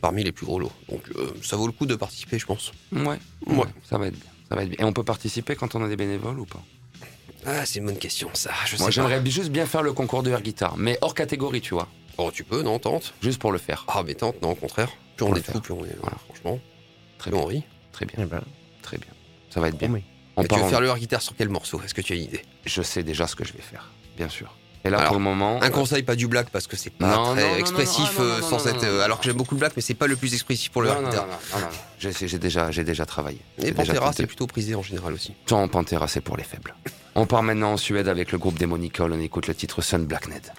parmi 0.00 0.22
les 0.22 0.32
plus 0.32 0.46
gros 0.46 0.58
lots. 0.60 0.72
Donc 0.88 1.02
euh, 1.16 1.32
ça 1.42 1.56
vaut 1.56 1.66
le 1.66 1.72
coup 1.72 1.86
de 1.86 1.96
participer, 1.96 2.38
je 2.38 2.46
pense. 2.46 2.72
Ouais. 2.92 3.18
Ouais. 3.46 3.66
Ça 3.88 3.98
va 3.98 4.06
être 4.06 4.14
bien. 4.14 4.30
Ça 4.48 4.54
va 4.56 4.62
être 4.62 4.68
bien. 4.70 4.78
Et 4.80 4.84
on 4.84 4.92
peut 4.92 5.04
participer 5.04 5.56
quand 5.56 5.74
on 5.74 5.82
a 5.84 5.88
des 5.88 5.96
bénévoles 5.96 6.38
ou 6.38 6.44
pas? 6.46 6.62
Ah, 7.46 7.64
c'est 7.66 7.78
une 7.78 7.86
bonne 7.86 7.96
question, 7.98 8.28
ça. 8.34 8.50
Je 8.66 8.76
Moi, 8.76 8.90
j'aimerais 8.90 9.24
juste 9.24 9.48
bien 9.50 9.64
faire 9.66 9.82
le 9.82 9.92
concours 9.92 10.22
de 10.22 10.30
air 10.30 10.42
guitar, 10.42 10.76
mais 10.76 10.98
hors 11.00 11.14
catégorie, 11.14 11.60
tu 11.62 11.72
vois. 11.74 11.88
Oh, 12.18 12.30
tu 12.32 12.44
peux, 12.44 12.62
non, 12.62 12.78
tente. 12.78 13.14
Juste 13.22 13.40
pour 13.40 13.50
le 13.50 13.58
faire. 13.58 13.84
Ah, 13.88 14.02
mais 14.06 14.14
tente, 14.14 14.40
non, 14.42 14.50
au 14.50 14.54
contraire. 14.54 14.90
Plus 15.16 15.24
on 15.24 15.28
Pour 15.30 15.38
est 15.38 15.42
fous, 15.50 15.60
plus 15.60 15.72
on 15.72 15.84
est. 15.86 15.96
Voilà. 16.00 16.18
Franchement, 16.26 16.60
Très 17.18 17.30
plus 17.30 17.36
bien. 17.38 17.44
on 17.44 17.48
rit. 17.48 17.62
Très 17.92 18.04
bien. 18.04 18.16
Eh 18.20 18.26
ben, 18.26 18.42
Très 18.82 18.98
bien. 18.98 19.08
Ça 19.48 19.60
va 19.60 19.68
être 19.68 19.78
bien. 19.78 19.88
promet. 19.88 20.04
On 20.40 20.44
Et 20.44 20.48
tu 20.48 20.58
veux 20.58 20.68
faire 20.68 20.80
le 20.80 20.88
air 20.88 20.98
guitare 20.98 21.22
sur 21.22 21.34
quel 21.36 21.48
morceau? 21.48 21.80
Est-ce 21.84 21.94
que 21.94 22.00
tu 22.00 22.12
as 22.12 22.16
une 22.16 22.22
idée? 22.24 22.42
Je 22.64 22.82
sais 22.82 23.02
déjà 23.02 23.26
ce 23.26 23.36
que 23.36 23.44
je 23.44 23.52
vais 23.52 23.62
faire, 23.62 23.90
bien 24.16 24.28
sûr. 24.28 24.54
Et 24.82 24.88
là, 24.88 24.96
Alors, 24.96 25.08
pour 25.10 25.18
le 25.18 25.22
moment. 25.24 25.62
Un 25.62 25.68
conseil, 25.68 26.02
pas 26.02 26.16
du 26.16 26.26
black, 26.26 26.48
parce 26.48 26.66
que 26.66 26.74
c'est 26.74 26.88
pas 26.88 27.14
Non, 27.14 27.34
très 27.34 27.50
non, 27.50 27.56
expressif 27.56 28.18
non, 28.18 28.24
euh, 28.24 28.40
sans 28.40 28.58
cette. 28.58 28.82
euh, 28.82 29.02
alors 29.04 29.18
que 29.20 29.26
j'aime 29.26 29.36
beaucoup 29.36 29.54
le 29.54 29.58
black, 29.60 29.74
mais 29.76 29.82
c'est 29.82 29.92
pas 29.92 30.06
le 30.06 30.16
plus 30.16 30.32
expressif 30.32 30.70
pour 30.70 30.80
le 30.80 30.88
non, 30.88 31.02
guitar. 31.02 31.26
non, 31.26 31.32
non, 31.54 31.60
non. 31.60 31.68
J'ai 31.98 32.38
déjà, 32.38 32.70
j'ai 32.70 32.82
déjà 32.82 33.04
travaillé. 33.04 33.40
Et 33.62 33.72
Pantera, 33.72 34.14
c'est 34.14 34.26
plutôt 34.26 34.46
prisé 34.46 34.74
en 34.74 34.82
général 34.82 35.12
aussi. 35.12 35.34
Tant 35.44 35.68
Pantera, 35.68 36.08
c'est 36.08 36.22
pour 36.22 36.38
les 36.38 36.44
faibles. 36.44 36.74
On 37.14 37.26
part 37.26 37.42
maintenant 37.42 37.72
en 37.72 37.76
Suède 37.76 38.08
avec 38.08 38.32
le 38.32 38.38
groupe 38.38 38.58
Demonicol. 38.58 39.12
On 39.12 39.20
écoute 39.20 39.48
le 39.48 39.54
titre 39.54 39.82
Sun 39.82 40.06
Blackned. 40.06 40.40
Sun 40.46 40.54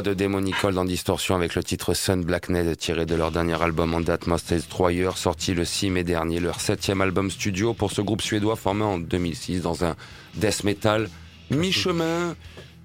Suédois 0.00 0.14
de 0.14 0.18
Demonical 0.24 0.72
dans 0.72 0.86
Distorsion 0.86 1.34
avec 1.34 1.54
le 1.54 1.62
titre 1.62 1.92
Sun 1.92 2.24
Blackness 2.24 2.74
tiré 2.78 3.04
de 3.04 3.14
leur 3.14 3.30
dernier 3.30 3.60
album 3.62 3.92
en 3.92 4.00
date 4.00 4.26
Most 4.26 4.48
Destroyer 4.48 5.10
sorti 5.14 5.52
le 5.52 5.66
6 5.66 5.90
mai 5.90 6.04
dernier, 6.04 6.40
leur 6.40 6.58
septième 6.58 7.02
album 7.02 7.30
studio 7.30 7.74
pour 7.74 7.92
ce 7.92 8.00
groupe 8.00 8.22
suédois 8.22 8.56
formé 8.56 8.82
en 8.82 8.98
2006 8.98 9.60
dans 9.60 9.84
un 9.84 9.96
death 10.36 10.64
metal 10.64 11.10
mi-chemin, 11.50 12.34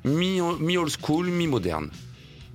mi- 0.04 0.42
mi-old 0.60 0.92
school, 1.02 1.28
mi-moderne. 1.28 1.90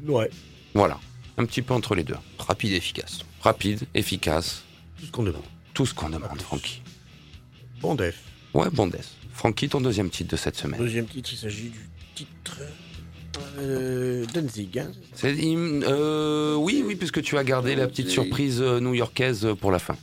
Ouais, 0.07 0.29
Voilà, 0.75 0.99
un 1.39 1.47
petit 1.47 1.63
peu 1.63 1.73
entre 1.73 1.95
les 1.95 2.05
deux. 2.05 2.17
Rapide 2.39 2.73
et 2.73 2.77
efficace. 2.77 3.21
Rapide, 3.41 3.85
efficace, 3.95 4.63
tout 4.99 5.07
ce 5.07 5.11
qu'on 5.11 5.23
demande. 5.23 5.43
tout 5.73 5.87
ce 5.87 5.95
qu'on 5.95 6.11
demande, 6.11 6.43
Francky. 6.43 6.83
Bon 7.81 7.95
def. 7.95 8.19
Ouais, 8.53 8.69
bon 8.71 8.89
death. 8.89 9.09
Francky, 9.33 9.71
ton 9.71 9.81
deuxième 9.81 10.11
titre 10.11 10.31
de 10.33 10.37
cette 10.37 10.57
semaine. 10.57 10.79
Deuxième 10.79 11.07
titre, 11.07 11.31
il 11.33 11.39
s'agit 11.39 11.71
du 11.71 11.89
titre 12.15 12.59
euh, 13.59 14.25
Danzig. 14.35 14.79
hein. 14.79 14.91
Euh, 15.25 16.55
oui, 16.57 16.83
oui, 16.87 16.97
puisque 16.97 17.23
tu 17.23 17.37
as 17.39 17.45
gardé 17.45 17.75
la 17.77 17.87
petite 17.87 18.09
surprise 18.09 18.61
euh, 18.61 18.81
new-yorkaise 18.81 19.49
pour 19.61 19.71
la 19.71 19.79
fin. 19.79 19.97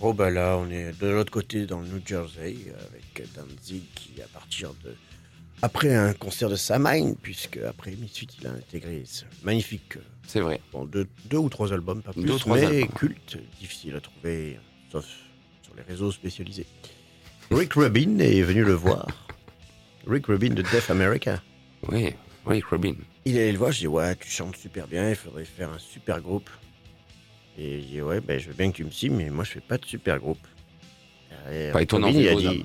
Oh 0.00 0.14
bah 0.14 0.30
là, 0.30 0.56
on 0.58 0.70
est 0.70 0.98
de 0.98 1.08
l'autre 1.08 1.30
côté 1.30 1.66
dans 1.66 1.80
le 1.80 1.86
New 1.88 2.00
Jersey 2.04 2.56
avec 2.88 3.28
Danzig 3.34 3.82
qui, 3.94 4.20
à 4.22 4.26
partir 4.28 4.70
de... 4.84 4.94
Après 5.62 5.94
un 5.94 6.14
concert 6.14 6.48
de 6.48 6.56
Samhain, 6.56 7.12
puisque 7.20 7.58
après 7.58 7.90
Misfit, 7.90 8.26
il 8.40 8.46
a 8.46 8.50
intégré 8.52 9.02
ce 9.04 9.24
magnifique, 9.42 9.98
C'est 10.26 10.40
vrai. 10.40 10.58
bon, 10.72 10.86
deux, 10.86 11.06
deux 11.26 11.36
ou 11.36 11.50
trois 11.50 11.70
albums, 11.74 12.00
pas 12.00 12.14
plus, 12.14 12.22
Deux 12.24 12.32
ou 12.32 12.38
trois 12.38 12.56
mais 12.56 12.64
albums. 12.64 12.88
culte, 12.96 13.36
difficile 13.60 13.94
à 13.94 14.00
trouver, 14.00 14.58
sauf 14.90 15.04
sur 15.62 15.74
les 15.76 15.82
réseaux 15.82 16.10
spécialisés. 16.12 16.64
Rick 17.50 17.74
Rubin 17.74 18.18
est 18.20 18.40
venu 18.40 18.64
le 18.64 18.72
voir. 18.72 19.06
Rick 20.06 20.26
Rubin 20.28 20.54
de 20.54 20.62
Deaf 20.62 20.88
America. 20.90 21.42
Oui, 21.92 22.14
oui, 22.50 22.62
Robin. 22.68 22.94
Il 23.24 23.36
est 23.36 23.42
allé 23.42 23.52
le 23.52 23.58
voir, 23.58 23.72
je 23.72 23.80
dis 23.80 23.86
ouais, 23.86 24.16
tu 24.16 24.28
chantes 24.28 24.56
super 24.56 24.86
bien, 24.86 25.10
il 25.10 25.16
faudrait 25.16 25.44
faire 25.44 25.70
un 25.70 25.78
super 25.78 26.20
groupe. 26.20 26.50
Et 27.58 27.80
je 27.80 27.86
dis 27.86 28.02
ouais, 28.02 28.20
ben, 28.20 28.38
je 28.38 28.48
veux 28.48 28.54
bien 28.54 28.70
que 28.70 28.76
tu 28.76 28.84
me 28.84 28.90
signes, 28.90 29.16
mais 29.16 29.30
moi 29.30 29.44
je 29.44 29.50
fais 29.52 29.60
pas 29.60 29.78
de 29.78 29.84
super 29.84 30.18
groupe. 30.18 30.46
Et 31.50 31.70
Pas 31.72 31.82
étonnant, 31.82 32.08
Robin, 32.08 32.20
il 32.20 32.28
a 32.28 32.34
dit. 32.34 32.46
hommes. 32.46 32.64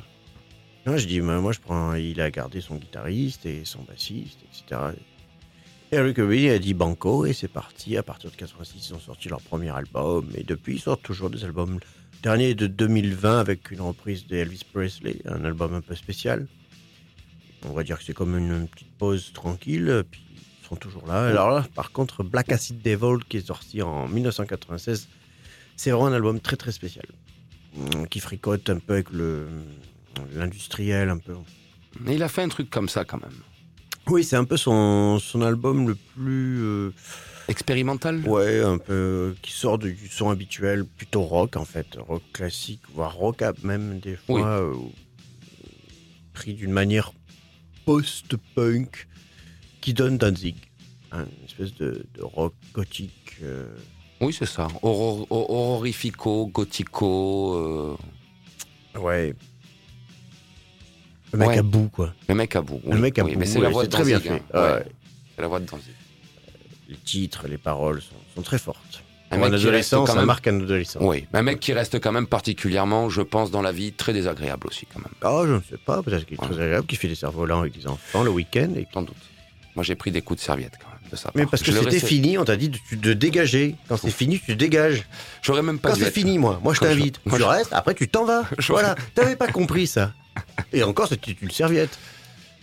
Non, 0.85 0.97
je 0.97 1.07
dis 1.07 1.19
moi, 1.21 1.39
moi, 1.41 1.51
je 1.51 1.59
prends, 1.59 1.95
il 1.95 2.21
a 2.21 2.29
gardé 2.29 2.61
son 2.61 2.75
guitariste 2.75 3.45
et 3.45 3.65
son 3.65 3.81
bassiste, 3.83 4.39
etc. 4.43 4.81
Et 5.91 5.99
Rick 5.99 6.17
Rubin 6.17 6.51
a 6.51 6.59
dit 6.59 6.73
banco 6.73 7.25
et 7.25 7.33
c'est 7.33 7.47
parti. 7.47 7.97
À 7.97 8.03
partir 8.03 8.29
de 8.31 8.35
86, 8.35 8.89
ils 8.89 8.93
ont 8.93 8.99
sorti 8.99 9.29
leur 9.29 9.41
premier 9.41 9.69
album 9.69 10.27
et 10.35 10.43
depuis 10.43 10.75
ils 10.75 10.79
sortent 10.81 11.03
toujours 11.03 11.29
des 11.29 11.43
albums. 11.43 11.75
Le 11.75 12.21
dernier 12.21 12.49
est 12.49 12.55
de 12.55 12.67
2020 12.67 13.39
avec 13.39 13.71
une 13.71 13.81
reprise 13.81 14.27
d'Elvis 14.27 14.61
Presley, 14.71 15.17
un 15.25 15.43
album 15.45 15.73
un 15.73 15.81
peu 15.81 15.95
spécial. 15.95 16.47
On 17.69 17.73
va 17.73 17.83
dire 17.83 17.97
que 17.97 18.03
c'est 18.03 18.13
comme 18.13 18.37
une 18.37 18.67
petite 18.67 18.91
pause 18.97 19.31
tranquille, 19.33 20.03
puis 20.09 20.21
ils 20.61 20.67
sont 20.67 20.75
toujours 20.75 21.07
là. 21.07 21.27
Alors 21.27 21.49
là, 21.51 21.65
par 21.75 21.91
contre, 21.91 22.23
Black 22.23 22.51
Acid 22.51 22.81
Devil, 22.81 23.23
qui 23.27 23.37
est 23.37 23.47
sorti 23.47 23.81
en 23.81 24.07
1996, 24.07 25.07
c'est 25.75 25.91
vraiment 25.91 26.07
un 26.07 26.13
album 26.13 26.39
très 26.39 26.55
très 26.57 26.71
spécial, 26.71 27.05
Hum, 27.77 28.07
qui 28.07 28.19
fricote 28.21 28.69
un 28.69 28.79
peu 28.79 28.93
avec 28.93 29.09
le 29.09 29.47
l'industriel, 30.33 31.09
un 31.09 31.17
peu. 31.17 31.33
Mais 31.99 32.15
il 32.15 32.23
a 32.23 32.29
fait 32.29 32.41
un 32.41 32.47
truc 32.47 32.69
comme 32.69 32.87
ça 32.87 33.03
quand 33.03 33.21
même. 33.21 33.35
Oui, 34.07 34.23
c'est 34.23 34.37
un 34.37 34.45
peu 34.45 34.55
son, 34.55 35.19
son 35.19 35.41
album 35.41 35.87
le 35.89 35.95
plus... 35.95 36.59
euh, 36.61 36.93
Expérimental 37.49 38.21
Ouais, 38.25 38.61
un 38.61 38.77
peu 38.77 39.35
qui 39.41 39.51
sort 39.51 39.77
du 39.77 39.97
son 40.09 40.29
habituel, 40.29 40.85
plutôt 40.85 41.21
rock 41.23 41.57
en 41.57 41.65
fait, 41.65 41.85
rock 41.97 42.23
classique, 42.31 42.81
voire 42.93 43.13
rock 43.13 43.43
même 43.63 43.99
des 43.99 44.15
fois, 44.15 44.35
Oui. 44.35 44.41
euh, 44.45 44.73
pris 46.33 46.53
d'une 46.53 46.71
manière 46.71 47.11
post-punk 47.85 49.07
qui 49.81 49.93
donne 49.93 50.17
Danzig, 50.17 50.55
hein, 51.11 51.25
une 51.39 51.45
espèce 51.45 51.73
de, 51.75 52.05
de 52.15 52.23
rock 52.23 52.53
gothique. 52.73 53.37
euh, 53.43 53.67
Oui, 54.21 54.33
c'est 54.33 54.45
ça. 54.45 54.67
Horror- 54.81 55.27
ho- 55.29 55.45
horrifico, 55.49 56.47
gothico. 56.47 57.53
euh, 57.55 58.99
ouais. 58.99 59.33
Le 61.31 61.39
mec 61.39 61.47
Ouais. 61.49 61.57
à 61.57 61.63
bout 61.63 61.89
quoi. 61.89 62.13
Le 62.29 62.35
mec 62.35 62.55
à 62.55 62.61
bout. 62.61 62.81
le 62.85 62.95
oui, 62.95 62.99
mec 63.01 63.19
à 63.19 63.23
oui, 63.25 63.33
bout. 63.33 63.39
Mais 63.39 63.45
c'est 63.45 63.59
la 63.59 63.69
voix 63.69 63.83
de 63.85 63.89
très 63.89 64.03
bien 64.05 64.17
Danzig, 64.19 64.31
fait. 64.31 64.43
hein. 64.53 64.61
Ouais. 64.61 64.73
Ouais, 64.79 64.85
C'est 65.35 65.41
la 65.41 65.47
voix 65.47 65.59
de 65.59 65.65
Danzig. 65.65 65.93
Les 66.87 66.95
titres, 66.97 67.47
les 67.47 67.57
paroles 67.57 68.01
sont, 68.01 68.15
sont 68.35 68.41
très 68.41 68.59
fortes. 68.59 69.03
Un 69.31 69.37
qui 69.39 69.43
adolescent, 69.55 70.01
quand 70.05 70.13
ça 70.13 70.15
même- 70.15 70.25
marque 70.25 70.47
un 70.47 70.59
adolescent. 70.61 70.99
Oui, 71.01 71.25
un 71.33 71.41
mec 71.41 71.59
qui 71.59 71.73
reste 71.73 71.99
quand 71.99 72.11
même 72.11 72.27
particulièrement, 72.27 73.09
je 73.09 73.21
pense, 73.21 73.51
dans 73.51 73.61
la 73.61 73.71
vie, 73.71 73.91
très 73.91 74.13
désagréable 74.13 74.67
aussi, 74.67 74.85
quand 74.93 74.99
même. 74.99 75.09
Oh, 75.23 75.43
je 75.47 75.53
ne 75.53 75.59
sais 75.69 75.77
pas, 75.83 76.01
peut-être 76.03 76.25
qu'il 76.25 76.35
est 76.35 76.41
très 76.41 76.53
agréable, 76.61 76.85
qu'il 76.85 76.97
fait 76.97 77.07
des 77.07 77.15
cerfs-volants 77.15 77.61
avec 77.61 77.77
des 77.77 77.87
enfants 77.87 78.23
le 78.23 78.29
week-end. 78.29 78.69
Et... 78.77 78.87
Sans 78.93 79.01
doute. 79.01 79.15
Moi, 79.75 79.83
j'ai 79.83 79.95
pris 79.95 80.11
des 80.11 80.21
coups 80.21 80.39
de 80.39 80.45
serviette, 80.45 80.73
quand 80.81 80.87
même, 80.89 81.11
de 81.11 81.15
ça. 81.17 81.31
Mais 81.35 81.45
parce 81.45 81.61
que 81.63 81.71
c'était 81.71 81.99
fini, 81.99 82.37
on 82.37 82.45
t'a 82.45 82.55
dit 82.55 82.69
de, 82.69 82.77
de 82.95 83.13
dégager. 83.13 83.75
Quand 83.89 83.97
c'est 83.97 84.09
fini, 84.11 84.39
tu 84.39 84.55
dégages. 84.55 85.03
J'aurais 85.41 85.63
même 85.63 85.79
pas 85.79 85.89
Quand 85.89 85.95
c'est 85.95 86.11
fini, 86.11 86.37
moi, 86.37 86.61
moi 86.63 86.73
je 86.73 86.79
t'invite. 86.79 87.19
moi, 87.25 87.37
Tu 87.37 87.43
je- 87.43 87.47
restes, 87.49 87.73
après 87.73 87.93
tu 87.93 88.07
t'en 88.07 88.23
vas. 88.25 88.43
Je- 88.59 88.71
Voilà, 88.71 88.95
t'avais 89.15 89.35
pas 89.35 89.47
compris 89.47 89.87
ça. 89.87 90.13
Et 90.71 90.81
encore, 90.83 91.07
c'était 91.09 91.35
une 91.41 91.51
serviette. 91.51 91.97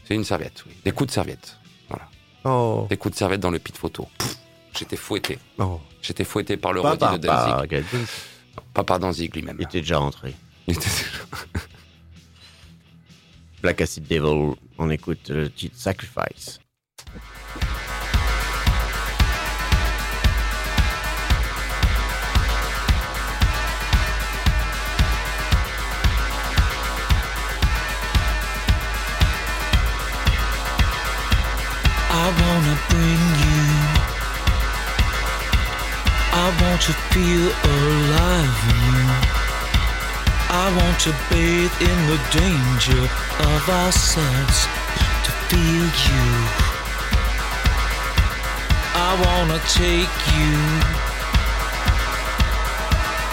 C'est 0.09 0.15
une 0.15 0.25
serviette, 0.25 0.65
oui. 0.67 0.73
Des 0.85 0.93
coups 0.93 1.09
de 1.09 1.13
serviette. 1.13 1.59
Voilà. 1.89 2.09
Oh, 2.45 2.87
Des 2.89 2.97
coups 2.97 3.13
de 3.15 3.19
serviette 3.19 3.41
dans 3.41 3.51
le 3.51 3.59
pit 3.59 3.77
photo. 3.77 4.09
Pff, 4.19 4.37
J'étais 4.77 4.97
fouetté. 4.97 5.39
oh. 5.59 5.81
J'étais 6.01 6.25
fouetté 6.25 6.57
par 6.57 6.73
le 6.73 6.83
Pas 6.83 6.97
par, 6.97 7.19
de 7.19 7.27
Danzig. 7.27 7.85
par. 7.85 8.65
Pas 8.75 8.85
par 8.85 8.99
Danzig 8.99 9.35
lui-même. 9.35 9.57
Il 9.61 9.65
était 9.65 9.81
déjà 9.81 9.99
rentré. 9.99 10.35
Il 10.67 10.75
était- 10.75 10.89
Black 13.63 13.81
Acid 13.81 14.07
Devil, 14.09 14.55
on 14.79 14.91
écoute 14.91 15.29
le 15.29 15.49
titre 15.51 15.77
Sacrifice. 15.79 16.59
I 32.15 32.29
wanna 32.41 32.77
bring 32.91 33.22
I 36.45 36.51
want 36.61 36.83
to 36.83 36.93
feel 37.15 37.47
alive 37.71 38.63
in 38.67 38.79
you. 38.91 39.07
I 40.51 40.67
want 40.75 40.99
to 41.07 41.15
bathe 41.31 41.71
in 41.79 41.99
the 42.11 42.19
danger 42.35 43.05
of 43.47 43.63
ourselves 43.71 44.59
to 45.23 45.31
feel 45.47 45.87
you. 45.87 46.31
I 48.91 49.11
wanna 49.23 49.63
take 49.71 50.15
you. 50.35 50.59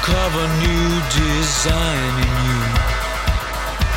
Cover 0.05 0.45
new 0.61 0.89
design 1.17 2.13
in 2.29 2.35
you. 2.45 2.61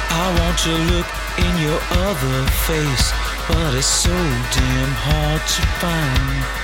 I 0.08 0.26
want 0.40 0.56
to 0.64 0.72
look 0.88 1.08
in 1.36 1.52
your 1.60 1.80
other 2.08 2.38
face, 2.64 3.12
but 3.46 3.74
it's 3.76 3.84
so 3.84 4.16
damn 4.56 4.92
hard 5.04 5.42
to 5.44 5.62
find. 5.84 6.62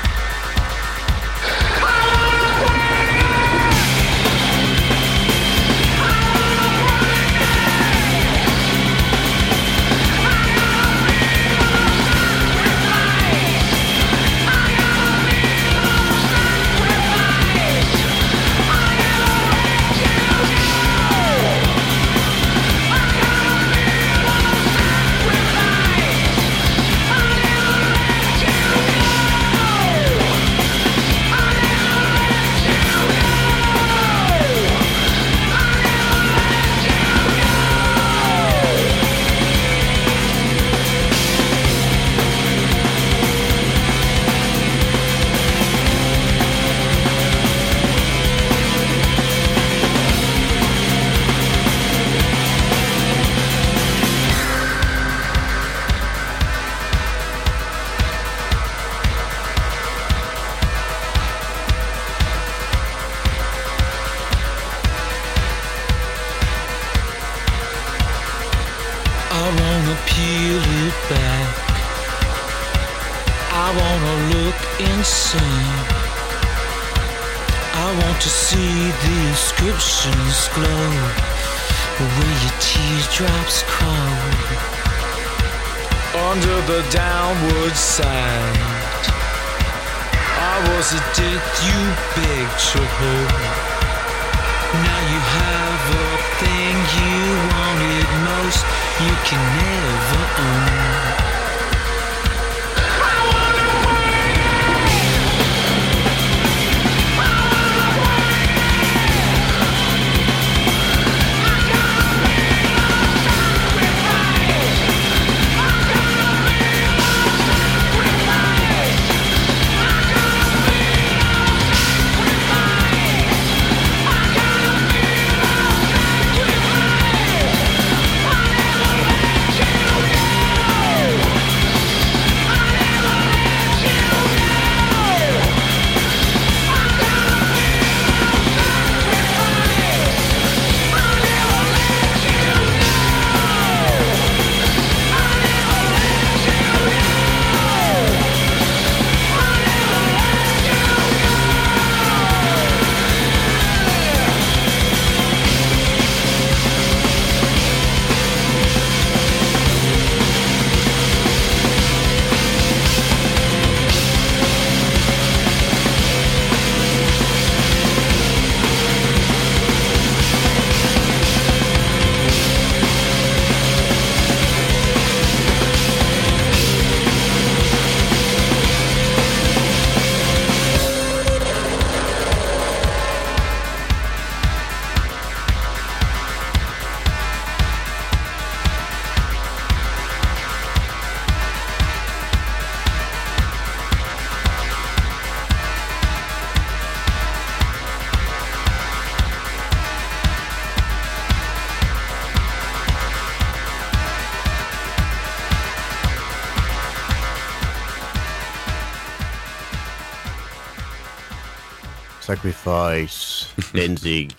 Sacrifice, 212.43 213.49
Danzig, 213.75 214.31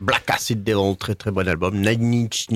Black 0.00 0.24
Acid 0.30 0.64
Devil, 0.64 0.96
très 0.96 1.14
très 1.14 1.30
bon 1.30 1.46
album. 1.46 1.76
Nine 1.76 2.24
Inch. 2.24 2.46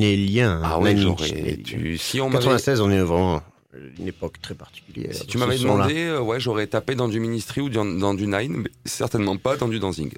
Ah 0.64 0.76
Inch 0.78 0.98
j'aurais. 0.98 1.58
Tu... 1.62 1.98
Si 1.98 2.20
on 2.20 2.30
m'avait 2.30 2.44
96, 2.44 2.80
on 2.80 2.90
est 2.90 3.00
vraiment 3.00 3.42
une 3.98 4.08
époque 4.08 4.40
très 4.40 4.54
particulière. 4.54 5.14
Si 5.14 5.26
tu 5.26 5.36
m'avais 5.38 5.58
demandé, 5.58 6.04
euh, 6.04 6.20
ouais, 6.20 6.40
j'aurais 6.40 6.66
tapé 6.66 6.94
dans 6.94 7.08
du 7.08 7.20
Ministry 7.20 7.60
ou 7.60 7.68
dans, 7.68 7.84
dans 7.84 8.14
du 8.14 8.26
Nine, 8.26 8.56
mais 8.62 8.70
certainement 8.86 9.36
pas 9.36 9.56
dans 9.56 9.68
du 9.68 9.78
Danzig. 9.78 10.14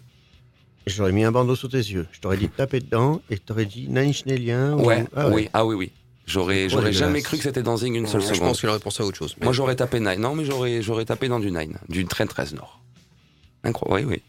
J'aurais 0.87 1.13
mis 1.13 1.25
un 1.25 1.33
bandeau 1.33 1.57
sous 1.57 1.69
tes 1.69 1.79
yeux. 1.79 2.07
Je 2.13 2.21
t'aurais 2.21 2.37
dit 2.37 2.47
de 2.47 2.53
taper 2.53 2.79
dedans 2.81 3.23
et 3.31 3.37
je 3.37 3.41
t'aurais 3.41 3.65
dit 3.67 3.89
Nine 3.89 4.11
Inch 4.11 4.23
ou- 4.27 4.85
Ouais, 4.85 5.05
Ah 5.17 5.29
oui, 5.31 5.49
ah 5.53 5.65
oui, 5.65 5.75
oui. 5.75 5.91
J'aurais, 6.27 6.69
jamais 6.93 7.23
cru 7.23 7.37
que 7.39 7.43
c'était 7.43 7.63
Danzig 7.63 7.93
une 7.95 8.07
seule 8.07 8.21
je 8.23 8.27
seconde. 8.29 8.49
pense 8.49 8.61
qu'il 8.61 8.69
aurait 8.69 8.79
pensé 8.79 9.03
à 9.03 9.07
autre 9.07 9.17
chose. 9.17 9.35
mais- 9.41 9.45
Moi, 9.45 9.53
j'aurais 9.53 9.77
tapé 9.77 9.99
Nine. 10.01 10.21
Non, 10.21 10.35
mais 10.35 10.45
j'aurais, 10.45 10.81
j'aurais 10.81 11.05
tapé 11.05 11.29
dans 11.29 11.41
du 11.41 11.51
Nine, 11.51 11.77
du 11.89 12.05
train 12.07 12.27
13 12.27 12.55
Nord. 12.55 12.81
Incroyable, 13.65 14.11
oui, 14.11 14.17
oui. 14.17 14.23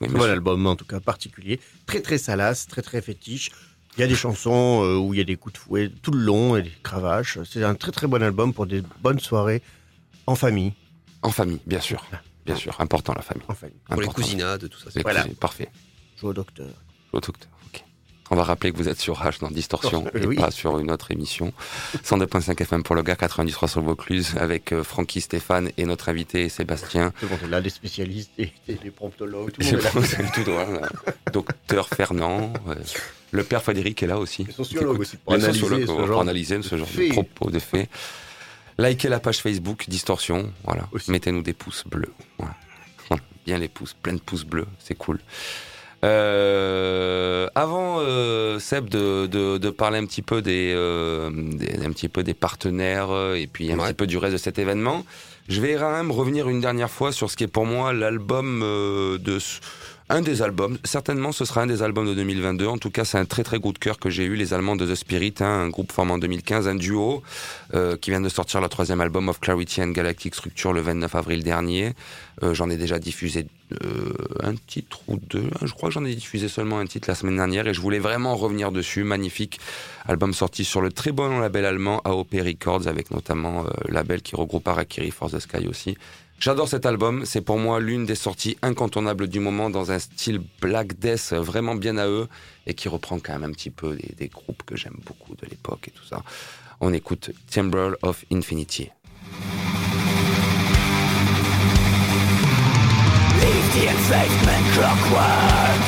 Oui, 0.00 0.06
Très 0.06 0.08
mais 0.08 0.18
bon 0.20 0.26
je- 0.26 0.30
album, 0.30 0.66
en 0.66 0.76
tout 0.76 0.84
cas 0.84 1.00
particulier. 1.00 1.60
Très 1.86 2.00
très 2.00 2.18
salace, 2.18 2.66
très 2.66 2.82
très 2.82 3.00
fétiche. 3.02 3.50
Il 3.96 4.00
y 4.00 4.04
a 4.04 4.06
des 4.06 4.14
chansons 4.14 4.84
euh, 4.84 4.96
où 4.96 5.12
il 5.12 5.18
y 5.18 5.20
a 5.20 5.24
des 5.24 5.36
coups 5.36 5.54
de 5.54 5.58
fouet 5.58 5.90
tout 6.02 6.12
le 6.12 6.20
long 6.20 6.56
et 6.56 6.62
des 6.62 6.72
cravaches. 6.84 7.38
C'est 7.44 7.64
un 7.64 7.74
très 7.74 7.90
très 7.90 8.06
bon 8.06 8.22
album 8.22 8.52
pour 8.54 8.66
des 8.66 8.82
bonnes 9.00 9.18
soirées 9.18 9.60
en 10.26 10.36
famille. 10.36 10.72
En 11.22 11.30
famille, 11.32 11.58
bien 11.66 11.80
sûr. 11.80 12.04
Bien 12.46 12.54
sûr, 12.54 12.76
important 12.80 13.12
la 13.14 13.22
famille. 13.22 13.42
En 13.48 13.54
famille. 13.54 13.76
Pour 13.90 14.00
les 14.00 14.06
cousinades, 14.08 14.68
tout 14.68 14.78
ça. 14.78 14.88
Voilà. 15.02 15.22
cousines, 15.22 15.36
parfait. 15.36 15.68
Joue 16.20 16.28
au 16.28 16.32
docteur. 16.32 16.68
Autochtone, 17.12 17.48
ok. 17.52 17.57
On 18.30 18.36
va 18.36 18.44
rappeler 18.44 18.72
que 18.72 18.76
vous 18.76 18.88
êtes 18.88 19.00
sur 19.00 19.20
H 19.22 19.40
dans 19.40 19.50
Distorsion 19.50 20.04
Oh, 20.14 20.18
et 20.18 20.26
oui. 20.26 20.36
pas 20.36 20.50
sur 20.50 20.78
une 20.78 20.90
autre 20.90 21.10
émission. 21.10 21.52
102.5 22.04 22.60
FM 22.60 22.82
pour 22.82 22.94
le 22.94 23.02
gars, 23.02 23.16
93 23.16 23.70
sur 23.70 23.80
Vaucluse 23.80 24.34
avec 24.38 24.72
euh, 24.72 24.84
Francky, 24.84 25.20
Stéphane 25.20 25.70
et 25.78 25.84
notre 25.86 26.08
invité 26.08 26.48
Sébastien. 26.48 27.10
Tout 27.18 27.26
le 27.26 27.30
monde 27.30 27.40
est 27.44 27.48
là, 27.48 27.60
des 27.60 27.70
spécialistes, 27.70 28.30
des, 28.36 28.52
des- 28.66 28.74
des 28.74 28.90
promptologues, 28.90 29.52
tout 29.52 29.60
le 29.60 29.66
monde 29.66 30.04
est 30.04 30.22
là. 30.22 30.30
tout 30.34 30.44
droit. 30.44 30.66
là. 30.70 30.88
Docteur 31.32 31.88
Fernand. 31.88 32.52
euh, 32.68 32.74
le 33.30 33.44
père 33.44 33.62
Frédéric 33.62 34.02
est 34.02 34.06
là 34.06 34.18
aussi. 34.18 34.44
Les 34.44 34.52
sociologues 34.52 35.00
aussi, 35.00 35.16
pour 35.18 35.34
Les 35.34 35.44
analyser 35.44 35.60
sociologues, 35.60 35.86
ce 35.86 35.92
pour 35.92 36.06
genre 36.06 36.20
analyser 36.22 36.62
ce 36.62 36.76
genre 36.76 36.86
de 36.96 37.08
propos, 37.12 37.50
de 37.50 37.58
faits. 37.58 37.88
Likez 38.78 39.08
la 39.08 39.20
page 39.20 39.38
Facebook 39.38 39.84
Distorsion. 39.88 40.52
Voilà. 40.64 40.88
Mettez-nous 41.08 41.42
des 41.42 41.52
pouces 41.52 41.84
bleus. 41.86 42.12
Voilà. 42.38 42.54
Bien 43.44 43.58
les 43.58 43.68
pouces, 43.68 43.94
plein 43.94 44.12
de 44.12 44.20
pouces 44.20 44.44
bleus. 44.44 44.66
C'est 44.78 44.94
cool. 44.94 45.18
Euh, 46.04 47.48
avant 47.54 47.96
euh, 48.00 48.58
Seb 48.58 48.88
de, 48.88 49.26
de, 49.26 49.58
de 49.58 49.70
parler 49.70 49.98
un 49.98 50.06
petit 50.06 50.22
peu 50.22 50.42
des, 50.42 50.72
euh, 50.74 51.30
des- 51.32 51.84
un 51.84 51.90
petit 51.90 52.08
peu 52.08 52.22
des 52.22 52.34
partenaires 52.34 53.10
euh, 53.10 53.34
et 53.34 53.46
puis 53.46 53.72
un 53.72 53.78
Ouais. 53.78 53.86
petit 53.88 53.94
peu 53.94 54.06
du 54.06 54.16
reste 54.18 54.34
de 54.34 54.38
cet 54.38 54.58
événement, 54.58 55.04
je 55.48 55.60
vais 55.60 55.74
quand 55.74 55.90
même 55.92 56.10
revenir 56.12 56.48
une 56.48 56.60
dernière 56.60 56.90
fois 56.90 57.10
sur 57.10 57.30
ce 57.30 57.36
qui 57.36 57.44
est 57.44 57.48
pour 57.48 57.66
moi 57.66 57.92
l'album 57.92 58.60
euh, 58.62 59.18
de 59.18 59.38
un 60.10 60.22
des 60.22 60.42
albums. 60.42 60.78
Certainement, 60.84 61.32
ce 61.32 61.44
sera 61.44 61.62
un 61.62 61.66
des 61.66 61.82
albums 61.82 62.06
de 62.06 62.14
2022. 62.14 62.66
En 62.66 62.78
tout 62.78 62.90
cas, 62.90 63.04
c'est 63.04 63.18
un 63.18 63.26
très 63.26 63.44
très 63.44 63.58
gros 63.58 63.72
de 63.72 63.78
cœur 63.78 63.98
que 63.98 64.08
j'ai 64.08 64.24
eu. 64.24 64.36
Les 64.36 64.54
Allemands 64.54 64.76
de 64.76 64.86
The 64.86 64.94
Spirit, 64.94 65.34
hein, 65.40 65.46
un 65.46 65.68
groupe 65.68 65.92
formé 65.92 66.12
en 66.12 66.18
2015, 66.18 66.66
un 66.66 66.74
duo 66.74 67.22
euh, 67.74 67.96
qui 67.96 68.10
vient 68.10 68.20
de 68.20 68.28
sortir 68.28 68.60
leur 68.60 68.70
troisième 68.70 69.00
album 69.00 69.28
of 69.28 69.38
Clarity 69.40 69.82
and 69.82 69.88
Galactic 69.88 70.34
Structure 70.34 70.72
le 70.72 70.80
29 70.80 71.14
avril 71.14 71.42
dernier. 71.42 71.92
Euh, 72.42 72.54
j'en 72.54 72.70
ai 72.70 72.76
déjà 72.76 72.98
diffusé 72.98 73.46
euh, 73.84 74.14
un 74.42 74.54
titre 74.54 75.00
ou 75.08 75.18
deux. 75.18 75.50
Je 75.62 75.72
crois 75.72 75.90
que 75.90 75.94
j'en 75.94 76.04
ai 76.04 76.14
diffusé 76.14 76.48
seulement 76.48 76.78
un 76.78 76.86
titre 76.86 77.08
la 77.08 77.14
semaine 77.14 77.36
dernière 77.36 77.66
et 77.66 77.74
je 77.74 77.80
voulais 77.80 77.98
vraiment 77.98 78.34
revenir 78.34 78.72
dessus. 78.72 79.04
Magnifique 79.04 79.60
album 80.06 80.32
sorti 80.32 80.64
sur 80.64 80.80
le 80.80 80.90
très 80.90 81.12
bon 81.12 81.38
label 81.38 81.66
allemand 81.66 82.00
AOP 82.04 82.32
Records 82.32 82.86
avec 82.86 83.10
notamment 83.10 83.66
label 83.88 84.22
qui 84.22 84.36
regroupe 84.36 84.66
Harakiri 84.66 85.10
for 85.10 85.30
the 85.30 85.38
Sky 85.38 85.66
aussi. 85.66 85.98
J'adore 86.40 86.68
cet 86.68 86.86
album, 86.86 87.24
c'est 87.24 87.40
pour 87.40 87.58
moi 87.58 87.80
l'une 87.80 88.06
des 88.06 88.14
sorties 88.14 88.56
incontournables 88.62 89.26
du 89.26 89.40
moment 89.40 89.70
dans 89.70 89.90
un 89.90 89.98
style 89.98 90.40
Black 90.60 90.96
Death 90.96 91.32
vraiment 91.32 91.74
bien 91.74 91.96
à 91.96 92.06
eux 92.06 92.28
et 92.64 92.74
qui 92.74 92.88
reprend 92.88 93.18
quand 93.18 93.32
même 93.32 93.50
un 93.50 93.52
petit 93.52 93.70
peu 93.70 93.96
des, 94.16 94.28
groupes 94.28 94.62
que 94.64 94.76
j'aime 94.76 94.98
beaucoup 95.04 95.34
de 95.34 95.44
l'époque 95.46 95.88
et 95.88 95.90
tout 95.90 96.04
ça. 96.04 96.22
On 96.80 96.92
écoute 96.92 97.32
Timbrel 97.50 97.96
of 98.02 98.24
Infinity. 98.30 98.88
Leave 103.40 103.72
the 103.74 103.88
clockwork 104.74 105.82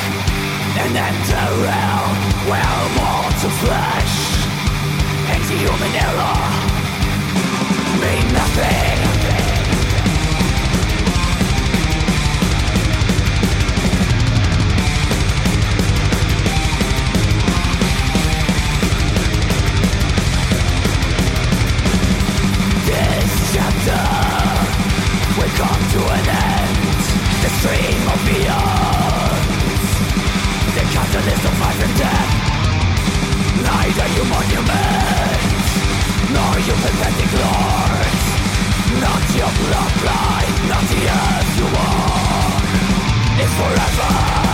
and 5.31 5.43
the 5.47 5.55
human 5.57 5.95
error 5.95 6.71
mean 8.01 8.33
nothing. 8.33 9.10
stream 27.61 28.03
of 28.13 28.29
eons 28.37 29.49
The 30.77 30.83
catalyst 30.93 31.45
of 31.49 31.55
life 31.61 31.81
and 31.85 31.95
death. 32.01 32.31
Neither 33.69 34.07
you 34.15 34.23
monument 34.33 35.41
Nor 36.35 36.53
you 36.67 36.75
pathetic 36.83 37.31
lords. 37.41 38.25
Not 39.05 39.23
your 39.37 39.51
bloodline 39.61 40.57
Not 40.71 40.85
the 40.93 41.01
earth 41.21 41.51
you 41.59 41.67
are. 41.85 42.61
It's 43.43 43.53
forever. 43.59 44.50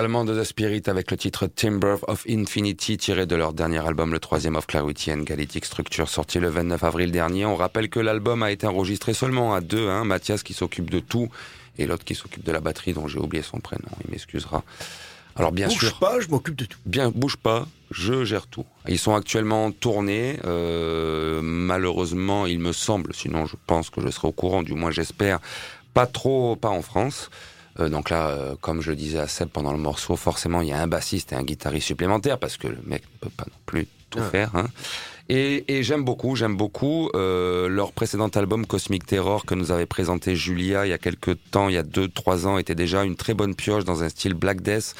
Les 0.00 0.04
Allemands 0.06 0.24
de 0.24 0.40
The 0.40 0.44
Spirit 0.44 0.84
avec 0.86 1.10
le 1.10 1.18
titre 1.18 1.46
Timber 1.46 1.96
of 2.08 2.24
Infinity 2.26 2.96
tiré 2.96 3.26
de 3.26 3.36
leur 3.36 3.52
dernier 3.52 3.86
album, 3.86 4.14
le 4.14 4.18
troisième 4.18 4.56
of 4.56 4.66
Clarity 4.66 5.12
and 5.12 5.24
Galactic 5.24 5.66
Structure, 5.66 6.08
sorti 6.08 6.38
le 6.38 6.48
29 6.48 6.82
avril 6.84 7.12
dernier. 7.12 7.44
On 7.44 7.54
rappelle 7.54 7.90
que 7.90 8.00
l'album 8.00 8.42
a 8.42 8.50
été 8.50 8.66
enregistré 8.66 9.12
seulement 9.12 9.52
à 9.52 9.60
deux, 9.60 9.90
hein, 9.90 10.04
Mathias 10.04 10.42
qui 10.42 10.54
s'occupe 10.54 10.88
de 10.88 11.00
tout 11.00 11.28
et 11.76 11.84
l'autre 11.86 12.04
qui 12.06 12.14
s'occupe 12.14 12.42
de 12.42 12.50
la 12.50 12.60
batterie 12.60 12.94
dont 12.94 13.08
j'ai 13.08 13.18
oublié 13.18 13.42
son 13.42 13.60
prénom, 13.60 13.90
il 14.02 14.10
m'excusera. 14.10 14.64
Alors 15.36 15.52
bien 15.52 15.68
Bouge 15.68 15.78
sûr, 15.78 15.98
pas, 15.98 16.18
je 16.18 16.28
m'occupe 16.28 16.56
de 16.56 16.64
tout. 16.64 16.78
bien 16.86 17.10
bouge 17.10 17.36
pas, 17.36 17.68
je 17.90 18.24
gère 18.24 18.46
tout. 18.46 18.64
Ils 18.88 18.98
sont 18.98 19.14
actuellement 19.14 19.66
en 19.66 19.70
tournée. 19.70 20.38
euh, 20.46 21.42
malheureusement, 21.42 22.46
il 22.46 22.58
me 22.58 22.72
semble, 22.72 23.12
sinon 23.12 23.44
je 23.44 23.56
pense 23.66 23.90
que 23.90 24.00
je 24.00 24.08
serai 24.08 24.28
au 24.28 24.32
courant, 24.32 24.62
du 24.62 24.72
moins 24.72 24.92
j'espère, 24.92 25.40
pas 25.92 26.06
trop, 26.06 26.56
pas 26.56 26.70
en 26.70 26.80
France. 26.80 27.28
Euh, 27.78 27.88
donc 27.88 28.10
là, 28.10 28.28
euh, 28.28 28.54
comme 28.60 28.80
je 28.82 28.90
le 28.90 28.96
disais 28.96 29.20
à 29.20 29.28
Seb 29.28 29.48
pendant 29.48 29.72
le 29.72 29.78
morceau, 29.78 30.16
forcément 30.16 30.60
il 30.60 30.68
y 30.68 30.72
a 30.72 30.80
un 30.82 30.88
bassiste 30.88 31.32
et 31.32 31.36
un 31.36 31.42
guitariste 31.44 31.86
supplémentaire 31.86 32.38
parce 32.38 32.56
que 32.56 32.66
le 32.66 32.78
mec 32.84 33.02
ne 33.14 33.28
peut 33.28 33.34
pas 33.36 33.44
non 33.46 33.56
plus 33.64 33.86
tout 34.10 34.18
Ah. 34.20 34.28
faire. 34.30 34.56
hein. 34.56 34.66
Et, 35.28 35.64
et 35.72 35.84
j'aime 35.84 36.04
beaucoup, 36.04 36.34
j'aime 36.34 36.56
beaucoup 36.56 37.08
euh, 37.14 37.68
leur 37.68 37.92
précédent 37.92 38.26
album 38.28 38.66
Cosmic 38.66 39.06
Terror 39.06 39.44
que 39.46 39.54
nous 39.54 39.70
avait 39.70 39.86
présenté 39.86 40.34
Julia 40.34 40.84
il 40.86 40.90
y 40.90 40.92
a 40.92 40.98
quelques 40.98 41.36
temps, 41.52 41.68
il 41.68 41.76
y 41.76 41.78
a 41.78 41.84
deux, 41.84 42.08
trois 42.08 42.48
ans, 42.48 42.58
était 42.58 42.74
déjà 42.74 43.04
une 43.04 43.14
très 43.14 43.34
bonne 43.34 43.54
pioche 43.54 43.84
dans 43.84 44.02
un 44.02 44.08
style 44.08 44.34
Black 44.34 44.60
Death 44.62 44.96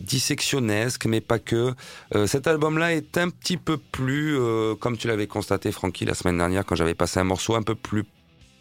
dissectionnesque, 0.00 1.04
mais 1.04 1.20
pas 1.20 1.38
que. 1.38 1.74
Euh, 2.14 2.26
cet 2.26 2.46
album-là 2.46 2.94
est 2.94 3.18
un 3.18 3.28
petit 3.28 3.58
peu 3.58 3.76
plus, 3.76 4.34
euh, 4.38 4.74
comme 4.74 4.96
tu 4.96 5.08
l'avais 5.08 5.26
constaté, 5.26 5.72
Francky, 5.72 6.06
la 6.06 6.14
semaine 6.14 6.38
dernière, 6.38 6.64
quand 6.64 6.74
j'avais 6.74 6.94
passé 6.94 7.20
un 7.20 7.24
morceau 7.24 7.54
un 7.54 7.62
peu 7.62 7.74
plus 7.74 8.04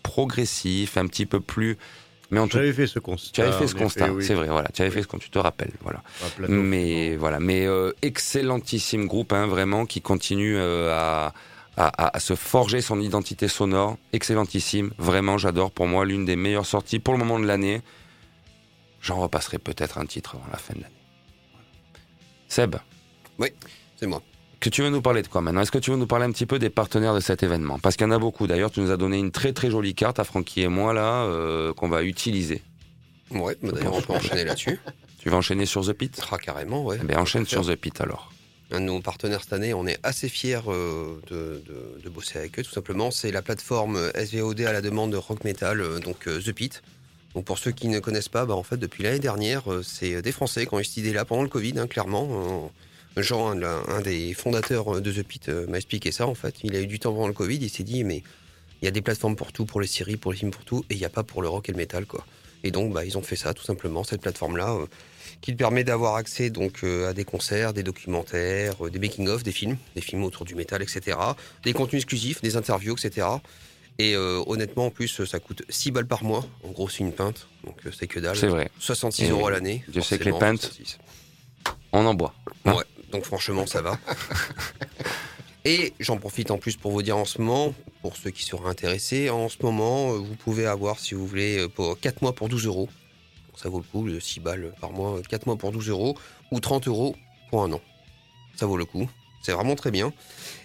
progressif, 0.03 0.97
un 0.97 1.07
petit 1.07 1.25
peu 1.25 1.39
plus. 1.39 1.77
Mais 2.31 2.39
en 2.39 2.47
tout 2.47 2.57
J'avais 2.57 2.73
fait 2.73 2.85
ce 2.87 2.99
constat. 2.99 3.31
tu 3.33 3.41
avais 3.41 3.51
fait 3.51 3.67
ce 3.67 3.73
constat, 3.75 4.11
oui. 4.11 4.23
c'est 4.23 4.35
vrai, 4.35 4.47
voilà. 4.47 4.69
Tu 4.73 4.81
avais 4.83 4.91
fait 4.91 5.01
ce 5.01 5.07
qu'on 5.07 5.17
tu 5.17 5.29
te 5.31 5.39
rappelles, 5.39 5.71
voilà. 5.81 6.03
Mais 6.47 7.15
voilà, 7.15 7.39
mais 7.39 7.65
euh, 7.65 7.91
excellentissime 8.03 9.07
groupe, 9.07 9.33
hein, 9.33 9.47
vraiment, 9.47 9.85
qui 9.87 10.01
continue 10.01 10.55
euh, 10.57 10.93
à, 10.93 11.33
à, 11.75 12.15
à- 12.15 12.19
se 12.19 12.35
forger 12.35 12.81
son 12.81 12.99
identité 12.99 13.47
sonore. 13.47 13.97
Excellentissime, 14.13 14.91
vraiment, 14.99 15.37
j'adore. 15.39 15.71
Pour 15.71 15.87
moi, 15.87 16.05
l'une 16.05 16.25
des 16.25 16.35
meilleures 16.35 16.67
sorties 16.67 16.99
pour 16.99 17.13
le 17.13 17.19
moment 17.19 17.39
de 17.39 17.45
l'année. 17.47 17.81
J'en 19.01 19.15
repasserai 19.17 19.57
peut-être 19.59 19.97
un 19.97 20.05
titre 20.05 20.35
avant 20.35 20.45
la 20.51 20.57
fin 20.59 20.73
de 20.75 20.81
l'année. 20.81 20.93
Seb, 22.47 22.75
C'est 23.97 24.07
moi. 24.07 24.21
Que 24.59 24.69
tu 24.69 24.81
veux 24.81 24.89
nous 24.89 25.01
parler 25.01 25.21
de 25.21 25.27
quoi 25.27 25.41
maintenant? 25.41 25.61
Est-ce 25.61 25.71
que 25.71 25.77
tu 25.77 25.91
veux 25.91 25.97
nous 25.97 26.07
parler 26.07 26.25
un 26.25 26.31
petit 26.31 26.45
peu 26.45 26.59
des 26.59 26.69
partenaires 26.69 27.13
de 27.15 27.19
cet 27.19 27.43
événement? 27.43 27.79
Parce 27.79 27.95
qu'il 27.95 28.05
y 28.05 28.09
en 28.09 28.11
a 28.11 28.19
beaucoup. 28.19 28.47
D'ailleurs, 28.47 28.71
tu 28.71 28.79
nous 28.81 28.91
as 28.91 28.97
donné 28.97 29.17
une 29.17 29.31
très 29.31 29.53
très 29.53 29.69
jolie 29.71 29.95
carte 29.95 30.19
à 30.19 30.23
Francky 30.23 30.61
et 30.61 30.67
moi 30.67 30.93
là 30.93 31.23
euh, 31.23 31.73
qu'on 31.73 31.87
va 31.89 32.03
utiliser. 32.03 32.61
Ouais, 33.31 33.55
bah 33.61 33.71
d'ailleurs, 33.73 33.95
on 33.95 34.01
peut 34.01 34.13
enchaîner 34.13 34.43
là-dessus. 34.43 34.79
Tu 35.21 35.29
vas 35.29 35.35
enchaîner 35.35 35.65
sur 35.65 35.85
The 35.85 35.91
Pit? 35.91 36.21
Ah, 36.31 36.37
carrément, 36.37 36.85
ouais. 36.85 36.97
Eh 37.01 37.05
bien, 37.05 37.19
enchaîne 37.19 37.45
sur 37.45 37.65
The 37.67 37.75
Pit 37.75 37.99
alors. 37.99 38.31
Un 38.71 38.79
de 38.79 38.85
nos 38.85 39.01
partenaires 39.01 39.41
cette 39.43 39.51
année, 39.51 39.73
on 39.73 39.85
est 39.85 39.99
assez 40.01 40.29
fiers 40.29 40.61
euh, 40.69 41.15
de, 41.29 41.61
de- 41.67 42.01
de 42.01 42.09
bosser 42.09 42.39
avec 42.39 42.57
eux, 42.57 42.63
tout 42.63 42.71
simplement. 42.71 43.11
C'est 43.11 43.29
la 43.31 43.41
plateforme 43.41 43.99
SVOD 44.15 44.61
à 44.61 44.71
la 44.71 44.79
demande 44.81 45.11
de 45.11 45.17
rock 45.17 45.43
metal, 45.43 45.81
euh, 45.81 45.99
donc 45.99 46.27
euh, 46.27 46.39
The 46.41 46.53
Pit. 46.53 46.81
Donc 47.35 47.43
pour 47.43 47.57
ceux 47.57 47.71
qui 47.71 47.89
ne 47.89 47.99
connaissent 47.99 48.29
pas, 48.29 48.45
bah, 48.45 48.55
en 48.55 48.63
fait, 48.63 48.77
depuis 48.77 49.03
l'année 49.03 49.19
dernière, 49.19 49.69
euh, 49.69 49.83
c'est 49.83 50.21
des 50.21 50.31
Français 50.31 50.65
qui 50.65 50.73
ont 50.73 50.79
eu 50.79 50.85
cette 50.85 50.95
idée-là 50.97 51.25
pendant 51.25 51.43
le 51.43 51.49
Covid, 51.49 51.73
hein, 51.77 51.87
clairement. 51.87 52.71
Jean, 53.21 53.51
un, 53.61 54.01
des 54.01 54.33
fondateurs 54.33 55.01
de 55.01 55.11
The 55.11 55.23
Pit, 55.23 55.49
euh, 55.49 55.67
m'a 55.67 55.77
expliqué 55.77 56.11
ça, 56.11 56.27
en 56.27 56.35
fait. 56.35 56.55
Il 56.63 56.75
a 56.75 56.79
eu 56.81 56.87
du 56.87 56.99
temps 56.99 57.13
pendant 57.13 57.27
le 57.27 57.33
Covid, 57.33 57.57
il 57.57 57.69
s'est 57.69 57.83
dit, 57.83 58.03
mais 58.03 58.23
il 58.81 58.85
y 58.85 58.87
a 58.87 58.91
des 58.91 59.01
plateformes 59.01 59.35
pour 59.35 59.51
tout, 59.51 59.65
pour 59.65 59.81
les 59.81 59.87
séries, 59.87 60.17
pour 60.17 60.31
les 60.31 60.37
films, 60.37 60.51
pour 60.51 60.63
tout, 60.65 60.85
et 60.89 60.93
il 60.95 60.99
n'y 60.99 61.05
a 61.05 61.09
pas 61.09 61.23
pour 61.23 61.41
le 61.41 61.49
rock 61.49 61.69
et 61.69 61.71
le 61.71 61.77
métal, 61.77 62.05
quoi. 62.05 62.25
Et 62.63 62.71
donc, 62.71 62.91
bah, 62.93 63.05
ils 63.05 63.17
ont 63.17 63.21
fait 63.21 63.35
ça, 63.35 63.53
tout 63.53 63.63
simplement, 63.63 64.03
cette 64.03 64.21
plateforme-là, 64.21 64.73
euh, 64.73 64.85
qui 65.41 65.53
te 65.53 65.57
permet 65.57 65.83
d'avoir 65.85 66.15
accès 66.15 66.49
donc 66.49 66.83
euh, 66.83 67.09
à 67.09 67.13
des 67.13 67.23
concerts, 67.23 67.73
des 67.73 67.83
documentaires, 67.83 68.85
euh, 68.85 68.89
des 68.89 68.99
making-of, 68.99 69.43
des 69.43 69.51
films, 69.53 69.77
des 69.95 70.01
films 70.01 70.23
autour 70.25 70.43
du 70.45 70.55
métal, 70.55 70.81
etc. 70.81 71.17
Des 71.63 71.71
contenus 71.73 72.01
exclusifs, 72.01 72.41
des 72.41 72.57
interviews, 72.57 72.95
etc. 72.97 73.27
Et 74.01 74.15
honnêtement, 74.15 74.85
en 74.85 74.91
plus, 74.91 75.25
ça 75.25 75.39
coûte 75.41 75.61
6 75.67 75.91
balles 75.91 76.07
par 76.07 76.23
mois. 76.23 76.45
En 76.63 76.69
gros, 76.71 76.87
c'est 76.87 76.99
une 76.99 77.11
pinte, 77.11 77.47
donc 77.65 77.75
c'est 77.93 78.07
que 78.07 78.21
dalle. 78.21 78.37
C'est 78.37 78.47
vrai. 78.47 78.71
66 78.79 79.25
Et 79.25 79.29
euros 79.29 79.47
à 79.47 79.51
l'année. 79.51 79.83
je 79.93 79.99
sais 79.99 80.17
que 80.17 80.23
les 80.23 80.31
pintes- 80.31 80.61
66. 80.61 80.99
On 81.91 82.05
en 82.05 82.13
boit. 82.13 82.33
Hein 82.63 82.75
Ouais, 82.75 82.83
donc 83.11 83.25
franchement, 83.25 83.65
ça 83.65 83.81
va. 83.81 83.97
Et 85.65 85.93
j'en 85.99 86.17
profite 86.17 86.51
en 86.51 86.57
plus 86.57 86.77
pour 86.77 86.91
vous 86.91 87.01
dire 87.01 87.17
en 87.17 87.25
ce 87.25 87.41
moment, 87.41 87.73
pour 88.01 88.15
ceux 88.15 88.29
qui 88.29 88.43
seraient 88.43 88.69
intéressés, 88.69 89.29
en 89.29 89.49
ce 89.49 89.57
moment, 89.61 90.13
euh, 90.13 90.17
vous 90.17 90.35
pouvez 90.35 90.65
avoir, 90.65 90.99
si 90.99 91.15
vous 91.15 91.27
voulez, 91.27 91.59
euh, 91.59 91.67
pour 91.67 91.99
4 91.99 92.21
mois 92.21 92.33
pour 92.33 92.47
12 92.47 92.65
euros. 92.65 92.89
Ça 93.55 93.67
vaut 93.67 93.79
le 93.79 93.83
coup, 93.83 94.05
le 94.05 94.19
6 94.21 94.39
balles 94.39 94.73
par 94.79 94.91
mois, 94.91 95.19
4 95.21 95.47
mois 95.47 95.57
pour 95.57 95.71
12 95.71 95.89
euros, 95.89 96.17
ou 96.51 96.59
30 96.61 96.87
euros 96.87 97.15
pour 97.49 97.63
un 97.63 97.73
an. 97.73 97.81
Ça 98.55 98.65
vaut 98.65 98.77
le 98.77 98.85
coup. 98.85 99.09
C'est 99.41 99.51
vraiment 99.51 99.75
très 99.75 99.91
bien. 99.91 100.13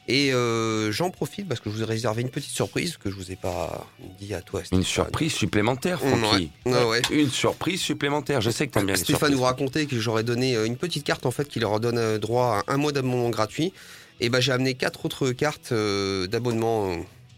Et 0.07 0.35
euh, 0.35 0.93
j'en 0.93 1.11
profite 1.11 1.49
parce 1.49 1.61
que 1.61 1.71
je 1.71 1.77
vous 1.77 1.83
ai 1.83 1.87
réservé 1.87 2.23
une 2.23 2.29
petite 2.29 2.51
surprise 2.51 2.99
que 2.99 3.11
je 3.11 3.17
vous 3.17 3.33
ai 3.33 3.37
pas 3.37 3.87
dit 4.21 4.35
à 4.35 4.43
toi. 4.43 4.61
Une 4.71 4.83
surprise 4.83 5.33
supplémentaire, 5.33 5.99
Francky. 5.99 6.51
ouais, 6.67 6.85
ouais. 6.85 7.03
Une 7.11 7.31
surprise 7.31 7.81
supplémentaire. 7.81 8.41
Je 8.43 8.51
sais 8.51 8.67
que 8.67 8.73
t'aimes 8.73 8.85
bien 8.85 8.95
les 8.95 9.01
Stéphane 9.01 9.19
surprises. 9.19 9.37
vous 9.39 9.45
racontait 9.45 9.87
que 9.87 9.99
j'aurais 9.99 10.25
donné 10.25 10.57
euh, 10.57 10.67
une 10.67 10.77
petite 10.77 11.05
carte 11.05 11.25
en 11.25 11.31
fait 11.31 11.49
qui 11.49 11.59
leur 11.59 11.81
donne 11.81 11.99
euh, 11.99 12.19
droit 12.19 12.63
à 12.67 12.73
un 12.73 12.77
mois 12.77 12.93
d'abonnement 12.93 13.31
gratuit. 13.31 13.73
Et 14.21 14.29
ben 14.29 14.41
j'ai 14.41 14.53
amené 14.53 14.75
quatre 14.75 15.07
autres 15.07 15.33
cartes 15.33 15.73
d'abonnement 15.73 16.97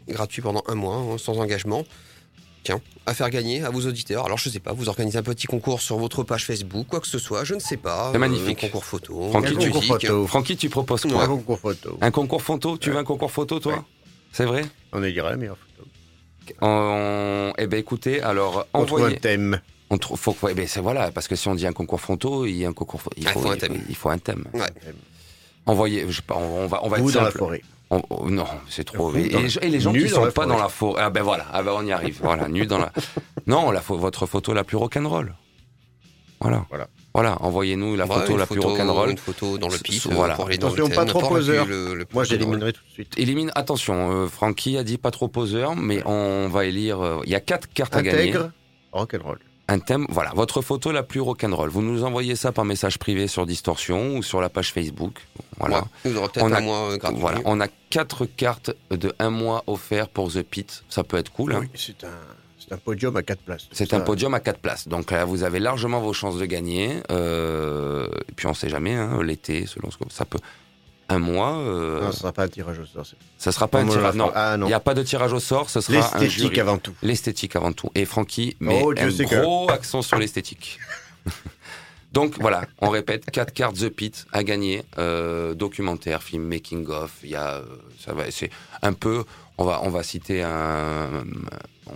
gratuit 0.08 0.42
pendant 0.42 0.62
un 0.66 0.74
mois 0.74 0.96
hein, 0.96 1.18
sans 1.18 1.38
engagement. 1.38 1.84
Tiens, 2.66 2.80
à 3.06 3.14
faire 3.14 3.30
gagner 3.30 3.62
à 3.64 3.70
vos 3.70 3.80
auditeurs. 3.86 4.24
Alors 4.26 4.38
je 4.38 4.48
sais 4.50 4.60
pas, 4.60 4.72
vous 4.72 4.88
organisez 4.88 5.16
un 5.18 5.22
petit 5.22 5.46
concours 5.46 5.80
sur 5.80 5.96
votre 5.98 6.22
page 6.22 6.44
Facebook, 6.44 6.86
quoi 6.88 7.00
que 7.00 7.06
ce 7.06 7.18
soit, 7.18 7.44
je 7.44 7.54
ne 7.54 7.60
sais 7.60 7.76
pas. 7.76 8.10
C'est 8.12 8.18
magnifique. 8.18 8.62
Un 8.64 8.66
concours 8.68 8.84
photo, 8.84 9.30
Francky, 9.30 9.46
un 9.54 9.56
tu- 9.58 9.66
musique. 9.68 9.84
photo. 9.84 10.26
Francky, 10.26 10.56
tu 10.56 10.68
proposes 10.68 11.06
Un 11.06 11.10
quoi 11.10 11.26
concours 11.26 11.58
photo. 11.60 11.98
Un 12.00 12.10
concours 12.10 12.42
photo 12.42 12.76
Tu 12.78 12.90
veux 12.90 12.98
un 12.98 13.04
concours 13.04 13.30
photo, 13.32 13.58
toi 13.60 13.72
Ouais. 13.74 13.80
C'est 14.32 14.44
vrai 14.44 14.64
On 14.92 15.02
est 15.02 15.12
dirait 15.12 15.36
meilleure 15.36 15.56
photo. 15.56 15.88
On- 16.60 17.52
Eh 17.58 17.66
ben 17.66 17.78
écoutez, 17.78 18.20
alors 18.22 18.66
On 18.74 18.84
trouve 18.84 19.04
un 19.04 19.12
thème. 19.14 19.60
On 19.90 19.98
trouve, 19.98 20.18
faut, 20.18 20.36
eh 20.48 20.54
ben 20.54 20.66
c'est 20.66 20.80
voilà, 20.80 21.12
parce 21.12 21.28
que 21.28 21.36
si 21.36 21.46
on 21.48 21.54
dit 21.54 21.66
un 21.66 21.72
concours 21.72 22.00
photo, 22.00 22.44
il 22.44 22.56
y 22.56 22.64
a 22.64 22.68
un 22.68 22.72
concours. 22.72 23.00
pho- 23.00 23.10
Il 23.16 23.26
Ah, 23.28 23.32
faut, 23.32 23.48
un 23.48 23.54
il- 23.54 23.58
thème. 23.60 23.80
Il 23.88 23.94
faut 23.96 24.08
un 24.10 24.18
thème. 24.18 24.44
Ouais. 24.52 24.66
Envoyez. 25.64 26.04
Je 26.08 26.16
sais 26.16 26.22
pas, 26.22 26.36
on, 26.36 26.66
va, 26.66 26.80
on 26.84 26.88
va 26.88 26.98
Ou 27.00 27.08
être 27.08 27.14
dans 27.14 27.22
la 27.22 27.30
forêt. 27.30 27.62
On- 27.90 28.02
non, 28.30 28.46
c'est 28.68 28.82
trop. 28.84 29.14
Et, 29.14 29.26
et 29.26 29.28
les, 29.38 29.58
et 29.58 29.68
les 29.68 29.80
gens 29.80 29.92
qui 29.92 30.08
sont 30.08 30.22
pas 30.22 30.30
forêt. 30.32 30.46
dans 30.48 30.58
la 30.58 30.68
forêt. 30.68 31.00
Ah 31.04 31.10
ben 31.10 31.22
voilà, 31.22 31.46
ah 31.52 31.62
ben 31.62 31.72
on 31.76 31.86
y 31.86 31.92
arrive. 31.92 32.18
Voilà, 32.22 32.48
nu 32.48 32.66
dans 32.66 32.78
la. 32.78 32.92
Non, 33.46 33.70
la, 33.70 33.80
votre 33.80 34.26
photo 34.26 34.52
la 34.52 34.64
plus 34.64 34.76
rock'n'roll. 34.76 35.34
Voilà. 36.40 36.66
Voilà. 36.68 36.88
Voilà, 37.14 37.38
envoyez-nous 37.40 37.96
la 37.96 38.04
Ouais, 38.04 38.14
photo 38.14 38.36
la 38.36 38.44
plus 38.46 38.56
photo, 38.56 38.68
rock'n'roll. 38.70 39.10
Une 39.10 39.16
photo 39.16 39.56
dans 39.56 39.68
le 39.68 39.74
euh, 39.74 39.78
voilà. 40.10 40.34
pour 40.34 40.46
aller 40.48 40.58
dans 40.58 40.66
Attention, 40.66 40.84
le 40.84 40.90
thème, 40.90 40.96
pas 40.96 41.04
trop 41.06 41.28
poseur. 41.28 41.64
lequel, 41.64 41.76
le- 41.86 41.94
le 41.94 42.04
plus 42.04 42.14
Moi, 42.14 42.24
j'éliminerai 42.24 42.72
tout 42.74 42.82
de 42.86 42.90
suite. 42.92 43.14
Élimine, 43.18 43.50
attention, 43.54 44.10
euh, 44.12 44.26
Francky 44.26 44.76
a 44.76 44.84
dit 44.84 44.98
pas 44.98 45.10
trop 45.12 45.28
poseur, 45.28 45.76
mais 45.76 46.02
on 46.06 46.48
va 46.48 46.66
élire. 46.66 47.00
euh, 47.00 47.20
Il 47.24 47.30
y 47.30 47.34
a 47.34 47.40
quatre 47.40 47.72
cartes 47.72 47.96
à 47.96 48.02
gagner. 48.02 48.18
Intègre, 48.30 48.50
rock'n'roll. 48.92 49.38
Un 49.68 49.80
thème, 49.80 50.06
voilà, 50.10 50.30
votre 50.34 50.62
photo 50.62 50.92
la 50.92 51.02
plus 51.02 51.20
rock'n'roll. 51.20 51.70
Vous 51.70 51.82
nous 51.82 52.04
envoyez 52.04 52.36
ça 52.36 52.52
par 52.52 52.64
message 52.64 52.98
privé 52.98 53.26
sur 53.26 53.46
Distorsion 53.46 54.16
ou 54.16 54.22
sur 54.22 54.40
la 54.40 54.48
page 54.48 54.72
Facebook. 54.72 55.14
Voilà. 55.58 55.78
Ouais, 55.78 55.84
vous 56.10 56.16
aurez 56.18 56.28
peut-être 56.28 56.44
On 56.46 56.52
a- 56.52 56.58
un 56.58 56.60
mois 56.60 56.92
euh. 56.92 56.98
Voilà, 57.14 57.40
on 57.44 57.60
a 57.60 57.66
quatre 57.90 58.26
cartes 58.26 58.70
de 58.90 59.12
un 59.18 59.30
mois 59.30 59.64
offerts 59.66 60.08
pour 60.08 60.32
The 60.32 60.42
Pit. 60.42 60.84
Ça 60.88 61.02
peut 61.02 61.16
être 61.16 61.32
cool. 61.32 61.52
hein. 61.54 61.58
Oui, 61.62 61.68
c'est 61.74 62.04
un, 62.04 62.10
c'est 62.60 62.72
un 62.74 62.76
podium 62.78 63.16
à 63.16 63.22
quatre 63.24 63.42
places. 63.42 63.66
C'est 63.72 63.92
un 63.92 64.00
podium 64.00 64.34
à 64.34 64.40
quatre 64.40 64.60
places. 64.60 64.86
Donc 64.86 65.10
là, 65.10 65.24
vous 65.24 65.42
avez 65.42 65.58
largement 65.58 66.00
vos 66.00 66.12
chances 66.12 66.36
de 66.38 66.44
gagner. 66.46 67.00
Euh, 67.10 68.06
et 68.28 68.32
puis 68.36 68.46
on 68.46 68.54
sait 68.54 68.68
jamais, 68.68 68.94
hein, 68.94 69.20
l'été, 69.24 69.66
selon 69.66 69.90
ce 69.90 69.96
que 69.96 70.04
ça 70.10 70.24
peut. 70.24 70.38
Un 71.08 71.18
mois, 71.20 71.52
euh, 71.58 72.00
Non, 72.02 72.10
ce 72.12 72.18
sera 72.18 72.32
pas 72.32 72.42
un 72.44 72.48
tirage 72.48 72.78
au 72.80 72.84
sort. 72.84 73.06
ça 73.38 73.52
sera 73.52 73.68
pas 73.68 73.80
un 73.80 73.86
tirage. 73.86 74.14
Non, 74.16 74.32
Ah 74.34 74.56
il 74.58 74.64
n'y 74.64 74.72
a 74.72 74.80
pas 74.80 74.94
de 74.94 75.02
tirage 75.04 75.32
au 75.32 75.38
sort. 75.40 75.70
Ce 75.70 75.80
sera 75.80 75.98
L'esthétique 76.18 76.58
avant 76.58 76.78
tout. 76.78 76.94
L'esthétique 77.02 77.54
avant 77.54 77.72
tout. 77.72 77.90
Et 77.94 78.04
Francky 78.04 78.56
met 78.58 78.80
Oh, 78.84 78.90
un 78.90 78.94
que- 78.94 79.40
gros 79.40 79.70
accent 79.70 80.02
sur 80.02 80.18
l'esthétique. 80.18 80.78
Donc 82.12 82.34
voilà, 82.40 82.62
on 82.80 82.88
répète, 82.88 83.30
quatre 83.30 83.52
cartes 83.52 83.76
The 83.76 83.88
Pit 83.90 84.26
à 84.32 84.42
gagner, 84.42 84.84
euh, 84.98 85.54
documentaire, 85.54 86.22
film, 86.22 86.44
making 86.44 86.86
of. 86.88 87.12
Il 87.22 87.30
y 87.30 87.36
a, 87.36 87.56
euh, 87.56 87.64
ça 88.04 88.14
va, 88.14 88.30
c'est 88.30 88.50
un 88.82 88.92
peu. 88.94 89.24
On 89.58 89.64
va, 89.64 89.80
on 89.82 89.90
va 89.90 90.02
citer 90.02 90.42
un, 90.42 91.24
on, 91.86 91.92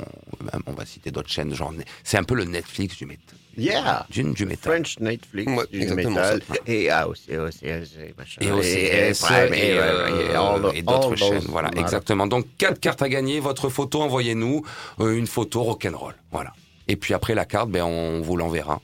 on 0.67 0.73
va 0.73 0.85
citer 0.87 1.11
d'autres 1.11 1.29
chaînes, 1.31 1.55
genre, 1.55 1.73
c'est 2.05 2.17
un 2.19 2.25
peu 2.25 2.35
le 2.35 2.45
Netflix 2.45 2.97
du 2.97 3.07
métal, 3.07 3.37
Yeah! 3.57 4.07
du, 4.11 4.23
du 4.33 4.47
métal. 4.47 4.73
French 4.73 4.99
Netflix, 5.01 5.53
Ouais, 5.53 5.65
du 5.73 5.83
exactement 5.83 6.11
métal. 6.11 6.43
ça. 6.49 6.55
Et 6.67 6.89
ah, 6.91 7.09
aussi, 7.09 7.37
aussi, 7.37 7.65
aussi, 7.73 7.97
machin. 8.17 8.41
Et 8.41 8.51
OCS 8.51 9.31
et, 9.31 9.79
euh, 9.79 10.73
et 10.73 10.83
d'autres 10.83 11.17
chaînes. 11.17 11.45
Voilà, 11.49 11.71
exactement. 11.77 12.27
Donc 12.27 12.47
quatre 12.59 12.79
cartes 12.81 13.03
à 13.03 13.09
gagner. 13.09 13.41
Votre 13.41 13.69
photo, 13.69 14.03
envoyez-nous 14.03 14.63
euh, 15.01 15.17
une 15.17 15.27
photo 15.27 15.63
rock'n'roll. 15.63 16.15
Voilà. 16.31 16.53
Et 16.89 16.97
puis 16.97 17.15
après 17.15 17.35
la 17.35 17.45
carte, 17.45 17.71
ben 17.71 17.83
on 17.85 18.21
vous 18.21 18.37
l'enverra. 18.37 18.81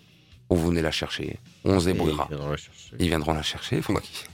Ou 0.49 0.57
vous 0.57 0.69
venez 0.69 0.83
la 0.83 0.93
chercher. 0.93 1.39
On 1.65 1.81
se 1.81 1.87
débrouillera. 1.87 2.29
ils 2.31 2.37
viendront 2.37 2.51
la 2.51 2.57
chercher. 2.57 2.97
Ils 2.99 3.09
viendront 3.09 3.33
la 3.35 3.43
chercher, 3.43 3.83
Francky. 3.83 4.25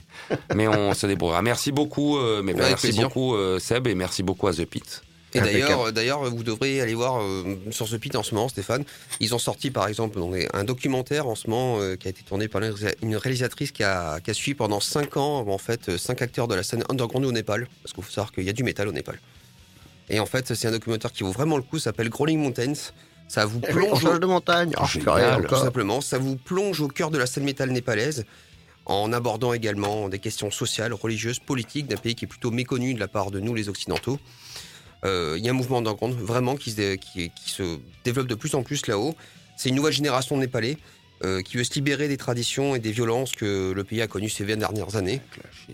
Mais 0.55 0.67
on 0.67 0.93
se 0.93 1.07
débrouillera. 1.07 1.41
Merci 1.41 1.71
beaucoup, 1.71 2.17
euh, 2.17 2.41
mais 2.43 2.53
ben, 2.53 2.59
merci 2.69 2.87
plaisir. 2.87 3.03
beaucoup 3.07 3.35
euh, 3.35 3.59
Seb 3.59 3.87
et 3.87 3.95
merci 3.95 4.21
beaucoup 4.23 4.47
à 4.47 4.53
The 4.53 4.65
Pit. 4.65 5.01
Et 5.35 5.39
d'ailleurs, 5.41 5.91
d'ailleurs, 5.93 6.23
vous 6.29 6.43
devrez 6.43 6.81
aller 6.81 6.93
voir 6.93 7.21
euh, 7.21 7.57
sur 7.71 7.87
ce 7.87 7.95
pit 7.95 8.15
en 8.15 8.23
ce 8.23 8.35
moment, 8.35 8.49
Stéphane. 8.49 8.83
Ils 9.19 9.33
ont 9.33 9.39
sorti, 9.39 9.71
par 9.71 9.87
exemple, 9.87 10.19
donc, 10.19 10.35
un 10.53 10.63
documentaire 10.63 11.27
en 11.27 11.35
ce 11.35 11.49
moment 11.49 11.79
euh, 11.79 11.95
qui 11.95 12.07
a 12.07 12.11
été 12.11 12.21
tourné 12.23 12.47
par 12.47 12.61
une 12.61 12.71
réalisa- 12.71 12.95
une 13.01 13.15
réalisatrice 13.15 13.71
qui 13.71 13.83
a, 13.83 14.19
qui 14.19 14.31
a 14.31 14.33
suivi 14.33 14.55
pendant 14.55 14.79
5 14.79 15.17
ans, 15.17 15.45
en 15.47 15.57
fait, 15.57 15.89
euh, 15.89 15.97
cinq 15.97 16.21
acteurs 16.21 16.47
de 16.47 16.55
la 16.55 16.63
scène 16.63 16.83
underground 16.89 17.25
au 17.25 17.31
Népal. 17.31 17.67
Parce 17.81 17.93
qu'il 17.93 18.03
faut 18.03 18.11
savoir 18.11 18.31
qu'il 18.31 18.43
y 18.43 18.49
a 18.49 18.53
du 18.53 18.63
métal 18.63 18.87
au 18.87 18.91
Népal. 18.91 19.19
Et 20.09 20.19
en 20.19 20.25
fait, 20.25 20.53
c'est 20.53 20.67
un 20.67 20.71
documentaire 20.71 21.11
qui 21.11 21.23
vaut 21.23 21.31
vraiment 21.31 21.57
le 21.57 21.63
coup. 21.63 21.79
S'appelle 21.79 22.09
Crawling 22.09 22.39
Mountains. 22.39 22.73
Ça 23.27 23.45
vous 23.45 23.61
plonge 23.61 24.03
de 24.19 24.25
montagne. 24.25 24.73
Oh, 24.79 24.85
Génial, 24.85 25.47
tout 25.47 25.55
simplement. 25.63 26.01
Ça 26.01 26.17
vous 26.19 26.35
plonge 26.35 26.81
au 26.81 26.87
cœur 26.89 27.09
de 27.09 27.17
la 27.17 27.25
scène 27.25 27.45
métal 27.45 27.71
népalaise 27.71 28.25
en 28.85 29.13
abordant 29.13 29.53
également 29.53 30.09
des 30.09 30.19
questions 30.19 30.51
sociales, 30.51 30.91
religieuses, 30.93 31.39
politiques 31.39 31.87
d'un 31.87 31.95
pays 31.95 32.15
qui 32.15 32.25
est 32.25 32.27
plutôt 32.27 32.51
méconnu 32.51 32.93
de 32.93 32.99
la 32.99 33.07
part 33.07 33.31
de 33.31 33.39
nous 33.39 33.53
les 33.55 33.69
Occidentaux. 33.69 34.19
Euh, 35.05 35.35
Il 35.37 35.43
y 35.45 35.47
a 35.47 35.51
un 35.51 35.55
mouvement 35.55 35.79
underground 35.79 36.15
vraiment 36.17 36.55
qui 36.55 36.71
se, 36.71 36.75
dé- 36.77 36.97
qui, 36.99 37.29
qui 37.31 37.49
se 37.49 37.77
développe 38.03 38.27
de 38.27 38.35
plus 38.35 38.53
en 38.55 38.63
plus 38.63 38.87
là-haut. 38.87 39.15
C'est 39.57 39.69
une 39.69 39.75
nouvelle 39.75 39.93
génération 39.93 40.35
de 40.35 40.41
Népalais 40.41 40.77
euh, 41.23 41.41
qui 41.41 41.57
veut 41.57 41.63
se 41.63 41.73
libérer 41.75 42.07
des 42.07 42.17
traditions 42.17 42.75
et 42.75 42.79
des 42.79 42.91
violences 42.91 43.31
que 43.33 43.71
le 43.71 43.83
pays 43.83 44.01
a 44.01 44.07
connues 44.07 44.29
ces 44.29 44.43
20 44.43 44.57
dernières 44.57 44.95
années. 44.95 45.21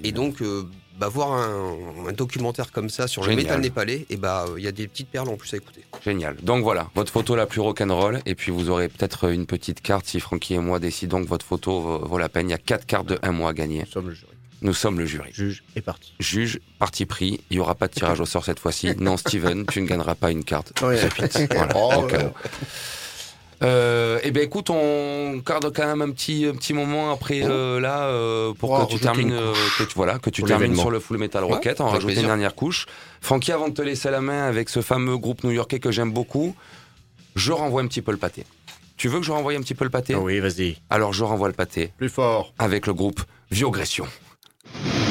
Et 0.03 0.11
donc, 0.11 0.41
euh, 0.41 0.63
bah, 0.99 1.07
voir 1.07 1.31
un, 1.33 1.75
un 2.07 2.11
documentaire 2.11 2.71
comme 2.71 2.89
ça 2.89 3.07
sur 3.07 3.23
Génial. 3.23 3.37
le 3.37 3.43
métal 3.43 3.61
népalais, 3.61 4.05
et 4.09 4.17
bah, 4.17 4.45
il 4.57 4.63
y 4.63 4.67
a 4.67 4.71
des 4.71 4.87
petites 4.87 5.07
perles 5.09 5.29
en 5.29 5.37
plus 5.37 5.53
à 5.53 5.57
écouter. 5.57 5.81
Génial. 6.03 6.35
Donc 6.43 6.61
voilà, 6.63 6.89
votre 6.93 7.11
photo 7.11 7.35
la 7.35 7.45
plus 7.45 7.61
rock'n'roll. 7.61 8.21
Et 8.25 8.35
puis 8.35 8.51
vous 8.51 8.69
aurez 8.69 8.89
peut-être 8.89 9.31
une 9.31 9.45
petite 9.45 9.81
carte 9.81 10.05
si 10.07 10.19
Francky 10.19 10.55
et 10.55 10.59
moi 10.59 10.79
décidons 10.79 11.23
que 11.23 11.27
votre 11.29 11.45
photo 11.45 11.79
vaut, 11.81 12.05
vaut 12.05 12.17
la 12.17 12.29
peine. 12.29 12.49
Il 12.49 12.51
y 12.51 12.55
a 12.55 12.57
quatre 12.59 12.85
cartes 12.85 13.07
de 13.07 13.17
un 13.23 13.31
mois 13.31 13.51
à 13.51 13.53
gagner. 13.53 13.79
Nous 13.85 13.91
sommes 13.91 14.09
le 14.09 14.13
jury. 14.15 14.33
Nous 14.61 14.73
sommes 14.73 14.99
le 14.99 15.05
jury. 15.05 15.29
Juge 15.33 15.63
est 15.75 15.81
parti. 15.81 16.13
Juge, 16.19 16.59
parti 16.79 17.05
pris. 17.05 17.39
Il 17.49 17.55
n'y 17.57 17.59
aura 17.61 17.75
pas 17.75 17.87
de 17.87 17.93
tirage 17.93 18.19
au 18.19 18.25
sort 18.25 18.43
cette 18.43 18.59
fois-ci. 18.59 18.93
Non, 18.99 19.15
Steven, 19.17 19.65
tu 19.65 19.81
ne 19.81 19.87
gagneras 19.87 20.15
pas 20.15 20.31
une 20.31 20.43
carte. 20.43 20.73
Ouais. 20.81 20.99
Voilà, 21.51 21.73
Oh, 21.75 22.03
où. 22.05 22.07
Euh, 23.61 24.19
eh 24.23 24.31
ben 24.31 24.41
écoute, 24.43 24.69
on 24.69 25.41
garde 25.45 25.69
quand 25.75 25.85
même 25.85 26.01
un 26.01 26.11
petit 26.11 26.45
un 26.45 26.55
petit 26.55 26.73
moment 26.73 27.11
après 27.11 27.41
euh, 27.43 27.81
là 27.81 28.03
euh, 28.03 28.53
pour 28.53 28.71
Oh, 28.71 28.75
que 28.75 28.79
tu 28.79 28.85
rajouter 28.85 29.03
termines 29.03 29.27
une 29.31 29.33
euh, 29.33 29.53
que 29.77 29.83
tu 29.83 29.93
voilà 29.95 30.17
que 30.17 30.29
tu 30.29 30.43
termines 30.43 30.77
sur 30.77 30.89
le 30.89 31.01
Full 31.01 31.17
Metal 31.17 31.43
Ouais, 31.43 31.51
Rocket, 31.55 31.81
on 31.81 31.87
avec 31.87 32.01
rajoute 32.03 32.15
une 32.17 32.25
dernière 32.27 32.55
couche. 32.55 32.85
Francky, 33.19 33.51
avant 33.51 33.67
de 33.67 33.73
te 33.73 33.81
laisser 33.81 34.11
la 34.11 34.21
main 34.21 34.43
avec 34.45 34.69
ce 34.69 34.81
fameux 34.81 35.17
groupe 35.17 35.43
new-yorkais 35.43 35.79
que 35.81 35.91
j'aime 35.91 36.13
beaucoup, 36.13 36.55
je 37.35 37.51
renvoie 37.51 37.81
un 37.81 37.87
petit 37.87 38.01
peu 38.01 38.13
le 38.13 38.17
pâté. 38.17 38.45
Tu 38.95 39.09
veux 39.09 39.19
que 39.19 39.25
je 39.25 39.31
renvoie 39.33 39.51
un 39.53 39.61
petit 39.61 39.75
peu 39.75 39.83
le 39.83 39.89
pâté? 39.89 40.13
Ah 40.15 40.19
oui, 40.21 40.39
vas-y. 40.39 40.77
Alors 40.89 41.11
je 41.11 41.25
renvoie 41.25 41.49
le 41.49 41.53
pâté 41.53 41.91
Plus 41.97 42.07
fort. 42.09 42.53
avec 42.59 42.87
le 42.87 42.93
groupe 42.93 43.21
Viogression. 43.51 44.07
you 44.77 45.08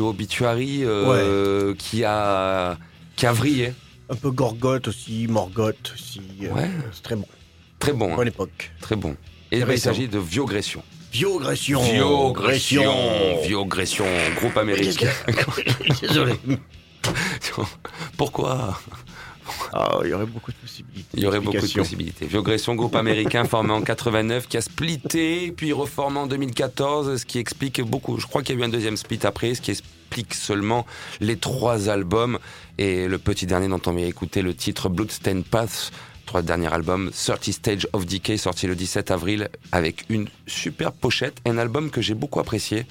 obituary 0.00 0.80
euh, 0.84 1.74
qui 1.76 2.04
a 2.04 2.76
qui 3.16 3.26
a 3.26 3.32
vrillé 3.32 3.72
Un 4.10 4.14
peu 4.16 4.30
Gorgotte 4.30 4.88
aussi, 4.88 5.26
Morgoth 5.28 5.92
aussi. 5.94 6.20
euh, 6.42 6.52
Ouais. 6.52 6.70
C'est 6.92 7.02
très 7.02 7.16
bon. 7.16 7.26
Très 7.78 7.92
bon, 7.92 8.12
hein, 8.12 8.16
Bonne 8.16 8.28
époque. 8.28 8.72
très 8.80 8.96
bon. 8.96 9.16
Et 9.52 9.58
il 9.60 9.78
s'agit 9.78 10.08
de 10.08 10.18
Viogression. 10.18 10.82
Viogression. 11.12 11.80
Viogression, 11.80 12.92
Viogression, 13.44 14.06
groupe 14.36 14.56
américain. 14.56 15.10
Désolé. 16.02 16.34
Pourquoi? 18.16 18.80
Ah, 19.76 19.98
il 20.04 20.10
y 20.10 20.14
aurait 20.14 20.24
beaucoup 20.24 20.52
de 20.52 20.56
possibilités. 20.56 21.08
Il 21.14 21.22
y 21.24 21.26
aurait 21.26 21.40
beaucoup 21.40 21.66
de 21.66 21.72
possibilités. 21.72 22.26
Viogression, 22.26 22.76
groupe 22.76 22.94
américain 22.94 23.44
formé 23.48 23.72
en 23.72 23.82
89, 23.82 24.46
qui 24.46 24.56
a 24.56 24.60
splitté, 24.60 25.50
puis 25.50 25.72
reformé 25.72 26.20
en 26.20 26.28
2014, 26.28 27.16
ce 27.16 27.26
qui 27.26 27.40
explique 27.40 27.82
beaucoup. 27.82 28.20
Je 28.20 28.26
crois 28.28 28.44
qu'il 28.44 28.54
y 28.54 28.58
a 28.58 28.62
eu 28.62 28.64
un 28.64 28.68
deuxième 28.68 28.96
split 28.96 29.18
après, 29.24 29.56
ce 29.56 29.60
qui 29.60 29.72
explique 29.72 30.32
seulement 30.32 30.86
les 31.20 31.36
trois 31.36 31.88
albums 31.88 32.38
et 32.78 33.08
le 33.08 33.18
petit 33.18 33.46
dernier 33.46 33.66
dont 33.66 33.80
on 33.86 33.92
vient 33.92 34.06
écouter 34.06 34.42
le 34.42 34.54
titre 34.54 34.88
Bloodstained 34.88 35.44
Paths. 35.44 35.90
Trois 36.24 36.42
derniers 36.42 36.72
albums, 36.72 37.10
30 37.10 37.44
Stage 37.52 37.88
of 37.92 38.06
Decay, 38.06 38.36
sorti 38.36 38.68
le 38.68 38.76
17 38.76 39.10
avril, 39.10 39.48
avec 39.72 40.04
une 40.08 40.28
superbe 40.46 40.94
pochette, 40.98 41.40
un 41.46 41.58
album 41.58 41.90
que 41.90 42.00
j'ai 42.00 42.14
beaucoup 42.14 42.38
apprécié 42.38 42.86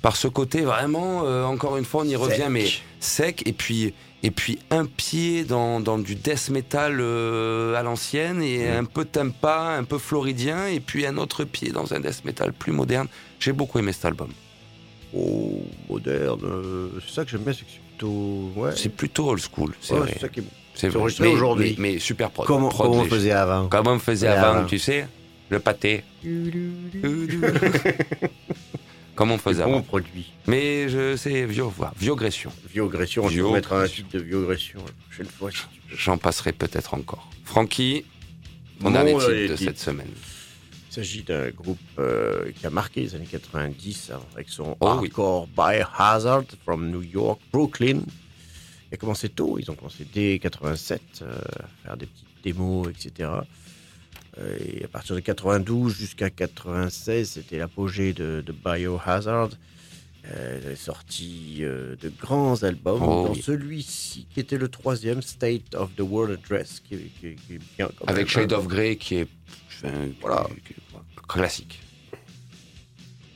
par 0.00 0.16
ce 0.16 0.28
côté 0.28 0.62
vraiment, 0.62 1.24
euh, 1.24 1.44
encore 1.44 1.76
une 1.76 1.84
fois, 1.84 2.02
on 2.02 2.08
y 2.08 2.16
revient, 2.16 2.36
Sec. 2.36 2.48
mais 2.50 2.66
sec 3.00 3.42
et 3.44 3.52
puis 3.52 3.92
et 4.26 4.30
puis 4.32 4.58
un 4.70 4.86
pied 4.86 5.44
dans, 5.44 5.78
dans 5.78 5.98
du 5.98 6.16
death 6.16 6.48
metal 6.50 6.98
euh, 7.00 7.74
à 7.76 7.82
l'ancienne 7.84 8.42
et 8.42 8.68
un 8.68 8.84
peu 8.84 9.04
tempa, 9.04 9.76
un 9.78 9.84
peu 9.84 9.98
floridien 9.98 10.66
et 10.66 10.80
puis 10.80 11.06
un 11.06 11.16
autre 11.16 11.44
pied 11.44 11.70
dans 11.70 11.92
un 11.94 12.00
death 12.00 12.24
metal 12.24 12.52
plus 12.52 12.72
moderne. 12.72 13.06
J'ai 13.38 13.52
beaucoup 13.52 13.78
aimé 13.78 13.92
cet 13.92 14.04
album. 14.06 14.30
Oh, 15.14 15.62
moderne. 15.88 16.40
euh, 16.44 16.88
c'est 17.06 17.14
ça 17.14 17.24
que 17.24 17.30
j'aime 17.30 17.42
bien, 17.42 17.52
c'est 17.52 17.60
que 17.64 17.70
c'est 17.70 17.80
plutôt. 17.88 18.50
Ouais. 18.56 18.70
C'est 18.74 18.88
plutôt 18.88 19.28
old 19.30 19.40
school, 19.40 19.74
c'est 19.80 19.94
Ouais, 19.94 20.00
vrai. 20.00 20.10
c'est 20.14 20.20
ça 20.22 20.28
qui 20.28 20.40
est 20.40 20.42
bon. 20.42 20.50
C'est 20.74 20.88
vrai. 20.88 20.98
enregistré 21.00 21.28
Mais- 21.28 21.34
aujourd'hui. 21.34 21.76
Mais, 21.78 21.92
mais 21.92 21.98
super 22.00 22.30
prod. 22.30 22.46
Comment, 22.46 22.68
Prod 22.68 22.90
comment 22.90 23.02
on 23.02 23.06
faisait 23.06 23.30
avant 23.30 23.68
Comme 23.68 23.86
on 23.86 23.98
faisait 24.00 24.26
avant. 24.28 24.64
tu 24.66 24.78
sais, 24.80 25.06
le 25.50 25.60
pâté. 25.60 26.02
Comme 29.16 29.30
on 29.32 29.38
faisait 29.38 29.64
Bon 29.64 29.70
avant. 29.74 29.82
produit. 29.82 30.32
Mais 30.46 30.88
je 30.88 31.16
sais, 31.16 31.44
Vio, 31.46 31.68
voilà, 31.70 31.92
Viogression. 31.98 32.52
Viogression, 32.72 33.28
je 33.28 33.34
Vio- 33.34 33.48
vais 33.48 33.54
mettre 33.54 33.72
un 33.72 33.88
titre 33.88 34.10
de 34.12 34.18
Viogression 34.20 34.80
la 34.84 34.92
prochaine 35.08 35.26
fois 35.26 35.50
si. 35.50 35.58
J'en 35.90 36.18
passerai 36.18 36.52
peut-être 36.52 36.92
encore. 36.94 37.30
Francky, 37.44 38.04
mon 38.80 38.90
dernier 38.90 39.14
titre 39.14 39.50
de 39.52 39.56
cette 39.56 39.78
semaine. 39.78 40.10
Il 40.90 40.94
s'agit 40.94 41.22
d'un 41.22 41.50
groupe 41.50 41.78
euh, 41.98 42.50
qui 42.52 42.66
a 42.66 42.70
marqué 42.70 43.02
les 43.02 43.14
années 43.14 43.26
90 43.30 44.12
hein, 44.14 44.20
avec 44.34 44.48
son 44.48 44.76
Oh 44.80 44.92
oui. 45.00 45.08
hardcore 45.08 45.46
Biohazard 45.48 46.44
from 46.64 46.90
New 46.90 47.02
York, 47.02 47.38
Brooklyn. 47.52 48.00
Il 48.90 48.94
a 48.94 48.96
commencé 48.96 49.28
tôt, 49.28 49.58
ils 49.58 49.70
ont 49.70 49.74
commencé 49.74 50.06
dès 50.12 50.38
87 50.38 51.00
euh, 51.22 51.34
à 51.62 51.66
faire 51.86 51.96
des 51.96 52.06
petites 52.06 52.26
démos, 52.44 52.88
etc. 52.88 53.28
Euh, 54.38 54.56
Et 54.60 54.84
à 54.84 54.88
partir 54.88 55.14
de 55.14 55.20
92 55.20 55.94
jusqu'à 55.96 56.30
96, 56.30 57.30
c'était 57.30 57.58
l'apogée 57.58 58.12
de, 58.12 58.42
de 58.44 58.52
Biohazard. 58.52 59.50
Euh, 60.28 60.58
ils 60.60 60.66
avaient 60.66 60.74
sorti 60.76 61.58
euh, 61.60 61.94
de 62.02 62.08
grands 62.08 62.60
albums, 62.64 63.00
Oh 63.02 63.26
dont 63.28 63.32
oui. 63.32 63.42
celui-ci 63.42 64.26
qui 64.34 64.40
était 64.40 64.58
le 64.58 64.68
troisième, 64.68 65.22
State 65.22 65.74
of 65.76 65.94
the 65.94 66.00
World 66.00 66.40
Address, 66.42 66.80
qui, 66.80 66.96
qui- 67.20 67.36
qui 67.36 67.54
est 67.54 67.60
bien 67.78 67.88
quand 67.96 68.06
Avec 68.06 68.24
même, 68.24 68.28
Shade 68.28 68.52
hein. 68.52 68.56
of 68.58 68.66
Grey 68.66 68.96
qui 68.96 69.16
est 69.18 69.28
enfin, 69.68 69.92
Voilà. 70.20 70.48
qui- 70.66 70.74
classique. 71.28 71.78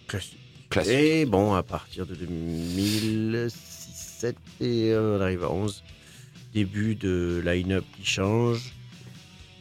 Classique. 0.09 0.39
Classique. 0.69 0.93
Et 0.93 1.27
bon, 1.27 1.55
à 1.55 1.63
partir 1.63 2.07
de 2.07 2.15
2006, 2.17 4.27
et 4.61 4.95
on 4.97 5.21
arrive 5.21 5.45
à 5.45 5.51
11, 5.51 5.83
début 6.53 6.97
de 6.97 7.41
line-up 7.45 7.85
qui 7.97 8.05
change. 8.05 8.73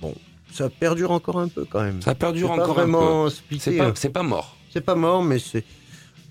Bon, 0.02 0.16
ça 0.52 0.70
perdure 0.70 1.12
encore 1.12 1.40
un 1.40 1.48
peu 1.48 1.66
quand 1.66 1.82
même. 1.84 2.02
Ça 2.02 2.16
perdure 2.16 2.48
pas 2.50 2.54
encore 2.56 2.80
un 2.80 2.84
peu. 2.86 2.90
vraiment 2.92 3.30
splitté. 3.30 3.72
C'est 3.72 3.78
pas, 3.78 3.86
hein. 3.88 3.94
c'est 3.96 4.10
pas 4.10 4.24
mort. 4.24 4.56
C'est 4.72 4.82
pas 4.82 4.96
mort, 4.96 5.24
mais 5.24 5.40
c'est, 5.40 5.64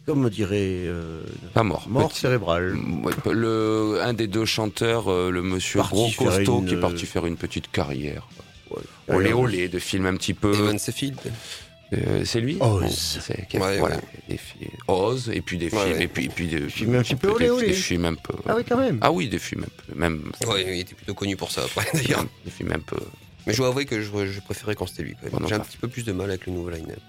comme 0.07 0.25
on 0.25 0.29
dirait, 0.29 0.85
euh, 0.87 1.23
Pas 1.55 1.62
mort. 1.62 1.87
mort 1.89 2.09
Petit- 2.11 2.21
cérébrale. 2.21 2.77
Ouais, 3.03 3.12
le, 3.33 3.99
un 4.03 4.12
des 4.14 4.27
deux 4.27 4.45
chanteurs, 4.45 5.11
euh, 5.11 5.31
le 5.31 5.43
monsieur 5.43 5.81
gros 5.83 6.09
costaud, 6.16 6.61
une, 6.61 6.66
qui 6.66 6.75
est 6.75 6.77
euh, 6.77 6.81
parti 6.81 7.05
faire 7.07 7.27
une 7.27 7.37
petite 7.37 7.71
carrière. 7.71 8.27
Ouais. 8.71 8.83
Olé 9.16 9.33
olé, 9.33 9.69
de 9.69 9.79
film 9.79 10.07
un 10.07 10.16
petit 10.16 10.35
peu. 10.35 10.53
Evan 10.55 10.79
Sefield. 10.79 11.19
Euh, 11.95 12.23
c'est 12.27 12.43
lui 12.43 12.59
Oz. 12.61 12.83
Bon, 12.83 12.89
c'est- 12.91 13.49
qui 13.49 13.57
a- 13.57 13.61
Ouais, 13.61 13.79
voilà, 13.79 13.97
ouais. 14.29 14.39
Oz, 14.89 15.31
et 15.33 15.41
puis 15.41 15.57
des 15.57 15.71
films, 15.71 15.81
ouais. 15.83 16.03
et 16.03 16.07
puis, 16.09 16.27
et 16.27 16.29
puis 16.29 16.47
des 16.47 16.69
films 16.69 16.95
un 16.97 17.03
petit 17.03 17.14
peu 17.16 17.31
olé, 17.31 17.49
olé. 17.49 17.69
Des 17.69 17.73
films 17.73 18.05
un 18.05 18.14
peu. 18.14 18.35
Ah 18.47 18.55
oui, 18.57 18.62
quand 18.69 18.77
même. 18.77 18.99
Ah 19.01 19.11
oui, 19.11 19.29
des 19.31 19.39
films 19.39 19.64
un 19.64 19.83
peu. 19.87 19.99
Même. 19.99 20.31
Ouais, 20.47 20.64
il 20.77 20.81
était 20.81 20.95
plutôt 20.95 21.14
connu 21.14 21.35
pour 21.37 21.51
ça 21.51 21.62
après 21.64 21.87
d'ailleurs. 21.95 22.27
Des 22.45 22.51
films 22.51 22.73
un 22.73 22.81
peu. 22.81 22.99
Mais 23.49 23.53
je 23.55 23.59
dois 23.59 23.68
avouer 23.68 23.84
que 23.86 24.01
je, 24.01 24.26
je 24.26 24.40
préférais 24.40 24.74
quand 24.74 24.86
c'était 24.86 25.03
lui 25.03 25.16
Bon, 25.32 25.46
J'ai 25.49 25.55
un 25.55 25.61
petit 25.61 25.76
peu 25.78 25.88
plus 25.88 26.05
de 26.05 26.12
mal 26.12 26.28
avec 26.30 26.46
le 26.46 26.53
nouveau 26.53 26.70
line-up. 26.70 27.01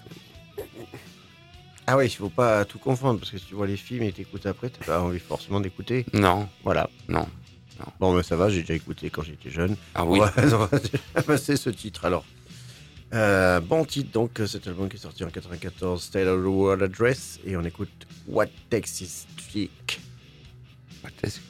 Ah 1.86 1.96
oui, 1.96 2.06
il 2.06 2.10
faut 2.10 2.28
pas 2.28 2.64
tout 2.64 2.78
confondre, 2.78 3.18
parce 3.18 3.30
que 3.30 3.38
si 3.38 3.46
tu 3.46 3.54
vois 3.54 3.66
les 3.66 3.76
films 3.76 4.02
et 4.04 4.12
t'écoutes 4.12 4.46
après, 4.46 4.70
t'as 4.70 4.84
pas 4.84 5.00
envie 5.02 5.18
forcément 5.18 5.60
d'écouter. 5.60 6.06
Non, 6.12 6.48
Voilà. 6.64 6.88
non. 7.08 7.26
Bon, 7.98 8.12
mais 8.14 8.22
ça 8.22 8.36
va, 8.36 8.50
j'ai 8.50 8.60
déjà 8.60 8.74
écouté 8.74 9.08
quand 9.10 9.22
j'étais 9.22 9.50
jeune. 9.50 9.74
Ah 9.94 10.04
oui. 10.04 10.18
Ouais, 10.20 10.28
on 10.36 10.66
va 10.66 10.78
déjà 10.78 11.22
passer 11.26 11.56
ce 11.56 11.70
titre 11.70 12.04
alors. 12.04 12.24
Euh, 13.12 13.58
bon 13.60 13.84
titre 13.84 14.10
donc, 14.12 14.40
cet 14.46 14.66
album 14.68 14.88
qui 14.88 14.96
est 14.96 15.00
sorti 15.00 15.24
en 15.24 15.30
94, 15.30 16.00
State 16.02 16.26
of 16.28 16.42
the 16.42 16.46
World 16.46 16.82
Address, 16.82 17.40
et 17.44 17.56
on 17.56 17.64
écoute 17.64 17.88
What 18.28 18.46
Takes 18.68 19.00
His 19.00 19.26
Stick. 19.38 20.00
What 21.02 21.10
is- 21.26 21.40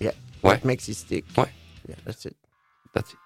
Yeah. 0.00 0.12
Ouais. 0.42 0.56
What 0.56 0.58
Makes 0.64 0.88
His 0.88 0.94
Stick. 0.94 1.24
Ouais. 1.36 1.48
Yeah, 1.88 1.96
that's 2.04 2.24
it. 2.26 2.34
That's 2.92 3.12
it. 3.12 3.18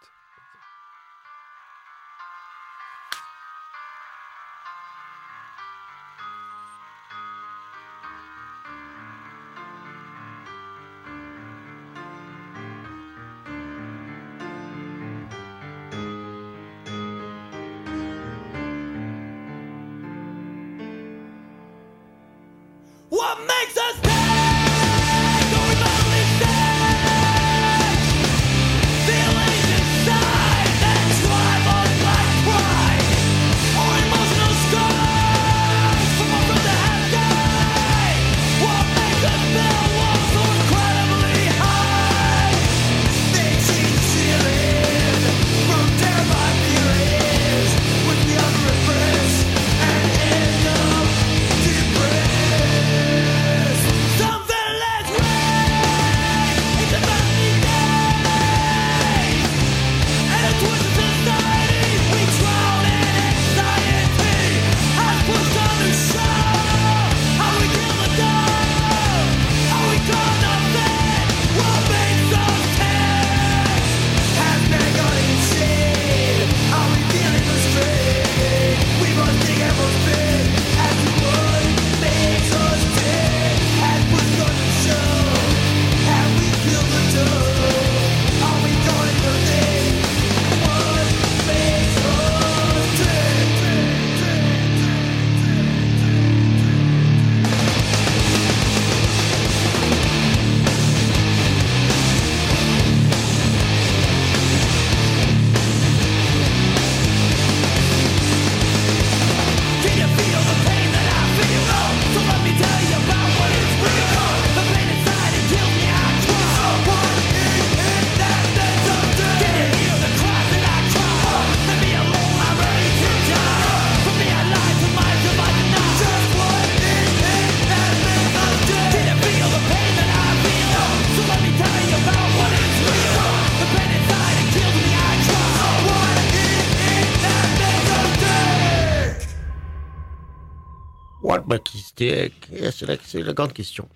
Baptiste 141.41 141.99
C'est 141.99 142.87
la, 142.87 142.97
c'est 143.05 143.23
la 143.23 143.33
grande 143.33 143.53
question. 143.53 143.89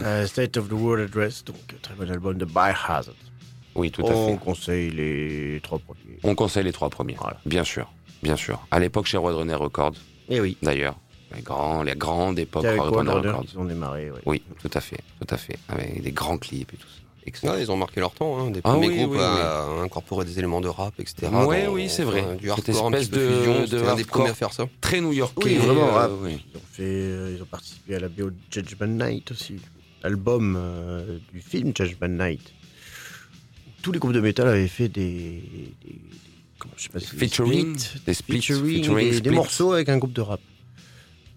Euh, 0.00 0.26
State 0.26 0.56
of 0.56 0.68
the 0.68 0.72
World 0.72 1.08
Address, 1.08 1.44
donc 1.44 1.56
très 1.82 1.94
bon 1.94 2.10
album 2.10 2.36
de 2.36 2.44
Biohazard. 2.44 3.14
Oui, 3.74 3.90
tout 3.90 4.02
à 4.06 4.10
On 4.10 4.32
fait. 4.38 4.44
conseille 4.44 4.90
les 4.90 5.60
trois 5.62 5.78
premiers. 5.78 6.18
On 6.22 6.34
conseille 6.34 6.64
les 6.64 6.72
trois 6.72 6.90
premiers. 6.90 7.16
Voilà. 7.18 7.40
Bien 7.46 7.64
sûr, 7.64 7.90
bien 8.22 8.36
sûr. 8.36 8.64
À 8.70 8.78
l'époque, 8.78 9.06
chez 9.06 9.16
Roadrunner 9.16 9.54
Records, 9.54 9.94
Et 10.28 10.40
oui, 10.40 10.56
d'ailleurs. 10.62 10.96
Les 11.34 11.42
grands, 11.42 11.84
époques 12.36 12.62
c'est 12.62 12.68
avec 12.68 12.80
Roadrunner 12.82 13.10
Records. 13.28 13.46
qu'ils 13.46 13.58
ont 13.58 13.64
démarré. 13.64 14.10
ouais. 14.10 14.20
Oui, 14.26 14.42
tout 14.62 14.70
à 14.74 14.80
fait, 14.80 15.00
tout 15.20 15.34
à 15.34 15.36
fait. 15.36 15.58
Avec 15.68 16.00
des 16.02 16.12
grands 16.12 16.38
clips 16.38 16.72
et 16.72 16.76
tout 16.76 16.86
ça. 16.86 17.00
Ouais, 17.42 17.62
ils 17.62 17.70
ont 17.70 17.76
marqué 17.76 18.00
leur 18.00 18.12
temps, 18.12 18.38
hein, 18.38 18.50
des 18.50 18.60
Ah 18.64 18.70
premiers 18.72 18.88
oui, 18.88 18.96
groupes 18.98 19.12
oui, 19.12 19.18
à 19.20 19.64
incorporer 19.82 20.24
des 20.24 20.38
éléments 20.38 20.60
de 20.60 20.68
rap, 20.68 20.94
etc. 21.00 21.28
Ouais, 21.46 21.64
dans- 21.64 21.72
oui, 21.72 21.88
c'est 21.88 22.04
vrai. 22.04 22.20
enfin, 22.22 22.34
Du 22.36 22.50
hardcore, 22.50 22.86
un 22.86 22.92
espèce 22.92 23.08
petit 23.08 23.18
peu 23.18 23.26
de- 23.26 23.34
fusion, 23.34 23.64
de 23.78 23.84
un 23.86 23.94
des 23.96 24.04
premiers 24.04 24.28
à 24.30 24.34
faire 24.34 24.52
ça. 24.52 24.68
Très 24.80 25.00
new-yorkais. 25.00 25.42
Oui, 25.44 25.54
vraiment 25.56 25.88
euh, 25.88 25.92
rap. 25.92 26.10
oui. 26.20 26.44
Ils, 26.52 26.56
ont 26.56 26.60
fait, 26.72 26.82
euh, 26.82 27.34
ils 27.36 27.42
ont 27.42 27.46
participé 27.46 27.94
à 27.96 28.00
la 28.00 28.08
BO 28.08 28.30
de 28.30 28.36
Judgment 28.50 28.86
Night 29.06 29.30
aussi. 29.30 29.56
Album 30.02 30.56
euh, 30.58 31.18
du 31.32 31.40
film 31.40 31.72
Judgment 31.74 32.08
Night. 32.08 32.52
Tous 33.82 33.92
les 33.92 33.98
groupes 33.98 34.12
de 34.12 34.20
métal 34.20 34.48
avaient 34.48 34.68
fait 34.68 34.88
des. 34.88 35.42
des- 35.84 36.00
comment, 36.58 36.74
je 36.76 36.82
sais 36.84 36.88
pas 36.90 37.00
si- 37.00 37.06
Featuring, 37.16 37.78
splits, 37.78 38.00
des 38.06 38.14
splits, 38.14 38.36
featuring, 38.42 38.76
featuring, 38.82 39.04
des, 39.06 39.10
des 39.12 39.16
splits. 39.18 39.30
morceaux 39.34 39.72
avec 39.72 39.88
un 39.88 39.96
groupe 39.98 40.12
de 40.12 40.20
rap. 40.20 40.40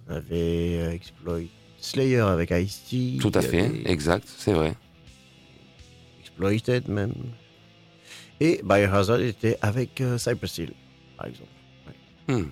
Avait 0.09 0.23
euh, 0.31 0.91
Exploit 0.91 1.39
Slayer 1.79 2.17
avec 2.19 2.51
Ice-T. 2.51 3.17
Tout 3.21 3.31
à 3.33 3.41
fait, 3.41 3.61
avait 3.61 3.83
exact, 3.85 4.27
c'est 4.37 4.53
vrai. 4.53 4.73
Exploited 6.37 6.87
même. 6.89 7.13
Et 8.39 8.61
Biohazard 8.63 9.21
était 9.21 9.57
avec 9.61 9.99
euh, 10.01 10.17
Cypress 10.17 10.57
Hill, 10.59 10.73
par 11.17 11.27
exemple. 11.27 11.49
Hmm. 12.27 12.43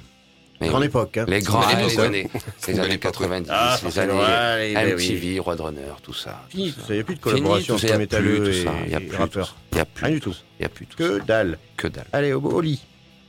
Grande 0.62 0.82
oui. 0.82 0.88
époque. 0.88 1.18
Hein. 1.18 1.26
Les 1.28 1.42
grands 1.42 1.68
les 1.78 2.00
années, 2.00 2.24
ouais. 2.24 2.42
les 2.68 2.74
années 2.80 2.82
belle 2.88 2.92
époque, 2.94 3.12
90, 3.14 3.50
Ah, 3.52 3.78
les 3.84 4.00
années 4.00 4.14
ouais, 4.14 4.74
ben 4.74 4.96
oui. 4.98 5.10
MTV, 5.12 5.40
Roadrunner, 5.40 5.82
tout 6.02 6.14
ça. 6.14 6.44
Fini, 6.50 6.72
tout 6.72 6.80
ça. 6.80 6.86
Il 6.90 6.94
n'y 6.96 7.00
a 7.02 7.04
plus 7.04 7.16
de 7.16 7.20
collaboration 7.20 7.74
entre 7.76 7.84
y 7.86 7.88
a 7.90 7.94
plus 7.94 8.00
métalleux 8.00 8.52
et, 8.54 8.62
et 8.94 9.00
plus 9.02 9.18
rappeurs. 9.18 9.56
Il 9.74 9.78
y 9.78 9.82
a 9.82 9.86
plus 9.86 10.06
Rien 10.06 10.14
du 10.16 10.22
tout. 10.22 10.36
Il 10.60 10.64
y 10.64 10.66
a 10.66 10.70
plus 10.70 10.86
tout 10.88 10.98
Que 10.98 11.20
ça. 11.20 11.26
dalle. 11.26 11.60
Que 11.78 11.88
dalle, 11.88 12.08
Allez, 12.14 12.32
au, 12.34 12.40
au 12.42 12.62
lit. 12.62 12.82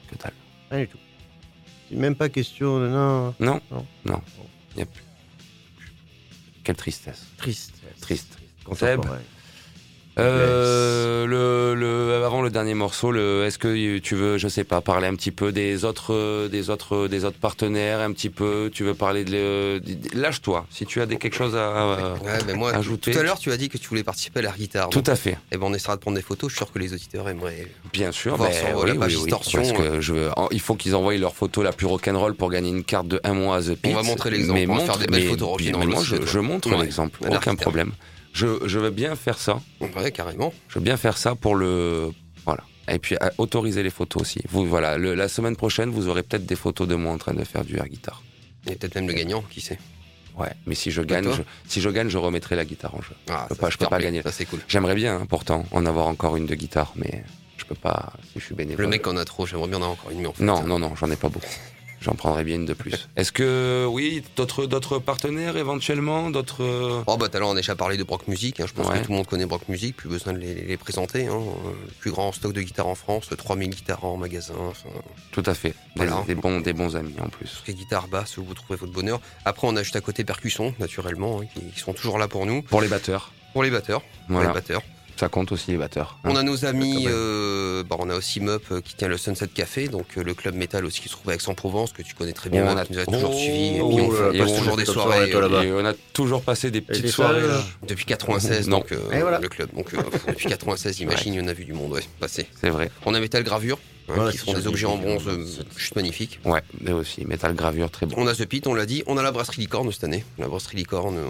que 0.09 0.17
dalle. 0.17 0.33
Rien 0.71 0.81
du 0.81 0.89
tout. 0.89 0.99
Même 1.91 2.15
pas 2.15 2.29
question 2.29 2.81
de. 2.81 2.87
Non. 2.89 3.35
Non, 3.41 3.61
Non. 3.71 3.85
non, 4.05 4.23
il 4.75 4.79
y 4.79 4.83
a 4.83 4.87
plus. 4.87 5.03
Quelle 6.65 6.77
tristesse. 6.77 7.27
Triste. 7.37 7.75
Triste. 8.01 8.39
Euh, 10.19 11.27
le, 11.27 11.75
le, 11.75 12.25
avant 12.25 12.41
le 12.43 12.49
dernier 12.51 12.75
morceau, 12.75 13.13
le, 13.13 13.45
est-ce 13.45 13.59
que 13.59 13.99
tu 13.99 14.15
veux, 14.15 14.39
je 14.39 14.49
sais 14.49 14.65
pas, 14.65 14.81
parler 14.81 15.07
un 15.07 15.15
petit 15.15 15.31
peu 15.31 15.53
des 15.53 15.85
autres, 15.85 16.49
des 16.49 16.71
autres, 16.71 17.07
des 17.09 17.25
autres 17.25 17.39
partenaires, 17.39 18.01
un 18.01 18.13
petit 18.13 18.31
peu, 18.31 18.71
tu 18.73 18.83
veux 18.85 18.95
parler 18.95 19.25
de, 19.25 19.79
de- 19.79 20.19
lâche-toi, 20.19 20.67
si 20.71 20.87
tu 20.87 21.01
as 21.03 21.07
des, 21.07 21.17
quelque 21.17 21.37
chose 21.37 21.55
à, 21.55 21.69
à- 21.69 22.13
Ouais, 22.15 22.39
mais 22.47 22.55
moi, 22.55 22.75
Ajouter. 22.75 23.11
tout 23.13 23.19
à 23.19 23.23
l'heure, 23.23 23.39
tu 23.39 23.53
as 23.53 23.57
dit 23.57 23.69
que 23.69 23.77
tu 23.79 23.89
voulais 23.89 24.05
participer 24.05 24.41
à 24.41 24.45
la 24.45 24.53
guitare. 24.53 24.89
tout 24.89 25.05
à 25.07 25.17
fait, 25.17 25.37
Et 25.53 25.57
ben, 25.59 25.67
on 25.67 25.75
essaiera 25.75 25.97
de 25.97 26.01
prendre 26.01 26.17
des 26.17 26.23
photos. 26.23 26.51
Je 26.51 26.57
suis 26.57 26.65
sûr 26.65 26.73
que 26.73 26.79
les 26.79 26.93
auditeurs 26.95 27.29
aimeraient. 27.29 27.67
bien 27.93 28.11
sûr, 28.13 28.39
ben 28.39 28.51
sur, 28.53 28.67
euh, 28.69 28.73
oui, 28.83 28.87
la 28.87 28.93
oui, 28.95 28.99
page 28.99 29.17
oui, 29.17 29.23
Distortion, 29.23 29.61
parce 29.63 29.73
que 29.73 30.01
je 30.01 30.13
veux, 30.15 30.31
il 30.51 30.61
faut 30.61 30.75
qu'ils 30.77 30.95
envoient 30.95 31.17
leur 31.17 31.35
photo 31.35 31.63
la 31.63 31.73
plus 31.73 31.87
rock'n'roll 31.87 32.35
pour 32.35 32.51
gagner 32.51 32.71
une 32.71 32.85
carte 32.85 33.09
de 33.09 33.21
un 33.25 33.35
mois 33.35 33.57
à 33.57 33.63
The 33.63 33.75
Pit. 33.75 33.93
va 33.93 34.03
montrer 34.03 34.31
l'exemple, 34.31 34.59
Mais 34.61 34.67
on 34.67 34.75
va 34.75 34.81
faire 34.81 34.87
montre- 34.95 34.99
des 35.01 35.07
belles 35.09 35.23
mais 35.25 35.29
photos 35.29 35.49
rock'n'roll 35.51 35.81
mais 35.87 35.87
moi, 35.95 36.03
je, 36.05 36.17
ouais. 36.17 36.21
je 36.27 36.39
montre 36.39 36.71
Ouais. 36.71 36.81
l'exemple, 36.83 37.19
On 37.23 37.27
aucun 37.37 37.53
guitare. 37.53 37.73
Je, 38.37 38.47
je 38.69 38.79
veux 38.79 38.91
bien 38.91 39.17
faire 39.17 39.39
ça. 39.39 39.61
Ouais, 39.81 40.13
carrément. 40.13 40.53
Je 40.69 40.75
veux 40.79 40.85
bien 40.85 40.97
faire 40.99 41.17
ça 41.17 41.35
pour 41.35 41.55
le. 41.57 42.11
Voilà. 42.45 42.65
Et 42.89 42.99
puis 42.99 43.17
autoriser 43.39 43.83
les 43.83 43.91
photos 43.91 44.23
aussi. 44.23 44.41
Vous, 44.51 44.67
voilà, 44.67 44.99
le- 44.99 45.15
la 45.15 45.29
semaine 45.29 45.57
prochaine, 45.57 45.91
vous 45.91 46.09
aurez 46.09 46.23
peut-être 46.23 46.45
des 46.45 46.55
photos 46.55 46.87
de 46.87 46.95
moi 46.95 47.13
en 47.13 47.19
train 47.19 47.33
de 47.35 47.43
faire 47.45 47.65
du 47.65 47.77
air 47.79 47.89
guitare. 47.89 48.23
Et 48.69 48.75
peut-être 48.77 48.95
même 48.97 49.09
le 49.09 49.15
gagnant, 49.15 49.43
qui 49.51 49.61
sait. 49.63 49.79
Ouais. 50.37 50.51
Mais 50.67 50.75
si 50.75 50.91
je 50.91 51.01
gagne, 51.01 51.33
je, 51.33 51.43
si 51.67 51.81
je 51.81 51.89
gagne, 51.89 52.09
je 52.11 52.19
remettrai 52.19 52.57
la 52.57 52.67
guitare 52.67 52.95
en 52.95 53.01
jeu. 53.01 53.15
Ah, 53.31 53.47
peux 53.49 53.55
ça, 53.55 53.61
pas- 53.63 53.71
je 53.71 53.79
peux 53.79 53.87
pas 53.87 53.99
gagner. 53.99 54.21
Ça, 54.23 54.33
c'est 54.33 54.45
cool. 54.45 54.61
J'aimerais 54.69 54.95
bien, 54.95 55.17
hein, 55.21 55.27
pourtant, 55.27 55.65
en 55.71 55.87
avoir 55.87 56.07
encore 56.09 56.37
une 56.37 56.45
de 56.45 56.55
guitare, 56.55 56.93
mais 56.95 57.25
je 57.57 57.65
peux 57.65 57.75
pas 57.75 58.13
si 58.33 58.39
je 58.39 58.45
suis 58.45 58.55
bénévole. 58.55 58.85
Le 58.85 58.91
mec 58.91 59.07
en 59.07 59.17
a 59.17 59.25
trop. 59.25 59.47
J'aimerais 59.47 59.69
bien 59.69 59.79
en 59.79 59.83
avoir 59.83 59.93
encore 59.93 60.11
une, 60.11 60.21
mais 60.21 60.27
en 60.27 60.35
fait. 60.35 60.45
Non, 60.45 60.63
non, 60.65 60.79
non, 60.79 60.95
j'en 60.95 61.11
ai 61.11 61.17
pas 61.17 61.31
beaucoup. 61.31 61.47
J'en 62.01 62.15
prendrais 62.15 62.45
bien 62.45 62.57
une 62.57 62.67
de 62.67 62.75
plus. 62.75 63.09
Est-ce 63.17 63.33
que, 63.33 63.87
oui, 63.91 64.23
d'autres, 64.37 64.67
d'autres 64.67 64.99
partenaires 64.99 65.57
éventuellement, 65.57 66.31
d'autres. 66.31 66.63
euh, 66.63 67.03
Oh 67.07 67.17
bah 67.17 67.29
tout 67.29 67.37
à 67.37 67.41
l'heure 67.41 67.49
on 67.49 67.53
a 67.53 67.57
déjà 67.57 67.75
parlé 67.75 67.97
de 67.97 68.05
Brock 68.05 68.29
Music, 68.29 68.61
hein. 68.61 68.67
je 68.69 68.73
pense 68.75 68.87
Ouais. 68.89 68.99
que 69.01 69.05
tout 69.07 69.11
le 69.13 69.17
monde 69.17 69.27
connaît 69.27 69.47
Brock 69.47 69.69
Music, 69.69 69.97
plus 69.97 70.09
besoin 70.09 70.33
de 70.33 70.39
les, 70.39 70.55
les 70.55 70.77
présenter. 70.77 71.27
Hein. 71.27 71.33
Euh, 71.35 71.71
Le 71.87 71.93
plus 72.01 72.11
grand 72.11 72.33
stock 72.33 72.53
de 72.53 72.61
guitares 72.63 72.87
en 72.89 72.95
France, 72.95 73.29
3000 73.37 73.71
guitares 73.71 74.05
en 74.05 74.17
magasin, 74.17 74.55
enfin, 74.59 74.89
Tout 75.33 75.43
à 75.47 75.55
fait. 75.55 75.71
Des, 75.71 75.75
Voilà. 76.07 76.23
des 76.27 76.35
bons, 76.35 76.61
des 76.61 76.73
bons 76.73 76.97
amis 76.97 77.15
en 77.21 77.29
plus. 77.29 77.63
les 77.67 77.75
guitares 77.75 78.09
basses 78.09 78.37
où 78.37 78.45
vous 78.45 78.55
trouvez 78.55 78.79
votre 78.79 78.93
bonheur. 78.93 79.21
Après 79.45 79.67
on 79.67 79.75
a 79.77 79.83
juste 79.83 79.97
à 79.97 80.01
côté 80.01 80.25
Percussion, 80.25 80.75
naturellement, 80.79 81.41
hein, 81.43 81.47
qui, 81.55 81.61
qui 81.73 81.81
sont 81.81 81.93
toujours 81.95 82.19
là 82.19 82.29
pour 82.29 82.47
nous. 82.47 82.63
Pour 82.63 82.81
les 82.83 82.89
batteurs, 82.89 83.33
Pour 83.53 83.63
les 83.63 83.71
batteurs, 83.71 84.03
pour 84.29 84.41
les 84.41 84.47
batteurs. 84.49 84.83
Ça 85.19 85.29
compte 85.31 85.51
aussi 85.51 85.71
les 85.71 85.79
batteurs. 85.79 86.19
hein. 86.25 86.29
On 86.33 86.37
a 86.37 86.43
nos 86.43 86.67
amis, 86.67 87.07
euh, 87.09 87.83
bah, 87.83 87.97
on 87.99 88.11
a 88.11 88.15
aussi 88.15 88.39
Mup 88.41 88.63
euh, 88.71 88.81
qui 88.83 88.95
tient 88.95 89.09
le 89.09 89.17
Sunset 89.17 89.49
Café, 89.49 89.89
donc 89.89 90.07
euh, 90.19 90.23
le 90.23 90.35
club 90.35 90.55
métal 90.55 90.85
aussi 90.85 91.01
qui 91.01 91.09
se 91.09 91.15
trouve 91.15 91.31
à 91.31 91.35
Aix-en-Provence, 91.35 91.93
que 91.93 92.03
tu 92.03 92.15
connais 92.15 92.35
très 92.35 92.51
bien, 92.51 92.65
On 92.67 92.71
Mup, 92.75 92.79
a- 92.79 92.85
qui 92.85 92.93
nous 92.93 92.99
a 92.99 93.07
toujours 93.07 93.31
Oh, 93.33 93.39
suivis, 93.39 93.77
et 93.77 93.81
oh 93.81 93.89
puis 93.89 94.01
on 94.07 94.13
là 94.33 94.39
passe 94.45 94.59
toujours 94.59 94.77
des 94.77 94.85
soirées. 94.85 95.31
toi, 95.31 95.43
euh. 95.45 95.63
Et 95.63 95.73
on 95.73 95.85
a 95.87 95.95
toujours 96.13 96.43
passé 96.43 96.71
des 96.71 96.79
Et 96.79 96.83
petites 96.83 97.03
des 97.05 97.11
soirées. 97.11 97.41
salles, 97.41 97.63
depuis 97.89 98.05
96, 98.07 98.69
Non. 98.69 98.79
donc 98.79 98.93
euh, 98.93 99.11
Et 99.13 99.21
voilà. 99.23 99.39
le 99.39 99.49
club. 99.49 99.71
Donc 99.75 99.95
euh, 99.95 99.99
depuis 100.29 100.49
96, 100.49 101.01
imagine, 101.01 101.33
il 101.35 101.41
y 101.41 101.43
en 101.43 101.49
a 101.49 101.53
vu 101.55 101.65
du 101.65 101.73
monde, 101.73 101.93
ouais, 101.93 102.03
passer. 102.21 102.47
C'est 102.61 102.69
vrai. 102.71 102.91
On 103.07 103.15
a 103.15 103.21
Metal 103.21 103.43
Gravure, 103.43 103.79
hein, 104.09 104.13
Voilà, 104.15 104.33
qui 104.33 104.39
c'est 104.39 104.45
font 104.45 104.55
des 104.55 104.67
objets 104.67 104.87
en 104.87 104.97
bronze 104.97 105.23
euh, 105.27 105.45
c'est- 105.47 105.79
juste 105.79 105.97
magnifiques. 105.97 106.41
Ouais, 106.45 106.63
mais 106.81 106.93
aussi. 106.93 107.25
Métal 107.25 107.55
gravure, 107.55 107.91
très 107.91 108.07
bon. 108.07 108.15
On 108.19 108.27
a 108.27 108.35
The 108.35 108.47
Pit, 108.47 108.67
on 108.67 108.75
l'a 108.75 108.87
dit. 108.87 109.03
On 109.07 109.17
a 109.17 109.23
la 109.23 109.33
brasserie 109.33 109.63
Licorne 109.63 109.91
cette 109.93 110.05
année. 110.05 110.25
La 110.39 110.49
brasserie 110.49 110.77
Licorne, 110.77 111.19
euh, 111.19 111.25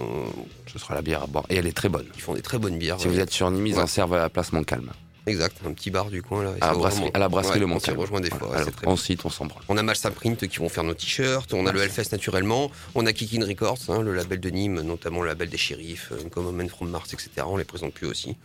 Ce 0.71 0.79
sera 0.79 0.93
la 0.95 1.01
bière 1.01 1.23
à 1.23 1.27
boire. 1.27 1.45
Et 1.49 1.55
elle 1.55 1.67
est 1.67 1.75
très 1.75 1.89
bonne. 1.89 2.05
ils 2.15 2.21
font 2.21 2.33
des 2.35 2.41
très 2.41 2.57
bonnes 2.59 2.77
bières. 2.77 2.99
Si 2.99 3.07
ouais. 3.07 3.13
vous 3.13 3.19
êtes 3.19 3.31
sur 3.31 3.49
Nîmes, 3.51 3.67
ils 3.67 3.75
Ouais. 3.75 3.81
en 3.81 3.87
servent 3.87 4.13
à 4.13 4.19
la 4.19 4.29
place 4.29 4.51
Montcalm. 4.51 4.91
Exact, 5.25 5.57
un 5.67 5.73
petit 5.73 5.91
bar 5.91 6.09
du 6.09 6.21
coin 6.21 6.41
là. 6.41 6.53
À 6.61 6.67
la 6.67 6.73
brasserie, 6.73 6.99
vraiment- 7.01 7.11
à 7.13 7.19
la 7.19 7.27
brasserie 7.27 7.53
Ouais, 7.55 7.59
Le 7.59 7.65
On 7.65 7.67
s'y 7.67 7.73
Montcalm. 7.73 7.97
rejoint 7.99 8.21
des 8.21 8.29
fois, 8.29 8.49
ouais, 8.49 8.63
on 8.85 8.95
cite, 8.95 9.25
on 9.25 9.29
s'en 9.29 9.45
branle. 9.45 9.61
On 9.67 9.75
a 9.75 9.83
Malsa 9.83 10.09
Print 10.09 10.47
qui 10.47 10.59
vont 10.59 10.69
faire 10.69 10.85
nos 10.85 10.93
t-shirts, 10.93 11.53
on 11.53 11.65
a 11.65 11.73
le 11.73 11.81
Hellfest 11.81 12.13
naturellement, 12.13 12.71
on 12.95 13.05
a 13.05 13.11
Kikin 13.11 13.45
Records, 13.45 13.77
hein, 13.89 14.01
le 14.01 14.13
label 14.15 14.39
de 14.39 14.49
Nîmes, 14.49 14.79
notamment 14.81 15.21
le 15.21 15.27
label 15.27 15.49
des 15.49 15.57
shérifs, 15.57 16.13
euh, 16.13 16.29
comme 16.29 16.49
Men 16.55 16.69
from 16.69 16.89
Mars, 16.89 17.11
etc. 17.13 17.29
On 17.45 17.57
les 17.57 17.65
présente 17.65 17.93
plus 17.93 18.07
aussi. 18.07 18.37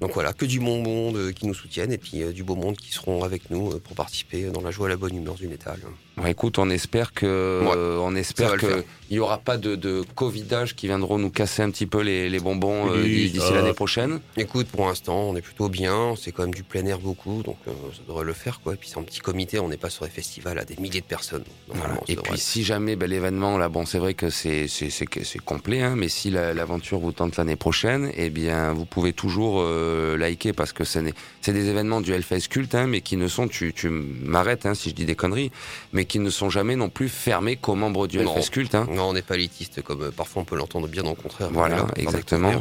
Donc 0.00 0.12
voilà, 0.12 0.32
que 0.32 0.44
du 0.44 0.60
bon 0.60 0.80
monde 0.82 1.16
euh, 1.16 1.32
qui 1.32 1.46
nous 1.46 1.54
soutiennent 1.54 1.92
et 1.92 1.98
puis 1.98 2.22
euh, 2.22 2.32
du 2.32 2.44
beau 2.44 2.54
monde 2.54 2.76
qui 2.76 2.92
seront 2.92 3.24
avec 3.24 3.50
nous 3.50 3.72
euh, 3.72 3.80
pour 3.80 3.96
participer 3.96 4.50
dans 4.50 4.60
la 4.60 4.70
joie 4.70 4.86
et 4.86 4.90
la 4.90 4.96
bonne 4.96 5.16
humeur 5.16 5.34
du 5.34 5.48
métal. 5.48 5.80
Bon, 6.18 6.26
écoute, 6.26 6.58
on 6.58 6.68
espère 6.70 7.12
que, 7.12 7.26
Ouais, 7.64 7.72
euh, 7.76 7.98
on 8.00 8.14
espère 8.14 8.56
que 8.56 8.84
il 9.10 9.16
y 9.16 9.20
aura 9.20 9.38
pas 9.38 9.56
de, 9.56 9.74
de 9.74 10.02
covidage 10.14 10.76
qui 10.76 10.86
viendront 10.86 11.16
nous 11.18 11.30
casser 11.30 11.62
un 11.62 11.70
petit 11.70 11.86
peu 11.86 12.02
les, 12.02 12.28
les 12.28 12.40
bonbons 12.40 12.90
euh, 12.92 13.04
d'ici 13.04 13.52
l'année 13.54 13.72
prochaine. 13.72 14.20
Écoute, 14.36 14.66
pour 14.68 14.86
l'instant, 14.86 15.16
on 15.30 15.34
est 15.36 15.40
plutôt 15.40 15.70
bien, 15.70 16.14
c'est 16.20 16.30
quand 16.30 16.42
même 16.42 16.52
du 16.52 16.62
plein 16.62 16.84
air 16.84 16.98
beaucoup, 16.98 17.42
donc 17.42 17.56
euh, 17.68 17.72
ça 17.94 18.00
devrait 18.06 18.24
le 18.26 18.34
faire 18.34 18.60
quoi. 18.60 18.74
Et 18.74 18.76
puis 18.76 18.90
c'est 18.92 18.98
un 18.98 19.02
petit 19.04 19.20
comité, 19.20 19.58
on 19.60 19.68
n'est 19.68 19.78
pas 19.78 19.88
sur 19.88 20.04
les 20.04 20.10
festivals 20.10 20.58
à 20.58 20.64
des 20.66 20.76
milliers 20.76 21.00
de 21.00 21.06
personnes. 21.06 21.44
Donc, 21.68 21.78
Voilà. 21.78 21.94
Et 22.08 22.16
puis 22.16 22.36
si 22.38 22.64
jamais 22.64 22.96
ben, 22.96 23.08
l'événement 23.08 23.56
là, 23.56 23.70
bon, 23.70 23.86
c'est 23.86 23.98
vrai 23.98 24.12
que 24.12 24.28
c'est 24.28 24.68
complet, 25.44 25.80
hein, 25.82 25.94
mais 25.96 26.08
si 26.08 26.30
la- 26.30 26.52
l'aventure 26.52 26.98
vous 26.98 27.12
tente 27.12 27.36
l'année 27.38 27.56
prochaine, 27.56 28.10
eh 28.14 28.28
bien 28.28 28.74
vous 28.74 28.84
pouvez 28.84 29.14
toujours 29.14 29.62
euh, 29.62 30.18
liker 30.18 30.52
parce 30.52 30.74
que 30.74 30.84
c'est 30.84 31.02
des 31.52 31.68
événements 31.70 32.02
du 32.02 32.12
Hellfest 32.12 32.48
culte, 32.50 32.74
hein, 32.74 32.86
mais 32.86 33.00
qui 33.00 33.16
ne 33.16 33.26
sont, 33.28 33.48
tu, 33.48 33.72
tu 33.72 33.88
m'arrêtes 33.88 34.66
hein, 34.66 34.74
si 34.74 34.90
je 34.90 34.94
dis 34.94 35.06
des 35.06 35.14
conneries, 35.16 35.50
mais 35.94 36.04
qui 36.08 36.18
ne 36.18 36.30
sont 36.30 36.50
jamais 36.50 36.74
non 36.74 36.88
plus 36.88 37.08
fermés 37.08 37.56
qu'aux 37.56 37.74
membres 37.74 38.06
du. 38.06 38.18
Hellfest. 38.18 38.74
Hein. 38.74 38.86
Non, 38.90 39.10
on 39.10 39.12
n'est 39.12 39.22
pas 39.22 39.34
élitiste 39.36 39.82
comme 39.82 40.02
euh, 40.02 40.10
parfois 40.10 40.42
on 40.42 40.44
peut 40.44 40.56
l'entendre 40.56 40.88
bien 40.88 41.04
au 41.04 41.14
contraire. 41.14 41.48
Voilà, 41.52 41.76
là 41.76 41.86
exactement. 41.96 42.52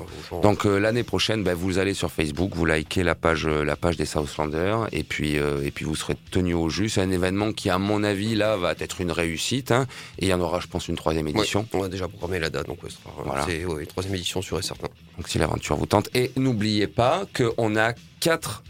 Donc 0.43 0.65
euh, 0.65 0.77
l'année 0.77 1.03
prochaine, 1.03 1.43
ben, 1.43 1.53
vous 1.55 1.77
allez 1.79 1.93
sur 1.93 2.11
Facebook, 2.11 2.51
vous 2.53 2.65
likez 2.65 3.03
la 3.03 3.15
page, 3.15 3.47
euh, 3.47 3.63
la 3.63 3.75
page 3.75 3.97
des 3.97 4.05
Southlanders, 4.05 4.87
et 4.91 5.03
puis 5.03 5.35
et 5.37 5.71
puis 5.71 5.85
vous 5.85 5.95
serez 5.95 6.15
tenu 6.31 6.53
au 6.53 6.69
jus. 6.69 6.89
C'est 6.89 7.01
un 7.01 7.11
événement 7.11 7.53
qui, 7.53 7.69
à 7.69 7.77
mon 7.77 8.03
avis, 8.03 8.35
là, 8.35 8.57
va 8.57 8.73
être 8.79 9.01
une 9.01 9.11
réussite. 9.11 9.71
Hein, 9.71 9.87
et 10.19 10.25
il 10.25 10.27
y 10.29 10.33
en 10.33 10.41
aura, 10.41 10.59
je 10.59 10.67
pense, 10.67 10.87
une 10.87 10.95
troisième 10.95 11.25
Ouais, 11.25 11.31
édition. 11.31 11.65
on 11.73 11.83
a 11.83 11.89
déjà 11.89 12.07
programmé 12.07 12.39
la 12.39 12.49
date, 12.49 12.67
donc 12.67 12.83
ouais, 12.83 12.89
ce 12.89 12.97
sera 12.97 13.11
Voilà. 13.23 13.45
c'est 13.47 13.65
ouais, 13.65 13.85
troisième 13.85 14.15
édition 14.15 14.41
sûr 14.41 14.59
et 14.59 14.61
certain. 14.61 14.87
Donc 15.17 15.27
si 15.29 15.37
l'aventure 15.39 15.77
vous 15.77 15.85
tente. 15.85 16.09
Et 16.13 16.31
n'oubliez 16.35 16.87
pas 16.87 17.23
qu'on 17.35 17.75
a 17.75 17.93
quatre 18.19 18.63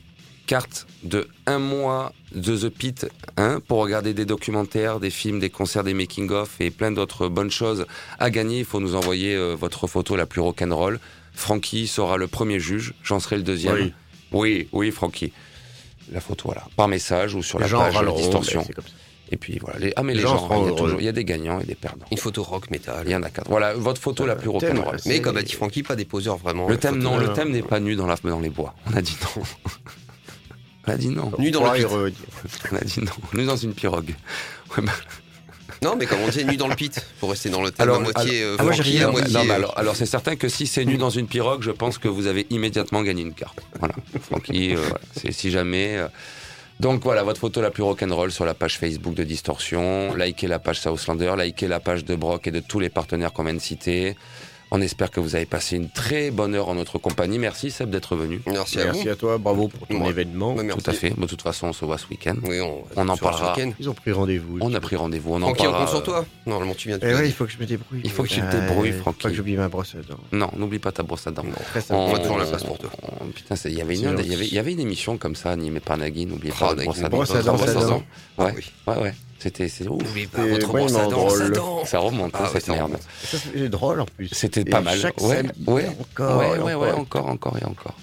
cartes 0.47 0.87
de 1.03 1.27
un 1.45 1.59
mois 1.59 2.13
de 2.33 2.57
The 2.57 2.69
Pit 2.69 3.05
hein, 3.37 3.59
pour 3.67 3.79
regarder 3.79 4.13
des 4.13 4.25
documentaires, 4.25 4.99
des 4.99 5.09
films, 5.11 5.39
des 5.39 5.49
concerts, 5.51 5.83
des 5.83 5.93
making-of 5.93 6.59
et 6.59 6.71
plein 6.71 6.91
d'autres 6.91 7.27
bonnes 7.27 7.51
choses 7.51 7.85
à 8.17 8.29
gagner. 8.31 8.59
Il 8.59 8.65
faut 8.65 8.79
nous 8.79 8.95
envoyer 8.95 9.35
euh, 9.35 9.53
votre 9.53 9.85
photo 9.87 10.15
la 10.15 10.25
plus 10.25 10.41
rock'n'roll. 10.41 10.99
Francky 11.33 11.85
sera 11.87 12.17
le 12.17 12.27
premier 12.27 12.59
juge, 12.59 12.93
j'en 13.03 13.19
serai 13.19 13.35
le 13.37 13.43
deuxième. 13.43 13.75
Oui. 13.75 13.93
oui, 14.31 14.67
oui, 14.71 14.91
Francky. 14.91 15.31
La 16.11 16.21
photo, 16.21 16.43
voilà, 16.45 16.63
par 16.75 16.87
message 16.87 17.35
ou 17.35 17.43
sur 17.43 17.59
Les 17.59 17.63
la 17.65 17.67
gens 17.69 17.79
page 17.79 17.95
râleront, 17.95 18.17
Distorsion. 18.17 18.65
Et 19.29 19.35
puis 19.35 19.59
voilà. 19.59 19.77
Les... 19.79 19.93
Ah 19.97 20.03
mais 20.03 20.13
Les 20.13 20.21
les, 20.21 20.25
gens 20.25 20.47
il 20.49 20.49
y, 20.49 20.53
a 20.53 20.57
heureux. 20.67 20.75
toujours- 20.77 20.99
il 21.01 21.05
y 21.05 21.09
a 21.09 21.11
des 21.11 21.25
gagnants 21.25 21.59
et 21.59 21.65
des 21.65 21.75
perdants. 21.75 22.05
Une 22.11 22.17
photo 22.17 22.43
rock 22.43 22.71
métal. 22.71 23.03
Il 23.05 23.11
y 23.11 23.15
en 23.15 23.23
a 23.23 23.29
quatre. 23.29 23.49
Voilà, 23.49 23.73
votre 23.73 24.01
photo 24.01 24.25
la 24.25 24.37
plus 24.37 24.51
Le 24.51 24.57
thème, 24.59 24.77
rock'n'roll. 24.77 24.99
Mais 25.05 25.19
comme 25.19 25.35
a 25.35 25.43
dit 25.43 25.51
Francky, 25.53 25.83
pas 25.83 25.97
des 25.97 26.05
poseurs 26.05 26.37
vraiment. 26.37 26.69
Le 26.69 26.77
thème, 26.77 26.97
non, 26.97 27.17
le 27.17 27.33
thème 27.33 27.51
n'est 27.51 27.61
pas 27.61 27.81
nu 27.81 27.95
dans, 27.95 28.07
la, 28.07 28.15
dans 28.23 28.39
les 28.39 28.49
bois. 28.49 28.73
On 28.89 28.95
a 28.95 29.01
dit 29.01 29.17
non. 29.35 29.43
On 30.87 30.91
a 30.91 30.97
dit 30.97 31.09
non. 31.09 31.31
Nu 31.37 31.51
dans 31.51 31.69
Ouais, 31.69 31.79
le 31.79 32.09
pit. 32.11 32.17
On 32.71 32.75
a 32.75 32.79
dit 32.81 32.99
non. 33.01 33.11
Nu 33.33 33.45
dans 33.45 33.57
une 33.57 33.73
pirogue. 33.73 34.15
Ouais, 34.77 34.83
bah, 34.83 34.93
Non, 35.83 35.95
mais 35.97 36.05
comme 36.05 36.19
on 36.21 36.27
disait, 36.29 36.43
nu 36.45 36.57
dans 36.57 36.67
le 36.67 36.75
pit, 36.75 37.05
pour 37.19 37.29
rester 37.29 37.49
dans 37.49 37.61
le 37.61 37.71
thème 37.71 37.83
Alors, 37.83 37.97
à 37.97 37.99
moitié 37.99 38.41
euh, 38.41 38.55
ah, 38.57 38.63
moi, 38.63 38.71
j'ai 38.71 38.83
rien 38.83 39.07
dit. 39.07 39.11
moitié. 39.11 39.33
Non, 39.33 39.43
mais 39.43 39.51
euh, 39.51 39.55
alors, 39.55 39.77
alors 39.77 39.95
c'est 39.95 40.05
certain 40.05 40.35
que 40.35 40.47
si 40.49 40.65
c'est 40.65 40.85
nu 40.85 40.97
dans 40.97 41.09
une 41.09 41.27
pirogue, 41.27 41.61
je 41.61 41.71
pense 41.71 41.97
que 41.97 42.07
vous 42.07 42.25
avez 42.27 42.47
immédiatement 42.49 43.03
gagné 43.03 43.21
une 43.21 43.33
carte. 43.33 43.59
Voilà, 43.79 43.95
Francky, 44.21 44.75
euh, 44.75 44.79
c'est 45.15 45.31
si 45.31 45.51
jamais. 45.51 45.97
euh. 45.97 46.07
Donc 46.79 47.03
voilà, 47.03 47.23
votre 47.23 47.39
photo 47.39 47.59
la 47.59 47.71
plus 47.71 47.81
rock'n'roll 47.83 48.31
sur 48.31 48.45
la 48.45 48.53
page 48.53 48.77
Facebook 48.77 49.13
de 49.15 49.23
Distorsion. 49.23 50.13
Likez 50.15 50.47
la 50.47 50.59
page 50.59 50.79
Southlander, 50.79 51.33
likez 51.37 51.67
la 51.67 51.79
page 51.79 52.05
de 52.05 52.15
Brock 52.15 52.45
et 52.47 52.51
de 52.51 52.59
tous 52.59 52.79
les 52.79 52.89
partenaires 52.89 53.33
qu'on 53.33 53.43
vient 53.43 53.55
de 53.55 53.59
citer. 53.59 54.15
On 54.69 54.81
espère 54.81 55.11
que 55.11 55.21
vous 55.21 55.35
avez 55.37 55.45
passé 55.45 55.77
une 55.77 55.89
très 55.89 56.29
bonne 56.29 56.53
heure 56.53 56.67
en 56.67 56.75
notre 56.75 56.97
compagnie. 56.97 57.39
Merci 57.39 57.71
Seb 57.71 57.89
d'être 57.89 58.17
venu. 58.17 58.41
Merci, 58.47 58.81
à 58.81 58.85
Merci 58.85 59.03
vous. 59.05 59.09
à 59.11 59.15
toi, 59.15 59.37
bravo 59.37 59.69
pour 59.69 59.87
ton 59.87 60.01
Ouais. 60.03 60.09
événement. 60.09 60.55
Ouais, 60.55 60.63
merci. 60.63 60.83
Tout 60.83 60.89
à 60.89 60.93
fait. 60.93 61.17
De 61.17 61.25
toute 61.25 61.41
façon, 61.41 61.67
on 61.67 61.73
se 61.73 61.85
voit 61.85 61.97
ce 61.97 62.05
week-end. 62.09 62.35
Oui, 62.43 62.59
on, 62.59 62.83
On 62.97 63.07
en 63.07 63.15
parlera. 63.15 63.55
week-end. 63.55 63.71
Ils 63.79 63.89
ont 63.89 63.93
pris 63.93 64.11
rendez-vous. 64.11 64.57
On 64.59 64.73
a 64.73 64.79
pris 64.81 64.97
rendez-vous. 64.97 65.33
On 65.35 65.37
en 65.37 65.39
Francky, 65.47 65.61
on 65.61 65.71
parlera. 65.71 65.79
compte 65.85 65.89
sur 65.95 66.03
toi? 66.03 66.25
Normalement, 66.45 66.73
tu 66.75 66.89
viens 66.89 66.97
de 66.97 67.05
Eh 67.07 67.11
tout 67.13 67.17
ouais, 67.17 67.27
il 67.27 67.31
faut 67.31 67.45
que 67.45 67.51
je 67.53 67.57
me 67.59 67.65
débrouille. 67.65 68.01
Il 68.03 68.11
faut 68.11 68.23
que 68.23 68.27
tu 68.27 68.41
te 68.41 68.51
débrouilles, 68.59 68.89
Euh, 68.91 68.99
Francky. 68.99 69.21
Faut 69.21 69.29
que 69.29 69.33
j'oublie 69.35 69.55
ma 69.55 69.69
brosse 69.69 69.95
à 69.95 69.99
dents. 69.99 70.19
Non, 70.33 70.49
n'oublie 70.57 70.79
pas 70.79 70.91
ta 70.91 71.01
brosse 71.03 71.27
à 71.27 71.31
dents. 71.31 71.43
Sympa. 71.73 71.95
On 71.95 72.11
va 72.11 72.19
toujours 72.19 72.37
la 72.37 72.45
place 72.45 72.63
pour 72.65 72.77
toi. 72.77 72.89
on- 73.21 73.27
Putain, 73.27 73.55
c'est- 73.55 73.71
il 73.71 73.77
y 73.77 73.81
avait 73.81 73.95
une, 73.95 74.19
il 74.19 74.29
y 74.29 74.33
avait, 74.33 74.47
il 74.47 74.53
y 74.53 74.59
avait 74.59 74.73
une 74.73 74.81
émission 74.81 75.17
comme 75.17 75.35
ça 75.35 75.51
animée 75.51 75.79
par 75.79 75.97
Nagui. 75.97 76.25
N'oubliez 76.25 76.51
Oh, 76.57 76.59
pas 76.59 76.75
Nagui, 76.75 76.87
votre 76.87 76.99
brosse 76.99 77.03
à 77.05 77.09
brosse 77.09 77.29
dents. 77.29 77.35
à 77.35 77.41
dents, 77.43 77.53
Brosse 77.55 77.69
à 77.69 77.87
dents. 77.87 78.03
Ouais, 78.37 78.53
oui. 78.57 78.63
ouais, 78.87 78.97
ouais. 79.01 79.13
C'était, 79.39 79.67
c'est 79.67 79.87
ouf. 79.87 80.01
Votre 80.33 80.67
vraiment 80.67 80.85
dents, 80.85 80.89
ça 80.89 81.05
drôle. 81.07 81.51
dent. 81.51 81.85
Ça 81.85 81.99
remonte, 81.99 82.33
hein, 82.35 82.39
Ah 82.45 82.49
cette 82.51 82.67
merde. 82.69 82.97
c'est 83.21 83.69
drôle 83.69 84.01
en 84.01 84.05
plus. 84.05 84.29
C'était 84.31 84.65
pas 84.65 84.81
mal. 84.81 84.97
Chaque 84.99 85.21
ouais, 85.21 85.43
ouais, 85.67 85.87
encore, 85.99 86.39
ouais, 86.39 86.47
ouais, 86.57 86.73
encore. 86.73 86.81
ouais, 86.81 86.91
encore, 86.91 87.27
encore 87.27 87.57
et 87.61 87.65
encore. 87.65 87.95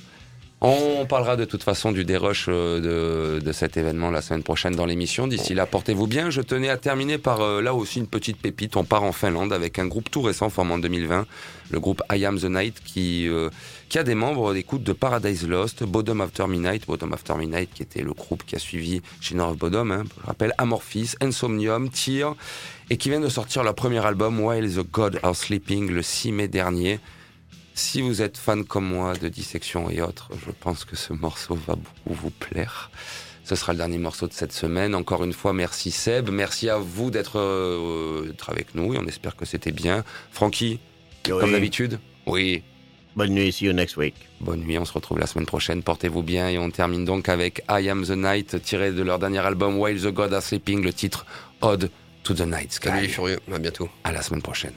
On 0.66 1.04
parlera 1.04 1.36
de 1.36 1.44
toute 1.44 1.62
façon 1.62 1.92
du 1.92 2.06
dérush 2.06 2.46
euh, 2.48 3.36
de, 3.38 3.44
de 3.44 3.52
cet 3.52 3.76
événement 3.76 4.10
la 4.10 4.22
semaine 4.22 4.42
prochaine 4.42 4.74
dans 4.74 4.86
l'émission. 4.86 5.26
D'ici 5.26 5.52
là, 5.52 5.66
portez-vous 5.66 6.06
bien. 6.06 6.30
Je 6.30 6.40
tenais 6.40 6.70
à 6.70 6.78
terminer 6.78 7.18
par 7.18 7.42
euh, 7.42 7.60
là 7.60 7.74
aussi 7.74 7.98
une 7.98 8.06
petite 8.06 8.38
pépite. 8.40 8.76
On 8.76 8.84
part 8.84 9.02
en 9.02 9.12
Finlande 9.12 9.52
avec 9.52 9.78
un 9.78 9.86
groupe 9.86 10.10
tout 10.10 10.22
récent 10.22 10.48
formé 10.48 10.72
en 10.72 10.78
2020, 10.78 11.26
le 11.70 11.80
groupe 11.80 12.02
I 12.10 12.24
Am 12.24 12.38
the 12.38 12.44
Night, 12.44 12.80
qui, 12.82 13.28
euh, 13.28 13.50
qui 13.88 13.98
a 13.98 14.02
des 14.02 14.14
membres 14.14 14.54
d'écoute 14.54 14.82
de 14.82 14.92
Paradise 14.92 15.46
Lost, 15.46 15.84
Bottom 15.84 16.20
After 16.20 16.46
Midnight, 16.46 16.86
Bottom 16.86 17.12
After 17.12 17.34
Midnight 17.34 17.70
qui 17.74 17.82
était 17.82 18.02
le 18.02 18.12
groupe 18.12 18.44
qui 18.44 18.56
a 18.56 18.58
suivi 18.58 19.02
Shinner 19.20 19.42
of 19.44 19.56
Bottom, 19.56 19.90
hein, 19.92 20.04
je 20.20 20.26
rappelle 20.26 20.52
Amorphis, 20.58 21.12
Insomnium, 21.20 21.90
Tear, 21.90 22.34
et 22.90 22.96
qui 22.96 23.08
vient 23.10 23.20
de 23.20 23.28
sortir 23.28 23.62
leur 23.62 23.74
premier 23.74 24.04
album 24.04 24.40
While 24.40 24.68
the 24.74 24.90
God 24.90 25.20
Are 25.22 25.36
Sleeping 25.36 25.90
le 25.90 26.02
6 26.02 26.32
mai 26.32 26.48
dernier. 26.48 26.98
Si 27.74 28.00
vous 28.02 28.22
êtes 28.22 28.36
fan 28.38 28.64
comme 28.64 28.86
moi 28.86 29.14
de 29.14 29.28
dissection 29.28 29.90
et 29.90 30.00
autres, 30.00 30.30
je 30.46 30.50
pense 30.52 30.84
que 30.84 30.94
ce 30.96 31.12
morceau 31.12 31.54
va 31.66 31.74
beaucoup 31.74 32.14
vous 32.14 32.30
plaire. 32.30 32.90
Ce 33.44 33.56
sera 33.56 33.72
le 33.72 33.78
dernier 33.78 33.98
morceau 33.98 34.26
de 34.26 34.32
cette 34.32 34.52
semaine. 34.52 34.94
Encore 34.94 35.22
une 35.24 35.32
fois, 35.34 35.52
merci 35.52 35.90
Seb. 35.90 36.30
Merci 36.30 36.70
à 36.70 36.78
vous 36.78 37.10
d'être 37.10 37.38
euh, 37.38 38.32
avec 38.48 38.74
nous 38.74 38.94
et 38.94 38.98
on 38.98 39.06
espère 39.06 39.36
que 39.36 39.44
c'était 39.44 39.72
bien. 39.72 40.02
Francky, 40.30 40.78
Oui. 41.28 41.32
comme 41.40 41.52
d'habitude 41.52 41.98
Oui. 42.26 42.62
Bonne 43.16 43.30
nuit, 43.30 43.52
see 43.52 43.66
you 43.66 43.72
next 43.72 43.96
week. 43.96 44.14
Bonne 44.40 44.60
nuit, 44.60 44.76
on 44.78 44.84
se 44.84 44.92
retrouve 44.92 45.18
la 45.18 45.26
semaine 45.26 45.46
prochaine. 45.46 45.82
Portez-vous 45.82 46.22
bien 46.22 46.48
et 46.48 46.58
on 46.58 46.70
termine 46.70 47.04
donc 47.04 47.28
avec 47.28 47.64
I 47.70 47.88
Am 47.88 48.04
the 48.04 48.10
Night, 48.10 48.60
tiré 48.62 48.90
de 48.90 49.02
leur 49.02 49.18
dernier 49.20 49.38
album 49.38 49.78
While 49.78 50.00
the 50.00 50.12
God 50.12 50.32
Are 50.32 50.42
Sleeping, 50.42 50.82
le 50.82 50.92
titre 50.92 51.24
Ode 51.60 51.90
to 52.24 52.34
the 52.34 52.40
Night 52.40 52.72
Sky. 52.72 52.88
Salut 52.88 53.02
les 53.02 53.08
furieux, 53.08 53.40
à 53.52 53.58
bientôt. 53.58 53.88
À 54.02 54.10
la 54.10 54.22
semaine 54.22 54.42
prochaine. 54.42 54.74